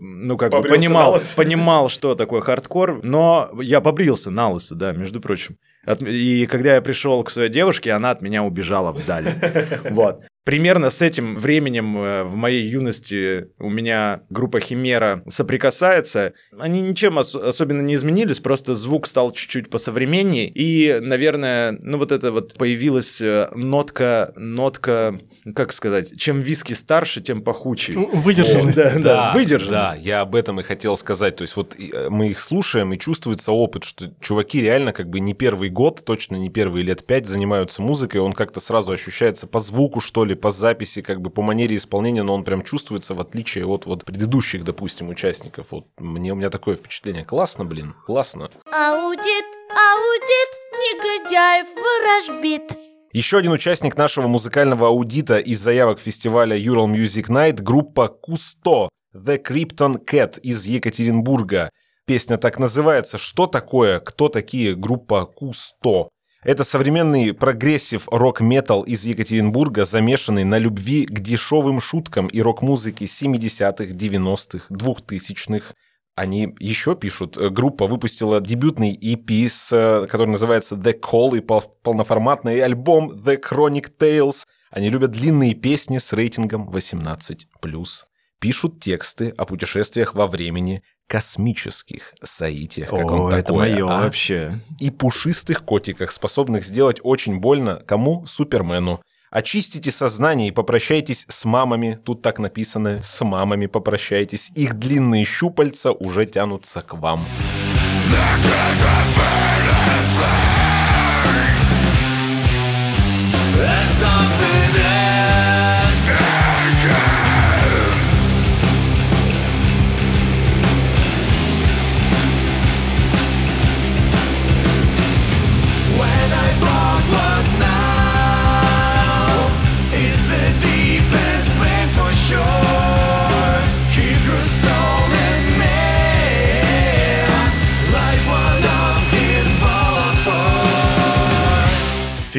ну, 0.00 0.36
как 0.36 0.52
бы 0.52 0.62
понимал, 0.62 1.18
понимал, 1.34 1.88
что 1.88 2.14
такое 2.14 2.42
хардкор, 2.42 3.00
но 3.02 3.50
я 3.60 3.80
побрился 3.80 4.30
на 4.30 4.50
лысо, 4.50 4.76
да, 4.76 4.92
между 4.92 5.20
прочим. 5.20 5.56
От, 5.84 6.00
и 6.00 6.46
когда 6.46 6.76
я 6.76 6.80
пришел 6.80 7.24
к 7.24 7.30
своей 7.30 7.48
девушке, 7.48 7.90
она 7.90 8.12
от 8.12 8.22
меня 8.22 8.44
убежала 8.44 8.92
вдаль. 8.92 9.26
Вот. 9.90 10.22
Примерно 10.50 10.90
с 10.90 11.00
этим 11.00 11.36
временем 11.36 11.96
э, 11.96 12.24
в 12.24 12.34
моей 12.34 12.66
юности 12.66 13.50
у 13.60 13.70
меня 13.70 14.22
группа 14.30 14.58
Химера 14.58 15.22
соприкасается. 15.28 16.32
Они 16.58 16.80
ничем 16.80 17.18
ос- 17.18 17.36
особенно 17.36 17.82
не 17.82 17.94
изменились, 17.94 18.40
просто 18.40 18.74
звук 18.74 19.06
стал 19.06 19.30
чуть-чуть 19.30 19.70
посовременнее. 19.70 20.50
И, 20.52 20.98
наверное, 21.00 21.78
ну 21.80 21.98
вот 21.98 22.10
это 22.10 22.32
вот 22.32 22.54
появилась 22.54 23.20
э, 23.22 23.48
нотка, 23.54 24.32
нотка 24.34 25.20
как 25.54 25.72
сказать, 25.72 26.18
чем 26.18 26.40
виски 26.40 26.72
старше, 26.72 27.20
тем 27.20 27.42
похуче. 27.42 27.92
Выдержанность. 27.92 28.78
Да, 28.80 28.90
да, 28.94 29.00
Да, 29.00 29.32
выдержанность. 29.34 29.94
Да, 29.94 29.96
я 29.98 30.20
об 30.20 30.34
этом 30.34 30.60
и 30.60 30.62
хотел 30.62 30.96
сказать. 30.96 31.36
То 31.36 31.42
есть 31.42 31.56
вот 31.56 31.76
э, 31.78 32.08
мы 32.10 32.28
их 32.28 32.38
слушаем, 32.38 32.92
и 32.92 32.98
чувствуется 32.98 33.52
опыт, 33.52 33.84
что 33.84 34.12
чуваки 34.20 34.60
реально 34.60 34.92
как 34.92 35.08
бы 35.08 35.20
не 35.20 35.34
первый 35.34 35.70
год, 35.70 36.04
точно 36.04 36.36
не 36.36 36.50
первые 36.50 36.84
лет 36.84 37.06
пять 37.06 37.26
занимаются 37.26 37.82
музыкой, 37.82 38.20
он 38.20 38.32
как-то 38.32 38.60
сразу 38.60 38.92
ощущается 38.92 39.46
по 39.46 39.60
звуку, 39.60 40.00
что 40.00 40.24
ли, 40.24 40.34
по 40.40 40.50
записи, 40.50 41.02
как 41.02 41.20
бы 41.20 41.30
по 41.30 41.42
манере 41.42 41.76
исполнения, 41.76 42.22
но 42.22 42.34
он 42.34 42.44
прям 42.44 42.62
чувствуется 42.62 43.14
в 43.14 43.20
отличие 43.20 43.66
от 43.66 43.86
вот 43.86 44.04
предыдущих, 44.04 44.64
допустим, 44.64 45.08
участников. 45.08 45.68
Вот 45.70 45.86
мне 45.98 46.32
у 46.32 46.36
меня 46.36 46.50
такое 46.50 46.76
впечатление. 46.76 47.24
Классно, 47.24 47.64
блин, 47.64 47.94
классно. 48.06 48.50
Аудит, 48.72 49.46
аудит, 49.70 50.50
негодяев 50.80 51.66
ворожбит. 51.76 52.78
Еще 53.12 53.38
один 53.38 53.52
участник 53.52 53.96
нашего 53.96 54.28
музыкального 54.28 54.86
аудита 54.86 55.38
из 55.38 55.60
заявок 55.60 55.98
фестиваля 55.98 56.56
Ural 56.56 56.86
Music 56.86 57.26
Night– 57.28 57.60
группа 57.62 58.06
Кусто 58.08 58.88
The 59.14 59.42
Krypton 59.42 60.04
Cat 60.04 60.38
из 60.40 60.64
Екатеринбурга. 60.64 61.70
Песня 62.06 62.36
так 62.38 62.60
называется 62.60 63.18
«Что 63.18 63.46
такое? 63.48 63.98
Кто 63.98 64.28
такие 64.28 64.76
группа 64.76 65.26
Кусто?» 65.26 66.10
Это 66.42 66.64
современный 66.64 67.34
прогрессив 67.34 68.08
рок-метал 68.10 68.82
из 68.82 69.04
Екатеринбурга, 69.04 69.84
замешанный 69.84 70.44
на 70.44 70.56
любви 70.56 71.04
к 71.04 71.20
дешевым 71.20 71.80
шуткам 71.80 72.28
и 72.28 72.40
рок-музыке 72.40 73.04
70-х, 73.04 73.92
90-х, 73.92 74.64
2000-х. 74.70 75.74
Они 76.16 76.54
еще 76.58 76.96
пишут. 76.96 77.36
Э, 77.36 77.50
Группа 77.50 77.86
выпустила 77.86 78.40
дебютный 78.40 78.94
EP, 78.94 79.50
э, 79.72 80.06
который 80.06 80.28
называется 80.28 80.76
The 80.76 80.98
Call, 80.98 81.36
и 81.36 81.40
пол- 81.40 81.76
полноформатный 81.82 82.60
альбом 82.60 83.10
The 83.12 83.38
Chronic 83.38 83.90
Tales. 83.98 84.46
Они 84.70 84.88
любят 84.88 85.10
длинные 85.10 85.54
песни 85.54 85.98
с 85.98 86.10
рейтингом 86.14 86.70
18+. 86.70 88.06
Пишут 88.40 88.80
тексты 88.80 89.34
о 89.36 89.44
путешествиях 89.44 90.14
во 90.14 90.26
времени, 90.26 90.82
космических 91.10 92.14
соитиях, 92.22 92.90
как 92.90 93.10
О, 93.10 93.24
он 93.24 93.34
это 93.34 93.48
такое, 93.48 93.74
мое 93.74 93.84
а? 93.84 94.04
вообще. 94.04 94.60
и 94.78 94.90
пушистых 94.90 95.64
котиках, 95.64 96.12
способных 96.12 96.64
сделать 96.64 97.00
очень 97.02 97.40
больно 97.40 97.82
кому? 97.84 98.24
Супермену. 98.26 99.00
Очистите 99.28 99.90
сознание 99.90 100.48
и 100.48 100.52
попрощайтесь 100.52 101.26
с 101.28 101.44
мамами. 101.44 101.98
Тут 102.04 102.22
так 102.22 102.38
написано, 102.38 103.00
с 103.02 103.24
мамами 103.24 103.66
попрощайтесь. 103.66 104.52
Их 104.54 104.74
длинные 104.74 105.24
щупальца 105.24 105.90
уже 105.90 106.26
тянутся 106.26 106.80
к 106.80 106.94
вам. 106.94 107.26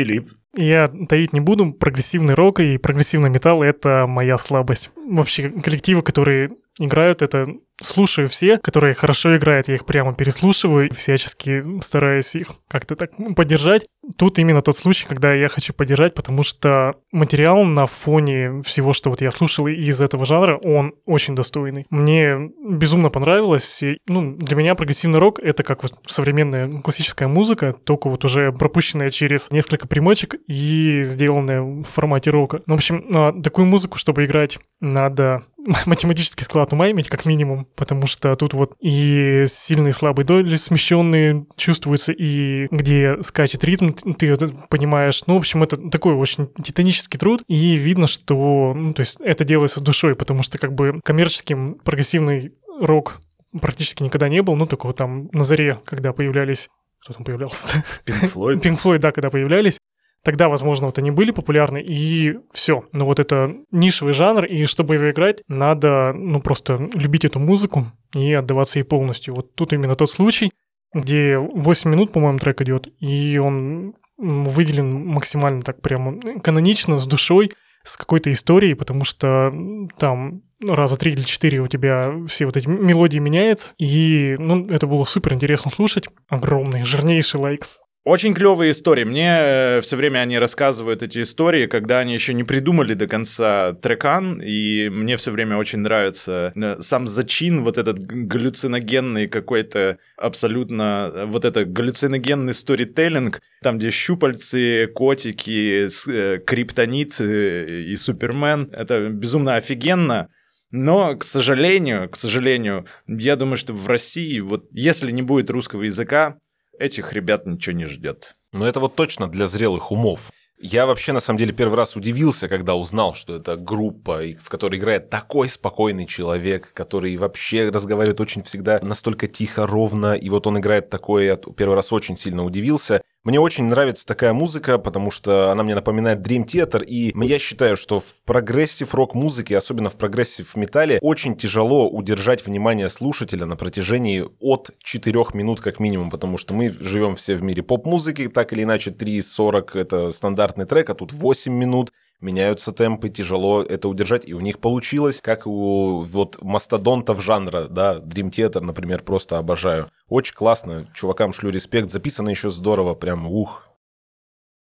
Филипп. 0.03 0.31
Я 0.57 0.89
таить 1.07 1.31
не 1.31 1.39
буду, 1.39 1.71
прогрессивный 1.71 2.33
рок 2.33 2.59
и 2.59 2.77
прогрессивный 2.77 3.29
металл— 3.29 3.63
это 3.63 4.05
моя 4.07 4.37
слабость. 4.37 4.91
Вообще, 4.95 5.49
коллективы, 5.49 6.01
которые 6.01 6.51
играют, 6.79 7.21
это 7.21 7.45
слушаю 7.81 8.27
все, 8.27 8.57
которые 8.57 8.93
хорошо 8.93 9.35
играют, 9.35 9.67
я 9.67 9.75
их 9.75 9.85
прямо 9.85 10.13
переслушиваю, 10.13 10.89
всячески 10.93 11.81
стараюсь 11.81 12.35
их 12.35 12.47
как-то 12.67 12.95
так 12.95 13.11
поддержать. 13.35 13.85
Тут 14.17 14.39
именно 14.39 14.61
тот 14.61 14.75
случай, 14.75 15.05
когда 15.07 15.33
я 15.33 15.47
хочу 15.47 15.73
поддержать, 15.73 16.13
потому 16.13 16.43
что 16.43 16.95
материал 17.11 17.63
на 17.63 17.85
фоне 17.85 18.61
всего, 18.63 18.93
что 18.93 19.09
вот 19.09 19.21
я 19.21 19.31
слушал 19.31 19.67
из 19.67 20.01
этого 20.01 20.25
жанра, 20.25 20.57
он 20.57 20.93
очень 21.05 21.35
достойный. 21.35 21.85
Мне 21.89 22.51
безумно 22.67 23.09
понравилось. 23.09 23.83
И, 23.83 23.97
ну, 24.07 24.35
для 24.35 24.55
меня 24.55 24.75
прогрессивный 24.75 25.19
рок— 25.19 25.39
это 25.43 25.63
как 25.63 25.83
вот 25.83 25.93
современная 26.07 26.81
классическая 26.81 27.27
музыка, 27.27 27.73
только 27.83 28.09
вот 28.09 28.25
уже 28.25 28.51
пропущенная 28.51 29.09
через 29.09 29.51
несколько 29.51 29.87
примочек 29.87 30.35
и 30.47 31.01
сделанная 31.03 31.61
в 31.61 31.83
формате 31.83 32.31
рока. 32.31 32.61
Ну, 32.65 32.73
в 32.73 32.77
общем, 32.77 33.05
а, 33.13 33.31
такую 33.41 33.67
музыку, 33.67 33.97
чтобы 33.97 34.25
играть, 34.25 34.59
надо 34.79 35.43
математический 35.85 36.43
склад 36.43 36.73
ума 36.73 36.89
иметь 36.91 37.09
как 37.09 37.25
минимум, 37.25 37.67
потому 37.75 38.07
что 38.07 38.33
тут 38.35 38.53
вот 38.53 38.73
и 38.79 39.45
сильные 39.47 39.89
и 39.89 39.93
слабые 39.93 40.25
доли 40.25 40.55
смещенные 40.55 41.45
чувствуются, 41.55 42.11
и 42.11 42.67
где 42.71 43.21
скачет 43.21 43.63
ритм, 43.63 43.91
ты 43.91 44.35
понимаешь. 44.69 45.23
Ну, 45.27 45.35
в 45.35 45.37
общем, 45.37 45.63
это 45.63 45.77
такой 45.89 46.13
очень 46.13 46.49
титанический 46.63 47.19
труд, 47.19 47.43
и 47.47 47.75
видно, 47.75 48.07
что, 48.07 48.73
ну, 48.75 48.93
то 48.93 49.01
есть 49.01 49.17
это 49.19 49.43
делается 49.43 49.81
душой, 49.81 50.15
потому 50.15 50.43
что 50.43 50.57
как 50.57 50.73
бы 50.73 50.99
коммерческим 51.03 51.75
прогрессивный 51.83 52.53
рок 52.79 53.21
практически 53.59 54.03
никогда 54.03 54.29
не 54.29 54.41
был, 54.41 54.55
ну, 54.55 54.65
только 54.65 54.87
вот 54.87 54.97
там 54.97 55.29
на 55.31 55.43
заре, 55.43 55.79
когда 55.85 56.13
появлялись 56.13 56.69
кто 57.03 57.13
там 57.13 57.23
появлялся? 57.23 57.83
Пинк 58.05 58.29
Флойд. 58.29 58.61
Пинк 58.63 58.79
Флойд, 58.79 59.01
да, 59.01 59.11
когда 59.11 59.31
появлялись. 59.31 59.79
Тогда, 60.23 60.49
возможно, 60.49 60.85
вот 60.85 60.99
они 60.99 61.09
были 61.09 61.31
популярны, 61.31 61.81
и 61.81 62.37
все. 62.53 62.85
Но 62.91 63.05
вот 63.05 63.19
это 63.19 63.55
нишевый 63.71 64.13
жанр, 64.13 64.45
и 64.45 64.65
чтобы 64.65 64.95
его 64.95 65.09
играть, 65.09 65.41
надо, 65.47 66.13
ну, 66.13 66.39
просто 66.41 66.89
любить 66.93 67.25
эту 67.25 67.39
музыку 67.39 67.87
и 68.15 68.31
отдаваться 68.33 68.79
ей 68.79 68.83
полностью. 68.83 69.33
Вот 69.33 69.55
тут 69.55 69.73
именно 69.73 69.95
тот 69.95 70.11
случай, 70.11 70.51
где 70.93 71.37
8 71.37 71.89
минут, 71.89 72.11
по-моему, 72.11 72.37
трек 72.37 72.61
идет, 72.61 72.87
и 72.99 73.39
он 73.39 73.93
выделен 74.17 75.07
максимально 75.07 75.61
так 75.61 75.81
прямо 75.81 76.19
канонично, 76.41 76.99
с 76.99 77.07
душой, 77.07 77.51
с 77.83 77.97
какой-то 77.97 78.31
историей, 78.31 78.75
потому 78.75 79.03
что 79.03 79.51
там 79.97 80.43
раза 80.63 80.97
три 80.97 81.13
или 81.13 81.23
четыре 81.23 81.61
у 81.61 81.67
тебя 81.67 82.13
все 82.27 82.45
вот 82.45 82.55
эти 82.55 82.67
мелодии 82.67 83.17
меняются, 83.17 83.73
и, 83.79 84.35
ну, 84.37 84.67
это 84.67 84.85
было 84.85 85.03
супер 85.03 85.33
интересно 85.33 85.71
слушать. 85.71 86.09
Огромный, 86.29 86.83
жирнейший 86.83 87.39
лайк. 87.39 87.65
Очень 88.03 88.33
клевые 88.33 88.71
истории. 88.71 89.03
Мне 89.03 89.79
все 89.81 89.95
время 89.95 90.19
они 90.19 90.39
рассказывают 90.39 91.03
эти 91.03 91.21
истории, 91.21 91.67
когда 91.67 91.99
они 91.99 92.15
еще 92.15 92.33
не 92.33 92.43
придумали 92.43 92.95
до 92.95 93.07
конца 93.07 93.73
трекан, 93.73 94.41
и 94.41 94.89
мне 94.89 95.17
все 95.17 95.29
время 95.29 95.57
очень 95.57 95.79
нравится 95.79 96.51
э, 96.55 96.77
сам 96.79 97.05
зачин, 97.05 97.63
вот 97.63 97.77
этот 97.77 97.99
галлюциногенный 97.99 99.27
какой-то 99.27 99.99
абсолютно, 100.17 101.11
э, 101.13 101.25
вот 101.25 101.45
это 101.45 101.63
галлюциногенный 101.63 102.55
сторителлинг, 102.55 103.39
там, 103.61 103.77
где 103.77 103.91
щупальцы, 103.91 104.87
котики, 104.87 105.87
э, 106.09 106.39
криптонит 106.39 107.21
э, 107.21 107.81
и 107.81 107.95
супермен. 107.97 108.71
Это 108.71 109.09
безумно 109.09 109.57
офигенно. 109.57 110.29
Но, 110.71 111.15
к 111.17 111.23
сожалению, 111.23 112.09
к 112.09 112.15
сожалению, 112.15 112.87
я 113.05 113.35
думаю, 113.35 113.57
что 113.57 113.73
в 113.73 113.87
России, 113.87 114.39
вот 114.39 114.65
если 114.71 115.11
не 115.11 115.21
будет 115.21 115.51
русского 115.51 115.83
языка, 115.83 116.39
этих 116.81 117.13
ребят 117.13 117.45
ничего 117.45 117.75
не 117.75 117.85
ждет. 117.85 118.35
Но 118.51 118.67
это 118.67 118.79
вот 118.79 118.95
точно 118.95 119.27
для 119.27 119.47
зрелых 119.47 119.91
умов. 119.91 120.31
Я 120.63 120.85
вообще, 120.85 121.11
на 121.11 121.19
самом 121.19 121.39
деле, 121.39 121.53
первый 121.53 121.75
раз 121.75 121.95
удивился, 121.95 122.47
когда 122.47 122.75
узнал, 122.75 123.15
что 123.15 123.35
это 123.35 123.55
группа, 123.55 124.21
в 124.39 124.47
которой 124.47 124.77
играет 124.77 125.09
такой 125.09 125.49
спокойный 125.49 126.05
человек, 126.05 126.71
который 126.73 127.17
вообще 127.17 127.69
разговаривает 127.69 128.21
очень 128.21 128.43
всегда 128.43 128.79
настолько 128.83 129.27
тихо, 129.27 129.65
ровно, 129.65 130.13
и 130.13 130.29
вот 130.29 130.45
он 130.45 130.59
играет 130.59 130.91
такое, 130.91 131.25
я 131.25 131.35
первый 131.35 131.73
раз 131.73 131.91
очень 131.91 132.15
сильно 132.15 132.43
удивился. 132.43 133.01
Мне 133.23 133.39
очень 133.39 133.65
нравится 133.65 134.03
такая 134.03 134.33
музыка, 134.33 134.79
потому 134.79 135.11
что 135.11 135.51
она 135.51 135.61
мне 135.61 135.75
напоминает 135.75 136.27
Dream 136.27 136.43
Theater, 136.43 136.83
и 136.83 137.13
я 137.23 137.37
считаю, 137.37 137.77
что 137.77 137.99
в 137.99 138.15
прогрессив 138.25 138.95
рок-музыке, 138.95 139.55
особенно 139.55 139.91
в 139.91 139.95
прогрессив 139.95 140.55
металле, 140.55 140.97
очень 141.03 141.35
тяжело 141.35 141.87
удержать 141.87 142.43
внимание 142.43 142.89
слушателя 142.89 143.45
на 143.45 143.55
протяжении 143.55 144.25
от 144.39 144.71
4 144.79 145.23
минут 145.33 145.61
как 145.61 145.79
минимум, 145.79 146.09
потому 146.09 146.39
что 146.39 146.55
мы 146.55 146.71
живем 146.71 147.15
все 147.15 147.35
в 147.35 147.43
мире 147.43 147.61
поп-музыки, 147.61 148.27
так 148.27 148.53
или 148.53 148.63
иначе 148.63 148.89
3.40 148.89 149.79
это 149.79 150.11
стандартный 150.11 150.65
трек, 150.65 150.89
а 150.89 150.95
тут 150.95 151.13
8 151.13 151.53
минут, 151.53 151.91
меняются 152.21 152.71
темпы, 152.71 153.09
тяжело 153.09 153.61
это 153.63 153.89
удержать, 153.89 154.27
и 154.27 154.33
у 154.33 154.39
них 154.39 154.59
получилось, 154.59 155.19
как 155.21 155.45
у 155.47 156.03
вот 156.03 156.41
мастодонтов 156.41 157.21
жанра, 157.21 157.67
да, 157.67 157.97
Dream 157.97 158.29
Theater, 158.29 158.61
например, 158.61 159.03
просто 159.03 159.37
обожаю. 159.37 159.87
Очень 160.07 160.35
классно, 160.35 160.87
чувакам 160.93 161.33
шлю 161.33 161.49
респект, 161.49 161.89
записано 161.89 162.29
еще 162.29 162.49
здорово, 162.49 162.93
прям 162.93 163.27
ух. 163.27 163.70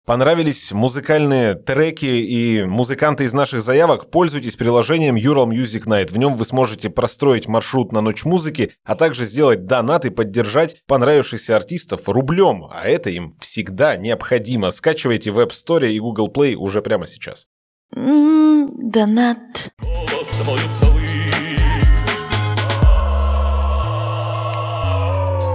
Понравились 0.07 0.71
музыкальные 0.71 1.55
треки 1.55 2.05
и 2.07 2.63
музыканты 2.63 3.25
из 3.25 3.33
наших 3.33 3.61
заявок? 3.61 4.09
Пользуйтесь 4.09 4.55
приложением 4.55 5.17
Ural 5.17 5.49
Music 5.49 5.85
Night. 5.85 6.13
В 6.13 6.17
нем 6.17 6.37
вы 6.37 6.45
сможете 6.45 6.91
простроить 6.91 7.49
маршрут 7.49 7.91
на 7.91 8.01
ночь 8.01 8.25
музыки, 8.25 8.71
а 8.85 8.95
также 8.95 9.25
сделать 9.25 9.67
донат 9.67 10.05
и 10.05 10.11
поддержать 10.11 10.77
понравившихся 10.87 11.57
артистов 11.57 12.09
рублем. 12.09 12.67
А 12.71 12.87
это 12.87 13.11
им 13.11 13.37
всегда 13.41 13.97
необходимо. 13.97 14.71
Скачивайте 14.71 15.33
в 15.33 15.41
App 15.41 15.51
Store 15.51 15.91
и 15.91 15.99
Google 15.99 16.31
Play 16.33 16.55
уже 16.55 16.83
прямо 16.83 17.09
сейчас. 17.09 17.47
М, 17.93 18.71
Донат. 18.93 19.73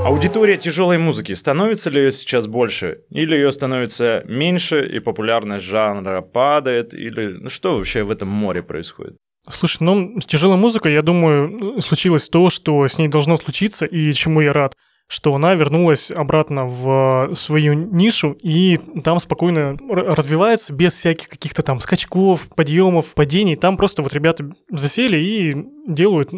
Аудитория 0.04 0.58
тяжелой 0.58 0.98
музыки 0.98 1.34
становится 1.34 1.92
ли 1.92 2.02
ее 2.02 2.12
сейчас 2.12 2.48
больше? 2.48 3.02
Или 3.12 3.36
ее 3.36 3.54
становится 3.54 4.24
меньше, 4.28 4.84
и 4.88 5.00
популярность 5.00 5.64
жанра 5.64 6.22
падает? 6.22 6.96
Или 6.96 7.38
ну, 7.40 7.50
что 7.50 7.78
вообще 7.78 8.04
в 8.04 8.10
этом 8.10 8.28
море 8.28 8.64
происходит? 8.64 9.18
Слушай, 9.48 9.78
ну, 9.82 10.20
с 10.20 10.26
тяжелой 10.26 10.58
музыкой, 10.58 10.94
я 10.94 11.04
думаю, 11.04 11.82
случилось 11.82 12.30
то, 12.30 12.50
что 12.50 12.88
с 12.88 12.98
ней 12.98 13.10
должно 13.10 13.38
случиться, 13.38 13.86
и 13.86 14.12
чему 14.14 14.42
я 14.42 14.54
рад, 14.54 14.74
что 15.08 15.36
она 15.36 15.54
вернулась 15.54 16.10
обратно 16.10 16.66
в 16.66 17.36
свою 17.36 17.74
нишу, 17.74 18.32
и 18.42 18.78
там 19.04 19.20
спокойно 19.20 19.78
развивается 19.90 20.74
без 20.74 20.94
всяких 20.94 21.28
каких-то 21.28 21.64
там 21.64 21.80
скачков, 21.80 22.48
подъемов, 22.56 23.14
падений. 23.14 23.56
Там 23.56 23.78
просто 23.78 24.02
вот 24.02 24.14
ребята 24.14 24.50
засели 24.72 25.18
и 25.18 25.56
делают 25.88 26.32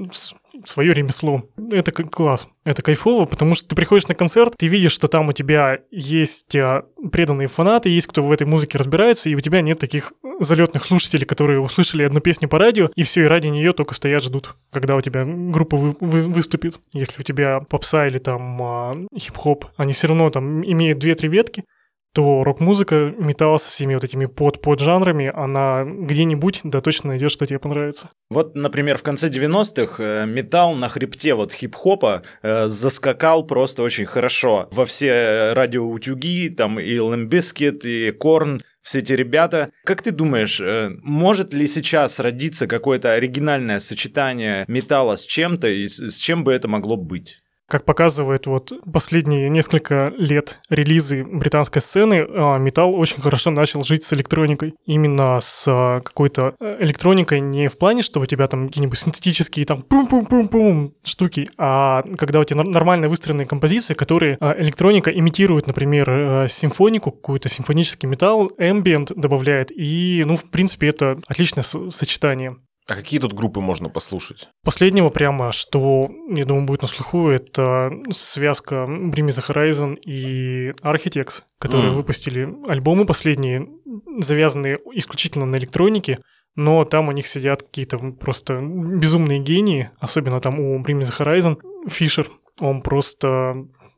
свое 0.66 0.94
ремесло. 0.94 1.44
Это 1.72 1.92
класс, 1.92 2.48
это 2.64 2.82
кайфово, 2.82 3.26
потому 3.26 3.56
что 3.56 3.68
ты 3.70 3.76
приходишь 3.76 4.08
на 4.08 4.16
концерт, 4.16 4.54
ты 4.58 4.68
видишь, 4.68 4.92
что 4.92 5.08
там 5.08 5.30
у 5.30 5.34
тебя 5.34 5.80
есть 5.92 6.56
а, 6.56 6.84
преданные 7.12 7.48
фанаты, 7.48 7.90
есть 7.90 8.08
кто 8.08 8.24
в 8.24 8.32
этой 8.32 8.46
музыке 8.48 8.78
разбирается, 8.78 9.30
и 9.30 9.36
у 9.36 9.40
тебя 9.40 9.62
нет 9.62 9.80
таких 9.80 10.14
залетных 10.40 10.84
слушателей, 10.84 11.26
которые 11.26 11.60
услышали 11.60 12.04
одну 12.04 12.20
песню 12.20 12.48
по 12.48 12.60
радио, 12.60 12.90
и 12.96 13.04
все, 13.04 13.24
и 13.24 13.28
ради 13.28 13.48
нее 13.48 13.74
только 13.74 13.94
стоят, 13.94 14.24
ждут, 14.24 14.56
когда 14.72 14.96
у 14.96 15.02
тебя 15.02 15.26
группа 15.26 15.78
вы- 15.78 15.96
вы- 16.00 16.22
выступит. 16.22 16.80
Если 16.94 17.20
у 17.22 17.24
тебя 17.24 17.60
попса 17.60 18.08
или 18.08 18.20
там 18.20 18.62
а, 18.62 18.96
хип-хоп, 19.18 19.66
они 19.78 19.94
все 19.94 20.08
равно 20.08 20.30
там 20.30 20.64
имеют 20.64 21.00
две-три 21.00 21.30
ветки, 21.30 21.64
то 22.14 22.44
рок-музыка, 22.44 23.14
металл 23.18 23.58
со 23.58 23.72
всеми 23.72 23.96
вот 23.96 24.04
этими 24.04 24.26
под-под-жанрами, 24.26 25.32
она 25.34 25.84
где-нибудь, 25.84 26.62
да 26.64 26.80
точно 26.80 27.10
найдешь, 27.10 27.32
что 27.32 27.46
тебе 27.46 27.60
понравится. 27.60 28.10
Вот, 28.30 28.56
например, 28.56 28.98
в 28.98 29.04
конце 29.04 29.30
90-х 29.30 29.96
э, 30.04 30.26
металл 30.26 30.76
на 30.76 30.90
хребте 30.90 31.34
вот 31.34 31.52
хип-хопа 31.52 32.24
э, 32.44 32.68
заскакал 32.68 33.46
просто 33.46 33.82
очень 33.82 34.06
хорошо. 34.06 34.70
Во 34.72 34.86
все 34.86 35.54
радиоутюги, 35.54 36.50
там 36.50 36.80
и 36.80 36.96
Limbiskit, 36.96 37.82
и 37.84 38.12
Корн, 38.12 38.60
все 38.84 39.00
эти 39.00 39.14
ребята. 39.14 39.70
Как 39.86 40.02
ты 40.02 40.12
думаешь, 40.12 40.60
э, 40.62 40.92
может 41.02 41.54
ли 41.54 41.66
сейчас 41.66 42.20
родиться 42.20 42.68
какое-то 42.68 43.14
оригинальное 43.14 43.80
сочетание 43.80 44.66
металла 44.68 45.16
с 45.16 45.26
чем-то, 45.26 45.68
и 45.70 45.88
с 45.88 46.18
чем 46.18 46.44
бы 46.44 46.54
это 46.54 46.68
могло 46.68 46.98
быть? 46.98 47.43
Как 47.70 47.86
показывает 47.86 48.46
вот 48.46 48.74
последние 48.92 49.50
несколько 49.50 50.14
лет 50.18 50.60
релизы 50.70 51.24
британской 51.24 51.82
сцены, 51.82 52.26
а, 52.28 52.58
металл 52.58 52.96
очень 52.96 53.22
хорошо 53.22 53.52
начал 53.52 53.84
жить 53.84 54.04
с 54.04 54.14
электроникой. 54.14 54.76
Именно 54.86 55.40
с 55.42 55.66
а, 55.68 56.02
какой-то 56.02 56.56
э, 56.60 56.78
электроникой 56.82 57.40
не 57.40 57.68
в 57.68 57.78
плане, 57.78 58.02
что 58.02 58.20
у 58.20 58.26
тебя 58.26 58.48
там 58.48 58.68
какие-нибудь 58.68 59.00
синтетические 59.00 59.66
там 59.66 59.82
пум-пум-пум-пум 59.82 60.94
штуки, 61.04 61.50
а 61.58 62.04
когда 62.18 62.42
у 62.42 62.44
тебя 62.44 62.64
нормально 62.64 63.08
выстроенные 63.08 63.48
композиции, 63.48 63.94
которые 63.94 64.38
а, 64.40 64.56
электроника 64.60 65.10
имитирует, 65.10 65.66
например, 65.68 66.10
э, 66.10 66.48
симфонику, 66.50 67.12
какой-то 67.12 67.50
симфонический 67.50 68.10
металл, 68.10 68.52
ambient 68.60 69.14
добавляет, 69.16 69.72
и, 69.72 70.24
ну, 70.26 70.36
в 70.36 70.50
принципе, 70.52 70.88
это 70.90 71.20
отличное 71.28 71.64
сочетание. 71.64 72.58
А 72.90 72.96
какие 72.96 73.20
тут 73.20 73.34
группы 73.34 73.62
можно 73.62 73.88
послушать? 73.90 74.50
Последнего 74.64 75.10
прямо, 75.10 75.52
что, 75.54 76.10
я 76.36 76.46
думаю, 76.46 76.66
будет 76.66 76.82
на 76.82 76.88
слуху, 76.90 77.30
это 77.30 77.92
связка 78.12 78.76
Bring 78.88 79.26
Me 79.26 79.30
The 79.30 79.48
Horizon 79.48 79.96
и 80.02 80.72
Architects, 80.82 81.44
которые 81.60 81.88
Мгм. 81.92 81.98
выпустили 81.98 82.54
альбомы 82.68 83.06
последние, 83.06 83.70
завязанные 84.20 84.78
исключительно 84.96 85.46
на 85.46 85.56
электронике, 85.56 86.20
но 86.56 86.84
там 86.84 87.08
у 87.08 87.12
них 87.14 87.26
сидят 87.26 87.64
какие-то 87.64 87.98
просто 87.98 88.60
безумные 88.62 89.40
гении, 89.40 89.90
особенно 90.00 90.42
там 90.42 90.60
у 90.60 90.78
Bring 90.82 91.00
Me 91.00 91.04
The 91.04 91.18
Horizon. 91.20 91.58
Фишер, 91.90 92.28
он 92.60 92.82
просто 92.82 93.56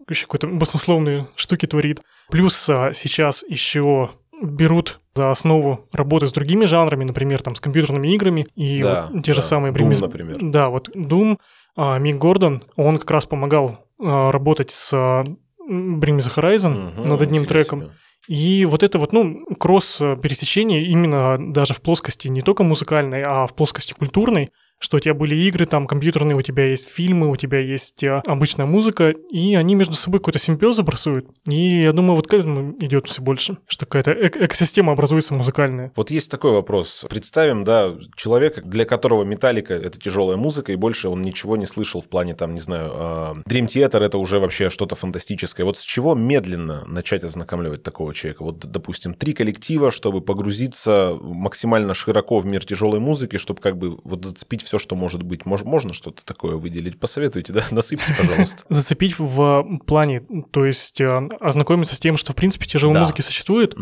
вообще 0.08 0.26
какой-то 0.26 0.48
баснословные 0.48 1.28
штуки 1.36 1.66
творит. 1.66 2.02
Плюс 2.30 2.70
а, 2.70 2.94
сейчас 2.94 3.44
еще 3.48 4.12
берут 4.42 5.00
за 5.16 5.32
основу 5.32 5.88
работы 5.94 6.28
с 6.28 6.34
другими 6.34 6.66
жанрами, 6.66 7.04
например, 7.06 7.42
там 7.42 7.56
с 7.56 7.62
компьютерными 7.62 8.14
играми, 8.14 8.48
и 8.56 8.82
Да, 8.82 9.10
вот 9.14 9.24
те 9.24 9.34
же 9.34 9.42
да. 9.42 9.48
самые 9.48 9.72
Doom, 9.74 9.78
Bring 9.78 9.90
Me- 9.92 10.02
например. 10.02 10.38
Да, 10.42 10.70
вот 10.70 10.90
Doom, 10.96 11.38
а, 11.78 11.98
Мик 12.00 12.18
Гордон, 12.18 12.64
он 12.76 12.98
как 12.98 13.12
раз 13.12 13.26
помогал 13.26 13.86
а, 14.00 14.32
работать 14.32 14.72
с 14.72 14.94
а, 14.94 15.24
Bring 15.70 16.00
Me 16.00 16.20
The 16.20 16.36
Horizon 16.36 16.92
Мгм, 16.92 17.04
над 17.04 17.22
одним 17.22 17.46
треком. 17.46 17.82
себе. 17.82 17.92
И 18.28 18.66
вот 18.66 18.82
это 18.82 18.98
вот, 18.98 19.14
ну, 19.14 19.46
кросс 19.60 20.02
э, 20.02 20.18
пересечение 20.20 20.84
именно 20.86 21.38
даже 21.54 21.76
в 21.76 21.82
плоскости 21.82 22.28
не 22.28 22.42
только 22.42 22.64
музыкальной, 22.64 23.22
а 23.22 23.46
в 23.46 23.54
плоскости 23.54 23.94
культурной, 23.94 24.50
что 24.80 24.98
у 24.98 25.00
тебя 25.00 25.14
были 25.14 25.36
игры 25.36 25.66
там 25.66 25.88
компьютерные, 25.88 26.36
у 26.36 26.42
тебя 26.42 26.68
есть 26.68 26.88
фильмы, 26.88 27.30
у 27.30 27.36
тебя 27.36 27.60
есть 27.60 28.04
э, 28.04 28.22
обычная 28.26 28.66
музыка, 28.66 29.10
и 29.10 29.56
они 29.56 29.76
между 29.76 29.94
собой 29.94 30.20
какой-то 30.20 30.40
симбиоз 30.40 30.80
образуют. 30.80 31.28
И 31.48 31.82
я 31.82 31.94
думаю, 31.94 32.16
вот 32.16 32.28
к 32.28 32.34
этому 32.34 32.76
идет 32.80 33.08
все 33.08 33.22
больше, 33.22 33.58
что 33.68 33.86
какая-то 33.86 34.12
эк- 34.12 34.46
экосистема 34.46 34.94
образуется 34.94 35.34
музыкальная. 35.34 35.92
Вот 35.96 36.12
есть 36.12 36.30
такой 36.30 36.52
вопрос. 36.52 37.06
Представим, 37.10 37.64
да, 37.64 37.94
человека, 38.16 38.62
для 38.62 38.86
которого 38.86 39.24
металлика 39.24 39.74
это 39.74 40.00
тяжелая 40.00 40.38
музыка, 40.38 40.72
и 40.72 40.76
больше 40.76 41.10
он 41.10 41.22
ничего 41.22 41.58
не 41.58 41.66
слышал 41.66 42.02
в 42.02 42.10
плане, 42.10 42.36
там, 42.36 42.54
не 42.54 42.60
знаю, 42.60 42.92
а, 42.94 43.36
Dream 43.50 43.68
Theater 43.68 44.04
это 44.04 44.18
уже 44.18 44.40
вообще 44.40 44.70
что-то 44.70 44.96
фантастическое. 44.96 45.64
Вот 45.64 45.78
с 45.78 45.82
чего 45.82 46.16
медленно 46.16 46.84
начать 46.86 47.24
ознакомливать 47.24 47.84
такого 47.84 48.14
человека? 48.14 48.44
Вот, 48.44 48.60
допустим, 48.60 49.14
три 49.14 49.34
коллектива, 49.34 49.92
чтобы 49.92 50.22
погрузиться 50.22 51.18
максимально 51.22 51.94
широко 51.94 52.40
в 52.40 52.46
мир 52.46 52.66
тяжелой 52.66 53.00
музыки, 53.00 53.38
чтобы 53.38 53.62
как 53.62 53.78
бы 53.78 53.98
вот 54.04 54.26
зацепить 54.26 54.64
все, 54.64 54.75
что 54.80 54.96
может 54.96 55.24
быть. 55.24 55.42
Мож- 55.46 55.64
можно 55.66 55.94
что-то 55.94 56.24
такое 56.26 56.56
выделить? 56.56 57.00
Посоветуйте, 57.00 57.54
да? 57.54 57.64
Насыпьте, 57.72 58.14
пожалуйста. 58.18 58.64
Зацепить 58.70 59.18
в 59.20 59.80
плане, 59.86 60.22
то 60.52 60.66
есть 60.66 61.02
э, 61.02 61.08
ознакомиться 61.40 61.96
с 61.96 62.00
тем, 62.00 62.18
что 62.18 62.34
в 62.34 62.36
принципе 62.36 62.66
тяжелой 62.66 62.94
Да. 62.96 63.02
музыки 63.02 63.22
существует. 63.22 63.76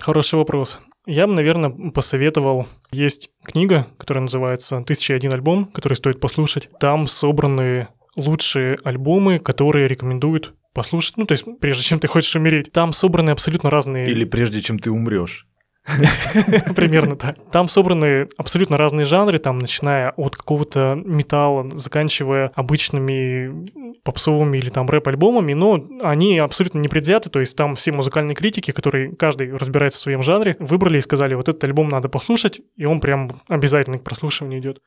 Хороший 0.00 0.36
вопрос. 0.36 0.78
Я 1.06 1.26
бы, 1.26 1.32
наверное, 1.32 1.70
посоветовал. 1.90 2.68
Есть 2.92 3.30
книга, 3.44 3.88
которая 3.98 4.22
называется 4.22 4.76
«1001 4.86 5.32
альбом», 5.34 5.64
который 5.66 5.94
стоит 5.94 6.20
послушать. 6.20 6.68
Там 6.78 7.06
собраны 7.06 7.88
лучшие 8.14 8.78
альбомы, 8.84 9.38
которые 9.40 9.88
рекомендуют 9.88 10.54
послушать, 10.74 11.16
ну, 11.16 11.24
то 11.24 11.32
есть, 11.32 11.44
прежде 11.60 11.82
чем 11.82 11.98
ты 11.98 12.06
хочешь 12.06 12.36
умереть. 12.36 12.70
Там 12.70 12.92
собраны 12.92 13.30
абсолютно 13.30 13.70
разные... 13.70 14.08
Или 14.08 14.24
прежде 14.24 14.60
чем 14.62 14.78
ты 14.78 14.92
умрешь. 14.92 15.47
Примерно 16.76 17.16
так. 17.16 17.36
Там 17.50 17.68
собраны 17.68 18.28
абсолютно 18.36 18.76
разные 18.76 19.04
жанры, 19.04 19.38
там 19.38 19.58
начиная 19.58 20.10
от 20.16 20.36
какого-то 20.36 21.00
металла, 21.04 21.68
заканчивая 21.72 22.52
обычными 22.54 24.00
попсовыми 24.02 24.58
или 24.58 24.70
там 24.70 24.88
рэп-альбомами, 24.88 25.54
но 25.54 25.84
они 26.02 26.38
абсолютно 26.38 26.78
не 26.78 26.88
предвзяты, 26.88 27.30
то 27.30 27.40
есть 27.40 27.56
там 27.56 27.74
все 27.74 27.92
музыкальные 27.92 28.34
критики, 28.34 28.70
которые 28.70 29.14
каждый 29.16 29.54
разбирается 29.56 29.98
в 29.98 30.02
своем 30.02 30.22
жанре, 30.22 30.56
выбрали 30.58 30.98
и 30.98 31.02
сказали, 31.02 31.34
вот 31.34 31.48
этот 31.48 31.62
альбом 31.64 31.88
надо 31.88 32.08
послушать, 32.08 32.60
и 32.76 32.84
он 32.84 33.00
прям 33.00 33.40
обязательно 33.48 33.98
к 33.98 34.04
прослушиванию 34.04 34.60
идет. 34.60 34.80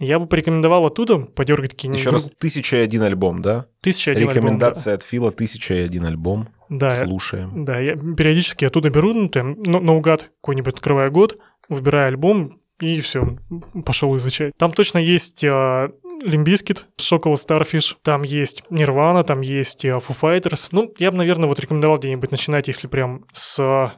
Я 0.00 0.20
бы 0.20 0.26
порекомендовал 0.26 0.86
оттуда 0.86 1.18
подергать 1.18 1.72
какие-нибудь... 1.72 2.00
Еще 2.00 2.10
раз, 2.10 2.30
тысяча 2.38 2.76
и 2.76 2.80
один 2.80 3.02
альбом, 3.02 3.42
да? 3.42 3.66
Тысяча 3.80 4.12
и 4.12 4.14
один 4.14 4.28
альбом, 4.28 4.34
да. 4.34 4.40
Рекомендация 4.40 4.94
от 4.94 5.02
Фила 5.02 5.32
тысяча 5.32 5.74
и 5.74 5.80
один 5.80 6.04
альбом. 6.04 6.48
Да, 6.68 6.88
Слушаем. 6.90 7.64
Да, 7.64 7.78
я 7.80 7.96
периодически 7.96 8.64
оттуда 8.64 8.90
беру, 8.90 9.14
ну, 9.14 9.28
там, 9.28 9.54
на- 9.62 9.80
наугад 9.80 10.30
какой-нибудь 10.42 10.74
открываю 10.74 11.10
год, 11.10 11.38
выбираю 11.68 12.08
альбом 12.08 12.60
и 12.80 13.00
все, 13.00 13.38
пошел 13.84 14.14
изучать. 14.16 14.52
Там 14.58 14.72
точно 14.72 14.98
есть 14.98 15.42
Limp 16.22 16.45
Bizkit, 16.45 16.86
Chocolate 16.98 17.34
Starfish, 17.34 17.96
там 18.02 18.22
есть 18.22 18.64
Нирвана, 18.70 19.24
там 19.24 19.40
есть 19.40 19.84
а, 19.84 19.98
Foo 19.98 20.16
Fighters. 20.20 20.68
Ну, 20.72 20.92
я 20.98 21.10
бы, 21.10 21.16
наверное, 21.16 21.48
вот 21.48 21.60
рекомендовал 21.60 21.98
где-нибудь 21.98 22.30
начинать, 22.30 22.66
если 22.68 22.86
прям 22.88 23.24
с 23.32 23.58
а, 23.60 23.92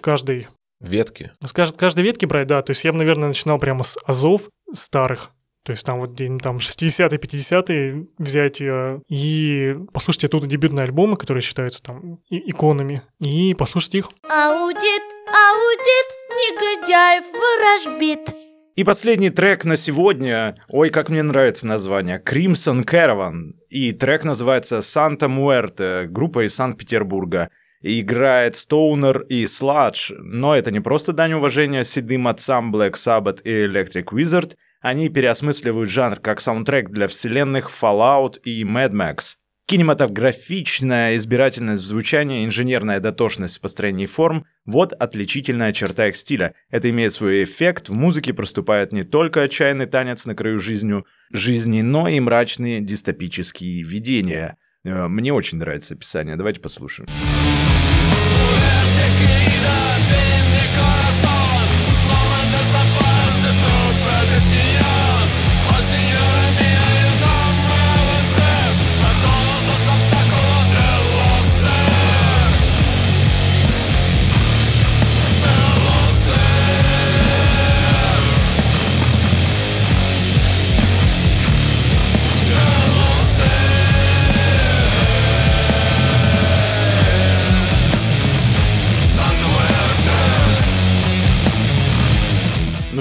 каждой 0.00 0.48
Ветки. 0.80 1.32
с 1.44 1.54
кажд- 1.54 1.78
каждой 1.78 2.04
ветки 2.04 2.26
брать, 2.26 2.46
да. 2.48 2.60
То 2.62 2.70
есть 2.72 2.84
я 2.84 2.92
бы, 2.92 2.98
наверное, 2.98 3.28
начинал 3.28 3.58
прямо 3.58 3.82
с 3.84 3.98
азов 4.06 4.48
старых. 4.72 5.30
То 5.66 5.72
есть 5.72 5.84
там 5.84 5.98
вот 5.98 6.14
день 6.14 6.38
там 6.38 6.58
60-е, 6.58 7.18
50-е 7.18 8.06
взять 8.18 8.62
э, 8.62 9.00
и 9.08 9.74
послушать 9.92 10.26
оттуда 10.26 10.46
дебютные 10.46 10.84
альбомы, 10.84 11.16
которые 11.16 11.42
считаются 11.42 11.82
там 11.82 12.20
и- 12.30 12.50
иконами, 12.50 13.02
и 13.18 13.52
послушать 13.54 13.96
их. 13.96 14.10
Аудит, 14.30 15.02
аудит, 15.26 16.08
негодяев 16.30 17.24
ворожбит. 17.32 18.20
И 18.76 18.84
последний 18.84 19.30
трек 19.30 19.64
на 19.64 19.76
сегодня. 19.76 20.54
Ой, 20.68 20.90
как 20.90 21.08
мне 21.08 21.24
нравится 21.24 21.66
название. 21.66 22.22
Crimson 22.24 22.84
Caravan. 22.84 23.54
И 23.68 23.90
трек 23.92 24.22
называется 24.22 24.78
Santa 24.78 25.28
Muerte. 25.28 26.06
Группа 26.06 26.46
из 26.46 26.54
Санкт-Петербурга. 26.54 27.48
И 27.82 28.02
Играет 28.02 28.54
Стоунер 28.54 29.22
и 29.22 29.46
Сладж. 29.48 30.12
Но 30.16 30.54
это 30.54 30.70
не 30.70 30.80
просто 30.80 31.12
дань 31.12 31.32
уважения 31.32 31.82
седым 31.84 32.28
отцам 32.28 32.72
Black 32.72 32.92
Sabbath 32.92 33.42
и 33.42 33.66
Electric 33.66 34.04
Wizard. 34.12 34.52
Они 34.86 35.08
переосмысливают 35.08 35.90
жанр 35.90 36.20
как 36.20 36.40
саундтрек 36.40 36.90
для 36.90 37.08
вселенных 37.08 37.70
Fallout 37.70 38.40
и 38.44 38.62
Mad 38.62 38.92
Max. 38.92 39.34
Кинематографичная 39.66 41.16
избирательность 41.16 41.82
в 41.82 41.86
звучании, 41.86 42.44
инженерная 42.44 43.00
дотошность 43.00 43.58
в 43.58 43.62
построении 43.62 44.06
форм– 44.06 44.46
вот 44.64 44.92
отличительная 44.92 45.72
черта 45.72 46.06
их 46.06 46.14
стиля. 46.14 46.54
Это 46.70 46.88
имеет 46.90 47.12
свой 47.12 47.42
эффект, 47.42 47.88
в 47.88 47.94
музыке 47.94 48.32
проступает 48.32 48.92
не 48.92 49.02
только 49.02 49.42
отчаянный 49.42 49.86
танец 49.86 50.24
на 50.24 50.36
краю 50.36 50.60
жизнью, 50.60 51.04
жизни, 51.32 51.82
но 51.82 52.06
и 52.06 52.20
мрачные 52.20 52.80
дистопические 52.80 53.82
видения. 53.82 54.56
Э, 54.84 55.08
Мне 55.08 55.32
очень 55.32 55.58
нравится 55.58 55.94
описание, 55.94 56.36
давайте 56.36 56.60
послушаем. 56.60 57.08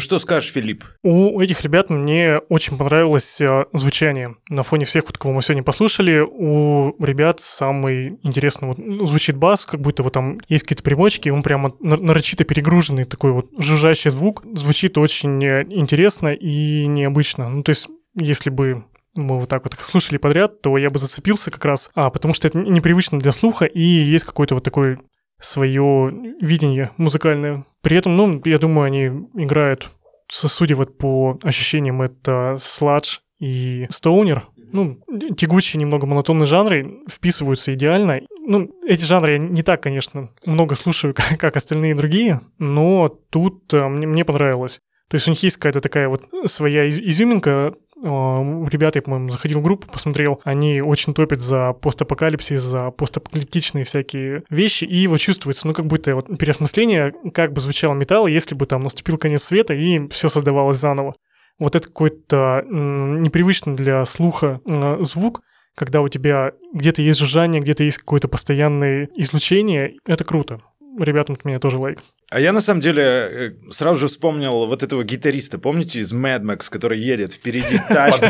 Что 0.05 0.19
скажешь, 0.19 0.51
Филипп? 0.51 0.85
У 1.03 1.39
этих 1.41 1.61
ребят 1.63 1.89
мне 1.89 2.37
очень 2.49 2.77
понравилось 2.77 3.41
э, 3.41 3.65
звучание. 3.73 4.35
На 4.49 4.63
фоне 4.63 4.85
всех, 4.85 5.05
вот, 5.07 5.17
кого 5.17 5.33
мы 5.33 5.41
сегодня 5.41 5.63
послушали, 5.63 6.19
у 6.19 6.95
ребят 7.03 7.39
самый 7.39 8.19
интересный 8.23 8.69
вот, 8.69 8.77
ну, 8.77 9.05
звучит 9.05 9.35
бас, 9.35 9.65
как 9.65 9.81
будто 9.81 10.03
вот 10.03 10.13
там 10.13 10.39
есть 10.47 10.63
какие-то 10.63 10.83
примочки, 10.83 11.29
он 11.29 11.43
прямо 11.43 11.73
нар- 11.81 11.99
нарочито 11.99 12.43
перегруженный, 12.43 13.03
такой 13.03 13.31
вот 13.31 13.49
жужжащий 13.57 14.11
звук. 14.11 14.43
Звучит 14.53 14.97
очень 14.97 15.43
э, 15.43 15.65
интересно 15.69 16.29
и 16.29 16.85
необычно. 16.85 17.49
Ну, 17.49 17.63
то 17.63 17.71
есть, 17.71 17.87
если 18.13 18.49
бы 18.49 18.85
мы 19.15 19.39
вот 19.39 19.49
так 19.49 19.63
вот 19.63 19.73
слушали 19.79 20.17
подряд, 20.17 20.61
то 20.61 20.77
я 20.77 20.89
бы 20.89 20.99
зацепился 20.99 21.49
как 21.49 21.65
раз, 21.65 21.89
а, 21.95 22.09
потому 22.09 22.33
что 22.33 22.47
это 22.47 22.57
непривычно 22.57 23.17
для 23.17 23.31
слуха, 23.31 23.65
и 23.65 23.81
есть 23.81 24.25
какой-то 24.25 24.55
вот 24.55 24.63
такой 24.63 24.97
свое 25.39 26.11
видение 26.41 26.91
музыкальное. 26.97 27.65
При 27.81 27.97
этом, 27.97 28.15
ну, 28.15 28.41
я 28.45 28.57
думаю, 28.57 28.85
они 28.85 29.05
играют, 29.43 29.89
судя 30.27 30.75
вот 30.75 30.97
по 30.97 31.37
ощущениям, 31.43 32.01
это 32.01 32.55
сладж 32.59 33.19
и 33.39 33.87
стоунер. 33.89 34.47
Ну, 34.71 34.99
тягучие, 35.37 35.79
немного 35.79 36.05
монотонные 36.05 36.45
жанры 36.45 36.99
вписываются 37.09 37.73
идеально. 37.73 38.21
Ну, 38.47 38.71
эти 38.85 39.05
жанры 39.05 39.33
я 39.33 39.37
не 39.37 39.63
так, 39.63 39.81
конечно, 39.83 40.29
много 40.45 40.75
слушаю, 40.75 41.13
как, 41.37 41.55
остальные 41.55 41.95
другие, 41.95 42.41
но 42.57 43.09
тут 43.29 43.73
э, 43.73 43.87
мне, 43.87 44.25
понравилось. 44.25 44.79
То 45.07 45.15
есть 45.15 45.27
у 45.27 45.31
них 45.31 45.43
есть 45.43 45.57
какая-то 45.57 45.81
такая 45.81 46.09
вот 46.09 46.23
своя 46.45 46.85
из- 46.85 46.99
изюминка, 46.99 47.75
а, 48.05 48.39
у 48.39 48.67
ребят, 48.67 48.95
я, 48.95 49.01
по-моему, 49.01 49.29
заходил 49.29 49.59
в 49.59 49.63
группу, 49.63 49.87
посмотрел, 49.91 50.39
они 50.43 50.81
очень 50.81 51.13
топят 51.13 51.41
за 51.41 51.73
постапокалипсис, 51.73 52.61
за 52.61 52.91
постапокалиптичные 52.91 53.83
всякие 53.83 54.43
вещи, 54.49 54.85
и 54.85 55.07
вот 55.07 55.19
чувствуется, 55.19 55.67
ну, 55.67 55.73
как 55.73 55.87
будто 55.87 56.13
вот 56.15 56.27
переосмысление, 56.37 57.13
как 57.33 57.51
бы 57.51 57.61
звучал 57.61 57.95
металл, 57.95 58.27
если 58.27 58.53
бы 58.53 58.67
там 58.67 58.83
наступил 58.83 59.17
конец 59.17 59.43
света, 59.43 59.73
и 59.73 60.07
все 60.09 60.29
создавалось 60.29 60.77
заново. 60.77 61.15
Вот 61.57 61.75
это 61.75 61.87
какой-то 61.87 62.63
непривычный 62.69 63.75
для 63.75 64.05
слуха 64.05 64.59
э, 64.67 64.97
звук, 65.01 65.41
когда 65.73 66.01
у 66.01 66.07
тебя 66.07 66.51
где-то 66.73 67.01
есть 67.01 67.19
жужжание, 67.19 67.61
где-то 67.61 67.83
есть 67.83 67.97
какое-то 67.97 68.27
постоянное 68.27 69.09
излучение, 69.15 69.93
это 70.05 70.23
круто. 70.23 70.61
Ребятам 70.99 71.35
от 71.35 71.45
меня 71.45 71.59
тоже 71.59 71.77
лайк. 71.77 71.99
А 72.31 72.39
я 72.39 72.51
на 72.51 72.61
самом 72.61 72.81
деле 72.81 73.03
э, 73.03 73.51
сразу 73.69 73.99
же 73.99 74.07
вспомнил 74.07 74.65
вот 74.65 74.81
этого 74.81 75.03
гитариста, 75.03 75.59
помните, 75.59 75.99
из 75.99 76.11
Mad 76.13 76.41
Max, 76.41 76.69
который 76.71 76.99
едет 76.99 77.33
впереди 77.33 77.79
тачки. 77.89 78.25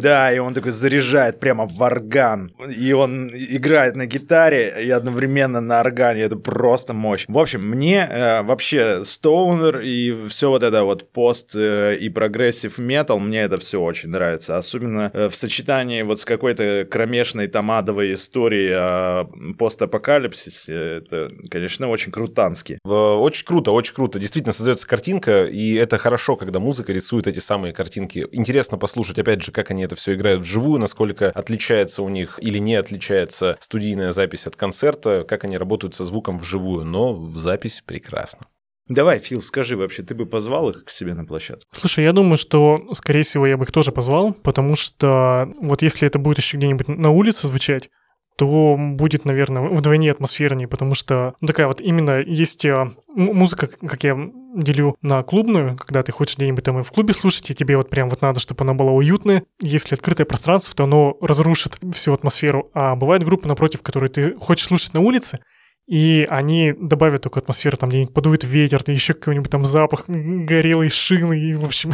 Да, 0.00 0.32
и 0.32 0.38
он 0.38 0.54
такой 0.54 0.72
заряжает 0.72 1.38
прямо 1.38 1.64
в 1.66 1.80
орган. 1.82 2.52
И 2.76 2.92
он 2.92 3.30
играет 3.32 3.94
на 3.94 4.06
гитаре 4.06 4.74
и 4.84 4.90
одновременно 4.90 5.60
на 5.60 5.80
органе. 5.80 6.22
Это 6.22 6.36
просто 6.36 6.94
мощь. 6.94 7.24
В 7.28 7.38
общем, 7.38 7.64
мне 7.68 8.08
э, 8.10 8.42
вообще 8.42 9.04
stoner 9.04 9.80
и 9.80 10.26
все 10.28 10.50
вот 10.50 10.64
это 10.64 10.82
вот 10.82 11.12
пост 11.12 11.54
э, 11.54 11.96
и 11.96 12.08
progressive 12.08 12.78
metal, 12.78 13.20
мне 13.20 13.42
это 13.42 13.58
все 13.58 13.80
очень 13.80 14.08
нравится. 14.10 14.56
Особенно 14.56 15.10
э, 15.14 15.28
в 15.28 15.34
сочетании 15.36 16.02
вот 16.02 16.18
с 16.18 16.24
какой-то 16.24 16.86
кромешной 16.90 17.46
томадовой 17.46 18.14
историей 18.14 18.72
о 18.74 19.24
постапокалипсисе. 19.58 20.98
Это, 20.98 21.30
конечно, 21.50 21.88
очень 21.88 22.10
крутански. 22.12 22.78
В- 22.84 23.11
Очень 23.16 23.46
круто, 23.46 23.72
очень 23.72 23.94
круто. 23.94 24.18
Действительно 24.18 24.52
создается 24.52 24.86
картинка, 24.86 25.44
и 25.44 25.74
это 25.74 25.98
хорошо, 25.98 26.36
когда 26.36 26.58
музыка 26.58 26.92
рисует 26.92 27.26
эти 27.26 27.38
самые 27.38 27.72
картинки. 27.72 28.26
Интересно 28.32 28.78
послушать, 28.78 29.18
опять 29.18 29.42
же, 29.42 29.52
как 29.52 29.70
они 29.70 29.84
это 29.84 29.96
все 29.96 30.14
играют 30.14 30.42
вживую, 30.42 30.80
насколько 30.80 31.30
отличается 31.30 32.02
у 32.02 32.08
них 32.08 32.38
или 32.42 32.58
не 32.58 32.74
отличается 32.74 33.56
студийная 33.60 34.12
запись 34.12 34.46
от 34.46 34.56
концерта, 34.56 35.24
как 35.28 35.44
они 35.44 35.58
работают 35.58 35.94
со 35.94 36.04
звуком 36.04 36.38
вживую, 36.38 36.84
но 36.84 37.14
в 37.14 37.36
запись 37.36 37.82
прекрасно. 37.84 38.46
Давай, 38.88 39.20
Фил, 39.20 39.40
скажи 39.40 39.76
вообще, 39.76 40.02
ты 40.02 40.14
бы 40.14 40.26
позвал 40.26 40.70
их 40.70 40.84
к 40.84 40.90
себе 40.90 41.14
на 41.14 41.24
площадку? 41.24 41.68
Слушай, 41.72 42.04
я 42.04 42.12
думаю, 42.12 42.36
что, 42.36 42.92
скорее 42.94 43.22
всего, 43.22 43.46
я 43.46 43.56
бы 43.56 43.64
их 43.64 43.72
тоже 43.72 43.92
позвал, 43.92 44.34
потому 44.34 44.74
что 44.74 45.48
вот 45.60 45.82
если 45.82 46.06
это 46.06 46.18
будет 46.18 46.38
еще 46.38 46.56
где-нибудь 46.56 46.88
на 46.88 47.10
улице 47.10 47.46
звучать, 47.46 47.90
то 48.36 48.76
будет, 48.78 49.24
наверное, 49.24 49.62
вдвойне 49.62 50.10
атмосфернее, 50.10 50.68
потому 50.68 50.94
что 50.94 51.34
ну, 51.40 51.46
такая 51.46 51.66
вот 51.66 51.80
именно 51.80 52.20
есть 52.20 52.64
а, 52.66 52.92
музыка, 53.14 53.66
как 53.66 54.04
я 54.04 54.16
делю 54.54 54.96
на 55.02 55.22
клубную, 55.22 55.76
когда 55.76 56.02
ты 56.02 56.12
хочешь 56.12 56.36
где-нибудь 56.36 56.64
там 56.64 56.80
и 56.80 56.82
в 56.82 56.90
клубе 56.90 57.14
слушать, 57.14 57.50
и 57.50 57.54
тебе 57.54 57.76
вот 57.76 57.90
прям 57.90 58.08
вот 58.08 58.22
надо, 58.22 58.40
чтобы 58.40 58.64
она 58.64 58.74
была 58.74 58.92
уютная. 58.92 59.44
Если 59.60 59.94
открытое 59.94 60.24
пространство, 60.24 60.74
то 60.74 60.84
оно 60.84 61.16
разрушит 61.20 61.78
всю 61.94 62.12
атмосферу. 62.12 62.70
А 62.74 62.96
бывает 62.96 63.24
группа 63.24 63.48
напротив, 63.48 63.82
которую 63.82 64.10
ты 64.10 64.34
хочешь 64.34 64.66
слушать 64.66 64.94
на 64.94 65.00
улице, 65.00 65.40
и 65.86 66.26
они 66.28 66.74
добавят 66.78 67.22
такую 67.22 67.42
атмосферу, 67.42 67.76
там 67.76 67.88
где-нибудь 67.88 68.14
подует 68.14 68.44
ветер, 68.44 68.82
там 68.82 68.94
еще 68.94 69.14
какой-нибудь 69.14 69.50
там 69.50 69.64
запах 69.64 70.04
горелой 70.06 70.88
шины, 70.88 71.38
и, 71.38 71.54
в 71.54 71.64
общем, 71.64 71.92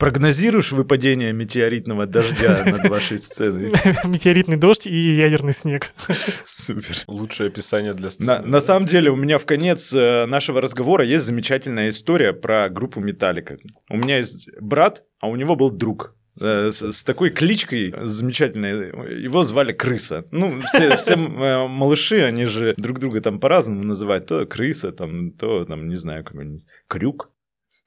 Прогнозируешь 0.00 0.72
выпадение 0.72 1.34
метеоритного 1.34 2.06
дождя 2.06 2.64
над 2.64 2.88
вашей 2.88 3.18
сценой? 3.18 3.70
метеоритный 4.04 4.56
дождь 4.56 4.86
и 4.86 4.94
ядерный 4.94 5.52
снег. 5.52 5.92
Супер. 6.42 6.96
Лучшее 7.06 7.48
описание 7.48 7.92
для 7.92 8.08
сцены. 8.08 8.26
На, 8.26 8.42
на 8.42 8.60
самом 8.60 8.86
деле, 8.86 9.10
у 9.10 9.16
меня 9.16 9.36
в 9.36 9.44
конец 9.44 9.92
э, 9.92 10.24
нашего 10.24 10.62
разговора 10.62 11.04
есть 11.04 11.26
замечательная 11.26 11.90
история 11.90 12.32
про 12.32 12.70
группу 12.70 12.98
Металлика. 13.00 13.58
У 13.90 13.98
меня 13.98 14.16
есть 14.16 14.48
брат, 14.58 15.04
а 15.20 15.28
у 15.28 15.36
него 15.36 15.54
был 15.54 15.70
друг. 15.70 16.16
Э, 16.40 16.72
С, 16.72 16.92
с 16.92 17.04
такой 17.04 17.30
кличкой 17.30 17.94
замечательной, 18.02 19.22
его 19.22 19.44
звали 19.44 19.72
Крыса. 19.72 20.26
Ну, 20.30 20.60
все, 20.62 20.96
все 20.96 21.14
э, 21.14 21.68
малыши, 21.68 22.22
они 22.22 22.44
же 22.44 22.74
друг 22.76 22.98
друга 22.98 23.20
там 23.20 23.38
по-разному 23.40 23.82
называют. 23.82 24.26
То 24.26 24.46
Крыса, 24.46 24.92
там, 24.92 25.32
то, 25.32 25.64
там, 25.64 25.88
не 25.88 25.96
знаю, 25.96 26.24
какой-нибудь 26.24 26.64
Крюк. 26.88 27.30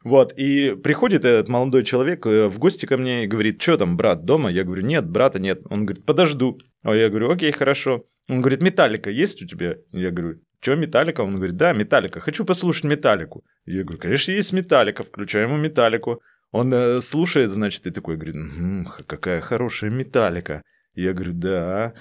Вот, 0.03 0.33
и 0.35 0.75
приходит 0.75 1.23
этот 1.23 1.47
молодой 1.47 1.83
человек 1.83 2.25
э, 2.25 2.47
в 2.47 2.59
гости 2.59 2.85
ко 2.85 2.97
мне 2.97 3.23
и 3.23 3.27
говорит, 3.27 3.61
что 3.61 3.77
там, 3.77 3.95
брат, 3.95 4.25
дома? 4.25 4.51
Я 4.51 4.63
говорю, 4.63 4.85
нет, 4.85 5.09
брата 5.09 5.39
нет. 5.39 5.61
Он 5.69 5.85
говорит, 5.85 6.05
подожду. 6.05 6.59
А 6.83 6.93
я 6.93 7.09
говорю, 7.09 7.31
окей, 7.31 7.51
хорошо. 7.51 8.05
Он 8.27 8.41
говорит, 8.41 8.61
металлика 8.61 9.09
есть 9.09 9.41
у 9.41 9.47
тебя? 9.47 9.77
Я 9.91 10.11
говорю, 10.11 10.41
что 10.59 10.75
металлика? 10.75 11.21
Он 11.21 11.35
говорит, 11.35 11.55
да, 11.55 11.73
металлика. 11.73 12.19
Хочу 12.19 12.45
послушать 12.45 12.83
металлику. 12.83 13.43
Я 13.65 13.83
говорю, 13.83 13.99
конечно, 13.99 14.31
есть 14.31 14.51
металлика, 14.53 15.03
включаем 15.03 15.51
ему 15.51 15.61
металлику. 15.61 16.21
Он 16.53 16.73
э, 16.73 17.01
слушает, 17.01 17.51
значит, 17.51 17.85
и 17.87 17.91
такой 17.91 18.15
говорит, 18.15 18.35
«Мгм, 18.35 18.85
х- 18.85 19.03
какая 19.05 19.41
хорошая 19.41 19.89
металлика. 19.91 20.61
Я 20.95 21.13
говорю, 21.13 21.33
да. 21.33 21.93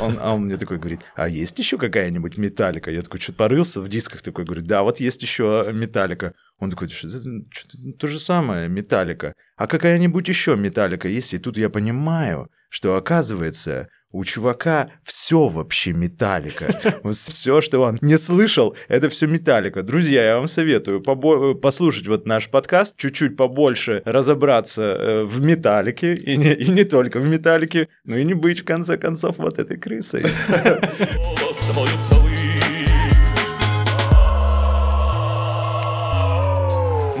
Он, 0.00 0.06
он- 0.06 0.18
а 0.20 0.34
он 0.34 0.46
мне 0.46 0.56
такой 0.56 0.78
говорит, 0.78 1.00
а 1.14 1.28
есть 1.28 1.58
еще 1.60 1.78
какая-нибудь 1.78 2.36
металлика? 2.38 2.90
Я 2.90 3.02
такой, 3.02 3.20
что-то 3.20 3.38
порылся 3.38 3.80
в 3.80 3.88
дисках, 3.88 4.20
такой, 4.20 4.44
говорю, 4.44 4.62
да, 4.62 4.82
вот 4.82 4.98
есть 5.00 5.22
еще 5.22 5.70
металлика. 5.72 6.32
Он 6.58 6.68
такой, 6.70 6.88
что 6.88 7.06
это 7.08 7.20
что-то 7.50 7.92
то 7.98 8.06
же 8.08 8.18
самое, 8.18 8.68
металлика. 8.68 9.34
А 9.56 9.66
какая-нибудь 9.68 10.28
еще 10.28 10.56
металлика 10.56 11.06
есть? 11.08 11.34
И 11.34 11.38
тут 11.38 11.56
я 11.56 11.70
понимаю, 11.70 12.50
что 12.68 12.96
оказывается, 12.96 13.88
у 14.12 14.24
чувака 14.24 14.90
все 15.02 15.48
вообще 15.48 15.92
металлика. 15.92 17.00
Все, 17.12 17.60
что 17.60 17.80
он 17.80 17.98
не 18.00 18.18
слышал, 18.18 18.76
это 18.88 19.08
все 19.08 19.26
металлика. 19.26 19.82
Друзья, 19.82 20.24
я 20.24 20.36
вам 20.36 20.48
советую 20.48 21.00
побо- 21.00 21.54
послушать 21.54 22.06
вот 22.06 22.26
наш 22.26 22.48
подкаст, 22.48 22.96
чуть-чуть 22.96 23.36
побольше 23.36 24.02
разобраться 24.04 24.82
э, 24.82 25.24
в 25.24 25.42
металлике, 25.42 26.14
и 26.14 26.36
не, 26.36 26.54
и 26.54 26.70
не 26.70 26.84
только 26.84 27.18
в 27.18 27.28
металлике, 27.28 27.88
но 28.04 28.16
и 28.16 28.24
не 28.24 28.34
быть, 28.34 28.60
в 28.60 28.64
конце 28.64 28.98
концов, 28.98 29.38
вот 29.38 29.58
этой 29.58 29.78
крысой. 29.78 30.22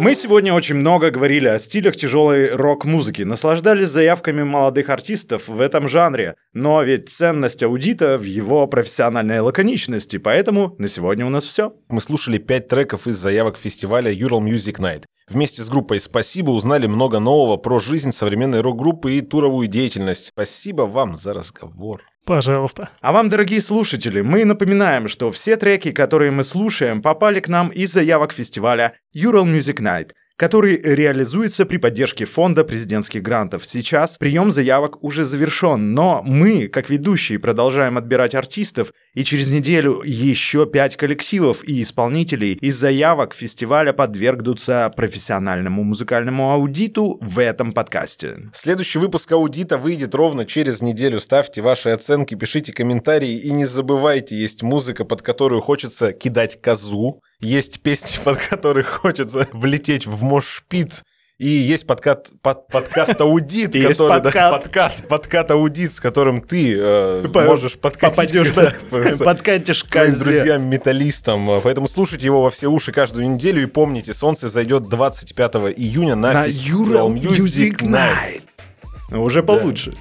Мы 0.02 0.16
сегодня 0.16 0.52
очень 0.52 0.74
много 0.74 1.12
говорили 1.12 1.46
о 1.46 1.60
стилях 1.60 1.94
тяжелой 1.94 2.56
рок-музыки, 2.56 3.22
наслаждались 3.22 3.86
заявками 3.86 4.42
молодых 4.42 4.88
артистов 4.88 5.46
в 5.46 5.60
этом 5.60 5.88
жанре, 5.88 6.34
но 6.52 6.82
ведь 6.82 7.08
ценность 7.08 7.62
аудита 7.62 8.18
в 8.18 8.24
его 8.24 8.66
профессиональной 8.66 9.38
лаконичности, 9.38 10.16
поэтому 10.16 10.74
на 10.78 10.88
сегодня 10.88 11.24
у 11.24 11.28
нас 11.28 11.44
все. 11.44 11.76
Мы 11.88 12.00
слушали 12.00 12.38
пять 12.38 12.66
треков 12.66 13.06
из 13.06 13.16
заявок 13.16 13.56
фестиваля 13.56 14.12
Ural 14.12 14.40
Music 14.40 14.80
Night. 14.80 15.04
Вместе 15.28 15.62
с 15.62 15.68
группой 15.68 16.00
«Спасибо» 16.00 16.50
узнали 16.50 16.88
много 16.88 17.20
нового 17.20 17.56
про 17.56 17.78
жизнь 17.78 18.10
современной 18.10 18.60
рок-группы 18.60 19.12
и 19.12 19.20
туровую 19.20 19.68
деятельность. 19.68 20.30
Спасибо 20.32 20.82
вам 20.82 21.14
за 21.14 21.32
разговор. 21.32 22.02
Пожалуйста. 22.24 22.90
А 23.00 23.10
вам, 23.10 23.28
дорогие 23.28 23.60
слушатели, 23.60 24.20
мы 24.20 24.44
напоминаем, 24.44 25.08
что 25.08 25.30
все 25.32 25.56
треки, 25.56 25.90
которые 25.90 26.30
мы 26.30 26.44
слушаем, 26.44 27.02
попали 27.02 27.40
к 27.40 27.48
нам 27.48 27.68
из 27.68 27.92
заявок 27.92 28.32
фестиваля 28.32 28.94
Ural 29.14 29.44
Music 29.44 29.80
Night, 29.80 30.12
который 30.42 30.76
реализуется 30.82 31.64
при 31.66 31.76
поддержке 31.76 32.24
фонда 32.24 32.64
президентских 32.64 33.22
грантов. 33.22 33.64
Сейчас 33.64 34.18
прием 34.18 34.50
заявок 34.50 35.00
уже 35.04 35.24
завершен, 35.24 35.94
но 35.94 36.20
мы, 36.24 36.66
как 36.66 36.90
ведущие, 36.90 37.38
продолжаем 37.38 37.96
отбирать 37.96 38.34
артистов, 38.34 38.92
и 39.14 39.22
через 39.22 39.52
неделю 39.52 40.02
еще 40.04 40.66
пять 40.66 40.96
коллективов 40.96 41.62
и 41.62 41.80
исполнителей 41.80 42.54
из 42.54 42.76
заявок 42.76 43.34
фестиваля 43.34 43.92
подвергнутся 43.92 44.92
профессиональному 44.96 45.84
музыкальному 45.84 46.50
аудиту 46.50 47.18
в 47.20 47.38
этом 47.38 47.70
подкасте. 47.72 48.50
Следующий 48.52 48.98
выпуск 48.98 49.30
аудита 49.30 49.78
выйдет 49.78 50.12
ровно 50.12 50.44
через 50.44 50.82
неделю. 50.82 51.20
Ставьте 51.20 51.62
ваши 51.62 51.90
оценки, 51.90 52.34
пишите 52.34 52.72
комментарии 52.72 53.38
и 53.38 53.52
не 53.52 53.64
забывайте, 53.64 54.36
есть 54.36 54.64
музыка, 54.64 55.04
под 55.04 55.22
которую 55.22 55.62
хочется 55.62 56.12
кидать 56.12 56.60
козу, 56.60 57.22
есть 57.42 57.80
песни, 57.80 58.18
под 58.22 58.38
которые 58.38 58.84
хочется 58.84 59.48
влететь 59.52 60.06
в 60.06 60.22
мошпит, 60.22 61.02
и 61.38 61.48
есть 61.48 61.88
подкат, 61.88 62.30
под, 62.40 62.68
подкаст 62.68 63.20
аудит, 63.20 63.74
И 63.74 63.80
есть 63.80 63.98
который, 63.98 64.20
да, 64.20 64.22
подкат. 64.22 64.50
подкат, 64.52 65.08
подкат 65.08 65.50
аудит, 65.50 65.92
с 65.92 65.98
которым 65.98 66.40
ты 66.40 66.76
э, 66.78 67.28
По- 67.32 67.42
можешь 67.42 67.76
подкатить 67.76 68.16
Попадешь, 68.16 68.50
да, 68.54 68.72
да, 68.90 69.16
подкатишь 69.24 69.82
к 69.82 69.92
своим 69.92 70.16
друзьям-металлистам. 70.16 71.60
Поэтому 71.62 71.88
слушайте 71.88 72.26
его 72.26 72.42
во 72.42 72.50
все 72.50 72.68
уши 72.68 72.92
каждую 72.92 73.28
неделю 73.28 73.60
и 73.60 73.66
помните, 73.66 74.14
солнце 74.14 74.48
зайдет 74.48 74.88
25 74.88 75.54
июня 75.76 76.14
на, 76.14 76.32
На 76.32 76.46
Ural 76.46 77.12
Music 77.12 77.78
Night. 77.78 78.42
Ну, 79.10 79.24
Уже 79.24 79.42
получше. 79.42 79.96